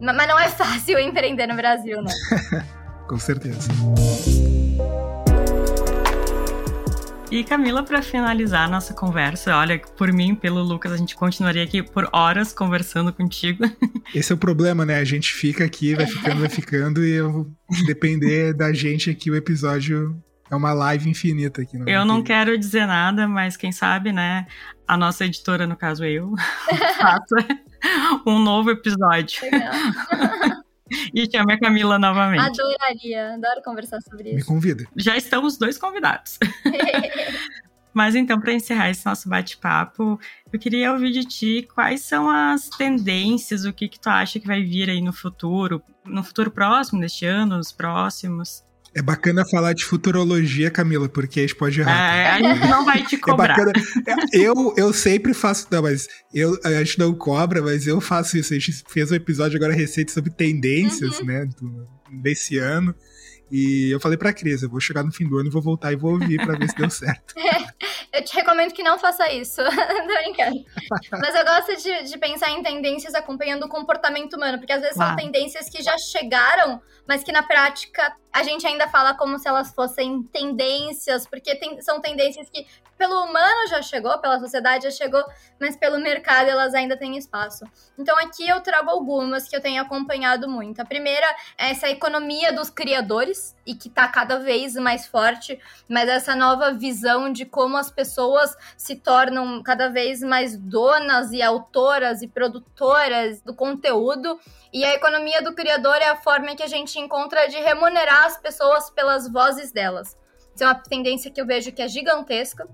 Mas 0.00 0.28
não 0.28 0.38
é 0.38 0.48
fácil 0.48 0.98
empreender 0.98 1.46
no 1.46 1.56
Brasil, 1.56 2.00
né? 2.02 2.12
Com 3.08 3.18
certeza. 3.18 3.68
E 7.30 7.42
Camila, 7.42 7.82
para 7.82 8.00
finalizar 8.02 8.66
a 8.66 8.68
nossa 8.68 8.94
conversa, 8.94 9.56
olha, 9.56 9.80
por 9.96 10.12
mim, 10.12 10.34
pelo 10.34 10.62
Lucas, 10.62 10.92
a 10.92 10.96
gente 10.96 11.16
continuaria 11.16 11.64
aqui 11.64 11.82
por 11.82 12.08
horas 12.12 12.52
conversando 12.52 13.12
contigo. 13.12 13.64
Esse 14.14 14.32
é 14.32 14.34
o 14.34 14.38
problema, 14.38 14.86
né? 14.86 14.98
A 14.98 15.04
gente 15.04 15.32
fica 15.32 15.64
aqui, 15.64 15.94
vai 15.94 16.06
ficando, 16.06 16.40
vai 16.40 16.48
ficando, 16.48 17.04
e 17.04 17.10
eu 17.10 17.50
depender 17.84 18.54
da 18.54 18.72
gente 18.72 19.10
aqui, 19.10 19.28
o 19.30 19.34
episódio 19.34 20.16
é 20.50 20.56
uma 20.56 20.72
live 20.72 21.08
infinita 21.08 21.62
aqui. 21.62 21.78
eu 21.86 22.04
não 22.04 22.22
quero 22.22 22.56
dizer 22.56 22.86
nada, 22.86 23.26
mas 23.26 23.56
quem 23.56 23.72
sabe, 23.72 24.12
né? 24.12 24.46
A 24.86 24.96
nossa 24.96 25.24
editora, 25.24 25.66
no 25.66 25.76
caso 25.76 26.04
eu, 26.04 26.32
faça 26.98 27.46
um 28.26 28.38
novo 28.38 28.70
episódio. 28.70 29.42
Legal. 29.42 29.72
e 31.12 31.28
chame 31.30 31.52
a 31.52 31.58
Camila 31.58 31.98
novamente. 31.98 32.60
Adoraria, 32.60 33.34
adoro 33.34 33.62
conversar 33.64 34.00
sobre 34.02 34.30
isso. 34.30 34.36
Me 34.36 34.44
convida. 34.44 34.84
Já 34.96 35.16
estamos 35.16 35.58
dois 35.58 35.76
convidados. 35.78 36.38
Mas 37.92 38.14
então, 38.14 38.38
para 38.38 38.52
encerrar 38.52 38.90
esse 38.90 39.06
nosso 39.06 39.26
bate-papo, 39.26 40.20
eu 40.52 40.58
queria 40.58 40.92
ouvir 40.92 41.12
de 41.12 41.24
ti 41.24 41.66
quais 41.74 42.02
são 42.02 42.28
as 42.28 42.68
tendências, 42.68 43.64
o 43.64 43.72
que, 43.72 43.88
que 43.88 43.98
tu 43.98 44.10
acha 44.10 44.38
que 44.38 44.46
vai 44.46 44.62
vir 44.62 44.90
aí 44.90 45.00
no 45.00 45.14
futuro, 45.14 45.82
no 46.04 46.22
futuro 46.22 46.50
próximo, 46.50 47.00
deste 47.00 47.24
ano, 47.24 47.56
nos 47.56 47.72
próximos. 47.72 48.62
É 48.94 49.02
bacana 49.02 49.44
falar 49.50 49.74
de 49.74 49.84
futurologia, 49.84 50.70
Camila, 50.70 51.08
porque 51.08 51.40
a 51.40 51.42
gente 51.42 51.54
pode 51.54 51.80
errar. 51.80 52.16
É, 52.16 52.30
a 52.30 52.38
gente 52.54 52.66
não 52.68 52.84
vai 52.84 53.04
te 53.04 53.16
é 53.16 53.18
cobrar. 53.18 53.44
É 53.44 53.64
bacana. 53.64 53.72
Eu, 54.32 54.74
eu 54.76 54.92
sempre 54.92 55.34
faço. 55.34 55.66
Não, 55.70 55.82
mas 55.82 56.08
eu, 56.32 56.58
a 56.64 56.72
gente 56.82 56.98
não 56.98 57.14
cobra, 57.14 57.60
mas 57.60 57.86
eu 57.86 58.00
faço 58.00 58.38
isso. 58.38 58.54
A 58.54 58.58
gente 58.58 58.84
fez 58.88 59.10
um 59.10 59.14
episódio 59.14 59.56
agora 59.56 59.74
recente 59.74 60.12
sobre 60.12 60.30
tendências, 60.30 61.18
uhum. 61.20 61.26
né? 61.26 61.44
Do, 61.44 61.86
desse 62.22 62.58
ano. 62.58 62.94
E 63.50 63.90
eu 63.90 64.00
falei 64.00 64.18
pra 64.18 64.32
Cris, 64.32 64.62
eu 64.62 64.68
vou 64.68 64.80
chegar 64.80 65.04
no 65.04 65.12
fim 65.12 65.28
do 65.28 65.38
ano 65.38 65.48
e 65.48 65.52
vou 65.52 65.62
voltar 65.62 65.92
e 65.92 65.96
vou 65.96 66.12
ouvir 66.12 66.44
pra 66.44 66.58
ver 66.58 66.68
se 66.68 66.76
deu 66.76 66.90
certo. 66.90 67.34
eu 68.16 68.24
te 68.24 68.34
recomendo 68.34 68.72
que 68.72 68.82
não 68.82 68.98
faça 68.98 69.30
isso. 69.30 69.62
Tô 69.62 70.22
brincando. 70.22 70.64
Mas 71.12 71.34
eu 71.34 71.44
gosto 71.44 71.76
de, 71.82 72.04
de, 72.04 72.18
pensar 72.18 72.50
em 72.50 72.62
tendências 72.62 73.14
acompanhando 73.14 73.64
o 73.64 73.68
comportamento 73.68 74.34
humano, 74.34 74.58
porque 74.58 74.72
às 74.72 74.80
vezes 74.80 74.96
são 74.96 75.14
tendências 75.14 75.68
que 75.68 75.82
já 75.82 75.96
chegaram, 75.98 76.80
mas 77.06 77.22
que 77.22 77.30
na 77.30 77.42
prática 77.42 78.16
a 78.32 78.42
gente 78.42 78.66
ainda 78.66 78.88
fala 78.88 79.14
como 79.14 79.38
se 79.38 79.46
elas 79.46 79.74
fossem 79.74 80.22
tendências, 80.24 81.26
porque 81.26 81.54
tem, 81.56 81.80
são 81.82 82.00
tendências 82.00 82.48
que 82.48 82.66
pelo 82.96 83.24
humano 83.24 83.68
já 83.68 83.82
chegou, 83.82 84.18
pela 84.18 84.40
sociedade 84.40 84.84
já 84.84 84.90
chegou, 84.90 85.22
mas 85.60 85.76
pelo 85.76 85.98
mercado 85.98 86.48
elas 86.48 86.74
ainda 86.74 86.96
têm 86.96 87.16
espaço. 87.16 87.64
Então 87.98 88.16
aqui 88.18 88.48
eu 88.48 88.60
trago 88.60 88.90
algumas 88.90 89.48
que 89.48 89.56
eu 89.56 89.60
tenho 89.60 89.82
acompanhado 89.82 90.48
muito. 90.48 90.80
A 90.80 90.84
primeira 90.84 91.26
é 91.58 91.70
essa 91.70 91.88
economia 91.88 92.52
dos 92.52 92.70
criadores 92.70 93.54
e 93.66 93.74
que 93.74 93.88
está 93.88 94.08
cada 94.08 94.38
vez 94.38 94.74
mais 94.74 95.06
forte, 95.06 95.58
mas 95.88 96.08
essa 96.08 96.34
nova 96.34 96.72
visão 96.72 97.32
de 97.32 97.44
como 97.44 97.76
as 97.76 97.90
pessoas 97.90 98.56
se 98.76 98.96
tornam 98.96 99.62
cada 99.62 99.88
vez 99.88 100.20
mais 100.20 100.56
donas 100.56 101.32
e 101.32 101.42
autoras 101.42 102.22
e 102.22 102.28
produtoras 102.28 103.40
do 103.42 103.54
conteúdo. 103.54 104.38
E 104.72 104.84
a 104.84 104.94
economia 104.94 105.42
do 105.42 105.54
criador 105.54 105.96
é 105.96 106.08
a 106.08 106.16
forma 106.16 106.54
que 106.54 106.62
a 106.62 106.68
gente 106.68 106.98
encontra 106.98 107.46
de 107.48 107.56
remunerar 107.58 108.26
as 108.26 108.36
pessoas 108.36 108.90
pelas 108.90 109.30
vozes 109.30 109.72
delas. 109.72 110.16
Isso 110.54 110.64
é 110.64 110.66
uma 110.66 110.74
tendência 110.74 111.30
que 111.30 111.40
eu 111.40 111.46
vejo 111.46 111.70
que 111.72 111.82
é 111.82 111.88
gigantesca. 111.88 112.66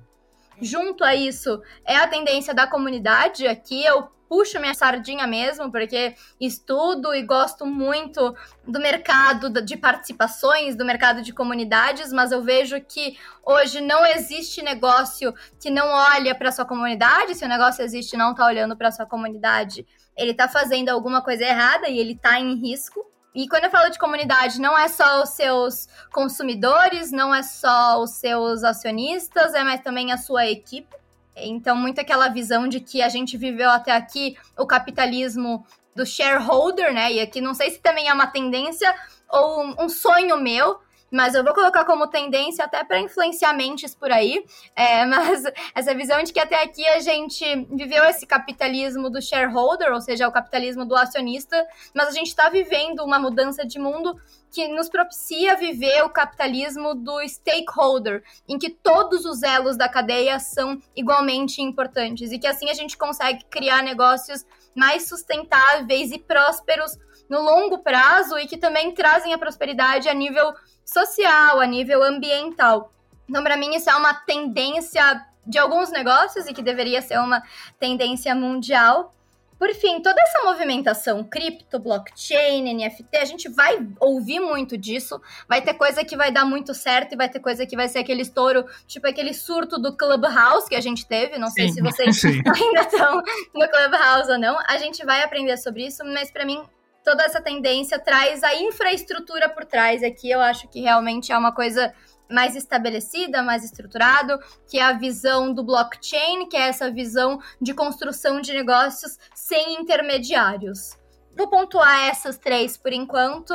Junto 0.62 1.02
a 1.02 1.12
isso, 1.12 1.60
é 1.84 1.96
a 1.96 2.06
tendência 2.06 2.54
da 2.54 2.68
comunidade. 2.68 3.48
Aqui 3.48 3.84
eu 3.84 4.08
puxo 4.28 4.60
minha 4.60 4.72
sardinha 4.74 5.26
mesmo, 5.26 5.72
porque 5.72 6.14
estudo 6.40 7.12
e 7.12 7.22
gosto 7.22 7.66
muito 7.66 8.32
do 8.66 8.78
mercado 8.78 9.50
de 9.60 9.76
participações, 9.76 10.76
do 10.76 10.84
mercado 10.84 11.20
de 11.20 11.32
comunidades, 11.32 12.12
mas 12.12 12.30
eu 12.30 12.42
vejo 12.42 12.80
que 12.80 13.18
hoje 13.44 13.80
não 13.80 14.06
existe 14.06 14.62
negócio 14.62 15.34
que 15.60 15.68
não 15.68 15.88
olha 15.88 16.32
para 16.32 16.52
sua 16.52 16.64
comunidade. 16.64 17.34
Se 17.34 17.44
o 17.44 17.48
negócio 17.48 17.84
existe 17.84 18.14
e 18.14 18.16
não 18.16 18.30
está 18.30 18.46
olhando 18.46 18.76
para 18.76 18.92
sua 18.92 19.04
comunidade, 19.04 19.84
ele 20.16 20.30
está 20.30 20.48
fazendo 20.48 20.90
alguma 20.90 21.22
coisa 21.22 21.44
errada 21.44 21.88
e 21.88 21.98
ele 21.98 22.12
está 22.12 22.38
em 22.38 22.54
risco. 22.54 23.04
E 23.34 23.48
quando 23.48 23.64
eu 23.64 23.70
falo 23.70 23.90
de 23.90 23.98
comunidade, 23.98 24.60
não 24.60 24.76
é 24.76 24.88
só 24.88 25.22
os 25.22 25.30
seus 25.30 25.88
consumidores, 26.12 27.10
não 27.10 27.34
é 27.34 27.42
só 27.42 28.02
os 28.02 28.10
seus 28.10 28.62
acionistas, 28.62 29.54
é 29.54 29.64
mais 29.64 29.80
também 29.80 30.12
a 30.12 30.18
sua 30.18 30.46
equipe. 30.46 30.94
Então, 31.34 31.74
muito 31.74 31.98
aquela 31.98 32.28
visão 32.28 32.68
de 32.68 32.78
que 32.80 33.00
a 33.00 33.08
gente 33.08 33.38
viveu 33.38 33.70
até 33.70 33.92
aqui 33.92 34.36
o 34.58 34.66
capitalismo 34.66 35.66
do 35.96 36.04
shareholder, 36.04 36.92
né? 36.92 37.12
E 37.12 37.20
aqui 37.20 37.40
não 37.40 37.54
sei 37.54 37.70
se 37.70 37.78
também 37.78 38.08
é 38.08 38.12
uma 38.12 38.26
tendência 38.26 38.94
ou 39.30 39.82
um 39.82 39.88
sonho 39.88 40.38
meu, 40.38 40.78
mas 41.12 41.34
eu 41.34 41.44
vou 41.44 41.52
colocar 41.52 41.84
como 41.84 42.06
tendência 42.06 42.64
até 42.64 42.82
para 42.82 42.98
influenciar 42.98 43.52
mentes 43.52 43.94
por 43.94 44.10
aí. 44.10 44.44
É, 44.74 45.04
mas 45.06 45.44
essa 45.74 45.94
visão 45.94 46.22
de 46.22 46.32
que 46.32 46.40
até 46.40 46.62
aqui 46.62 46.86
a 46.88 47.00
gente 47.00 47.44
viveu 47.70 48.02
esse 48.04 48.26
capitalismo 48.26 49.10
do 49.10 49.20
shareholder, 49.20 49.92
ou 49.92 50.00
seja, 50.00 50.26
o 50.26 50.32
capitalismo 50.32 50.86
do 50.86 50.96
acionista, 50.96 51.66
mas 51.94 52.08
a 52.08 52.12
gente 52.12 52.28
está 52.28 52.48
vivendo 52.48 53.04
uma 53.04 53.18
mudança 53.18 53.66
de 53.66 53.78
mundo 53.78 54.18
que 54.50 54.68
nos 54.68 54.88
propicia 54.88 55.56
viver 55.56 56.02
o 56.04 56.10
capitalismo 56.10 56.94
do 56.94 57.26
stakeholder, 57.26 58.22
em 58.48 58.58
que 58.58 58.70
todos 58.70 59.24
os 59.24 59.42
elos 59.42 59.76
da 59.76 59.88
cadeia 59.88 60.38
são 60.38 60.80
igualmente 60.94 61.62
importantes 61.62 62.32
e 62.32 62.38
que 62.38 62.46
assim 62.46 62.68
a 62.70 62.74
gente 62.74 62.96
consegue 62.96 63.44
criar 63.46 63.82
negócios 63.82 64.44
mais 64.74 65.08
sustentáveis 65.08 66.12
e 66.12 66.18
prósperos 66.18 66.98
no 67.28 67.40
longo 67.40 67.78
prazo 67.78 68.38
e 68.38 68.46
que 68.46 68.58
também 68.58 68.92
trazem 68.92 69.32
a 69.32 69.38
prosperidade 69.38 70.08
a 70.08 70.14
nível 70.14 70.52
social, 70.84 71.60
a 71.60 71.66
nível 71.66 72.02
ambiental. 72.02 72.92
Então, 73.28 73.42
para 73.42 73.56
mim, 73.56 73.74
isso 73.74 73.88
é 73.88 73.94
uma 73.94 74.14
tendência 74.14 75.24
de 75.46 75.58
alguns 75.58 75.90
negócios 75.90 76.46
e 76.46 76.52
que 76.52 76.62
deveria 76.62 77.02
ser 77.02 77.18
uma 77.18 77.42
tendência 77.78 78.34
mundial. 78.34 79.12
Por 79.58 79.72
fim, 79.74 80.02
toda 80.02 80.20
essa 80.20 80.42
movimentação 80.42 81.22
cripto, 81.22 81.78
blockchain, 81.78 82.74
NFT, 82.74 83.16
a 83.16 83.24
gente 83.24 83.48
vai 83.48 83.78
ouvir 84.00 84.40
muito 84.40 84.76
disso. 84.76 85.20
Vai 85.48 85.62
ter 85.62 85.74
coisa 85.74 86.04
que 86.04 86.16
vai 86.16 86.32
dar 86.32 86.44
muito 86.44 86.74
certo 86.74 87.12
e 87.12 87.16
vai 87.16 87.28
ter 87.28 87.38
coisa 87.38 87.64
que 87.64 87.76
vai 87.76 87.86
ser 87.86 88.00
aquele 88.00 88.22
estouro, 88.22 88.66
tipo 88.88 89.06
aquele 89.06 89.32
surto 89.32 89.78
do 89.78 89.96
Clubhouse 89.96 90.68
que 90.68 90.74
a 90.74 90.80
gente 90.80 91.06
teve. 91.06 91.38
Não 91.38 91.48
sei 91.48 91.68
Sim. 91.68 91.74
se 91.74 91.80
vocês 91.80 92.18
Sim. 92.20 92.42
ainda 92.44 92.80
estão 92.80 93.22
no 93.54 93.68
Clubhouse 93.68 94.32
ou 94.32 94.38
não. 94.38 94.58
A 94.66 94.78
gente 94.78 95.06
vai 95.06 95.22
aprender 95.22 95.56
sobre 95.56 95.86
isso, 95.86 96.04
mas 96.04 96.30
para 96.32 96.44
mim 96.44 96.60
toda 97.04 97.24
essa 97.24 97.40
tendência 97.40 97.98
traz 97.98 98.42
a 98.42 98.54
infraestrutura 98.54 99.48
por 99.48 99.64
trás. 99.64 100.02
Aqui 100.02 100.30
eu 100.30 100.40
acho 100.40 100.68
que 100.68 100.80
realmente 100.80 101.32
é 101.32 101.38
uma 101.38 101.52
coisa 101.52 101.92
mais 102.30 102.56
estabelecida, 102.56 103.42
mais 103.42 103.64
estruturado, 103.64 104.38
que 104.68 104.78
é 104.78 104.82
a 104.82 104.92
visão 104.92 105.52
do 105.52 105.62
blockchain, 105.62 106.48
que 106.48 106.56
é 106.56 106.68
essa 106.68 106.90
visão 106.90 107.38
de 107.60 107.74
construção 107.74 108.40
de 108.40 108.52
negócios 108.52 109.18
sem 109.34 109.74
intermediários. 109.74 110.96
Vou 111.36 111.48
pontuar 111.48 112.08
essas 112.08 112.38
três 112.38 112.76
por 112.76 112.92
enquanto. 112.92 113.54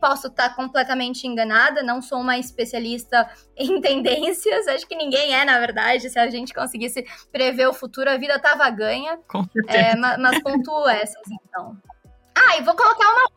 Posso 0.00 0.26
estar 0.26 0.54
completamente 0.54 1.26
enganada, 1.26 1.82
não 1.82 2.02
sou 2.02 2.20
uma 2.20 2.36
especialista 2.36 3.28
em 3.56 3.80
tendências. 3.80 4.66
Acho 4.68 4.86
que 4.86 4.96
ninguém 4.96 5.34
é, 5.34 5.44
na 5.44 5.58
verdade. 5.58 6.10
Se 6.10 6.18
a 6.18 6.28
gente 6.28 6.52
conseguisse 6.52 7.04
prever 7.32 7.66
o 7.66 7.72
futuro, 7.72 8.10
a 8.10 8.16
vida 8.16 8.38
tava 8.38 8.68
ganha. 8.70 9.18
Com 9.28 9.44
certeza. 9.44 9.78
É, 9.78 9.96
mas, 9.96 10.18
mas 10.18 10.42
pontuo 10.42 10.88
essas, 10.88 11.22
então. 11.30 11.76
Ah, 12.46 12.58
e 12.58 12.62
vou 12.62 12.74
colocar 12.74 13.06
uma 13.10 13.30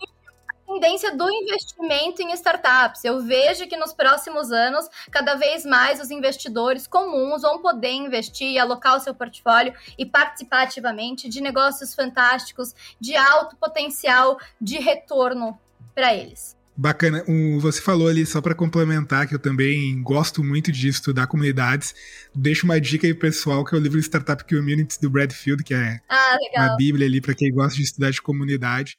tendência 0.65 1.15
do 1.15 1.29
investimento 1.31 2.21
em 2.21 2.33
startups. 2.33 3.05
Eu 3.05 3.21
vejo 3.21 3.67
que 3.67 3.77
nos 3.77 3.93
próximos 3.93 4.51
anos, 4.51 4.89
cada 5.09 5.35
vez 5.35 5.65
mais 5.65 6.01
os 6.01 6.11
investidores 6.11 6.85
comuns 6.85 7.41
vão 7.41 7.61
poder 7.61 7.91
investir, 7.91 8.59
alocar 8.59 8.97
o 8.97 8.99
seu 8.99 9.15
portfólio 9.15 9.73
e 9.97 10.05
participar 10.05 10.63
ativamente 10.63 11.29
de 11.29 11.39
negócios 11.39 11.95
fantásticos, 11.95 12.73
de 12.99 13.15
alto 13.15 13.55
potencial 13.55 14.37
de 14.59 14.77
retorno 14.77 15.57
para 15.95 16.13
eles. 16.13 16.56
Bacana. 16.77 17.23
Um, 17.27 17.57
você 17.57 17.81
falou 17.81 18.07
ali, 18.07 18.23
só 18.23 18.39
para 18.39 18.53
complementar, 18.53 19.27
que 19.27 19.33
eu 19.33 19.39
também 19.39 19.99
gosto 20.03 20.43
muito 20.43 20.71
de 20.71 20.87
estudar 20.87 21.25
comunidades. 21.25 21.95
Deixo 22.35 22.65
uma 22.65 22.79
dica 22.79 23.07
aí, 23.07 23.15
pessoal, 23.15 23.65
que 23.65 23.73
é 23.73 23.79
o 23.79 23.81
livro 23.81 23.97
Startup 23.99 24.43
Communities 24.43 24.99
do 24.99 25.09
Bradfield, 25.09 25.63
que 25.63 25.73
é 25.73 25.99
ah, 26.07 26.37
uma 26.55 26.75
bíblia 26.75 27.07
ali 27.07 27.19
para 27.19 27.33
quem 27.33 27.51
gosta 27.51 27.75
de 27.75 27.81
estudar 27.81 28.11
de 28.11 28.21
comunidade. 28.21 28.95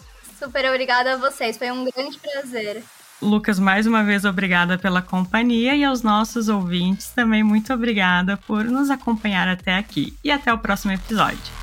Super 0.43 0.69
obrigada 0.69 1.13
a 1.13 1.17
vocês, 1.17 1.57
foi 1.57 1.71
um 1.71 1.85
grande 1.85 2.19
prazer. 2.19 2.83
Lucas, 3.21 3.61
mais 3.61 3.87
uma 3.87 4.03
vez 4.03 4.25
obrigada 4.25 4.77
pela 4.77 5.01
companhia 5.01 5.77
e 5.77 5.85
aos 5.85 6.03
nossos 6.03 6.49
ouvintes 6.49 7.11
também 7.11 7.45
muito 7.45 7.73
obrigada 7.73 8.37
por 8.39 8.65
nos 8.65 8.91
acompanhar 8.91 9.47
até 9.47 9.77
aqui. 9.77 10.13
E 10.25 10.33
até 10.33 10.53
o 10.53 10.59
próximo 10.59 10.91
episódio. 10.91 11.62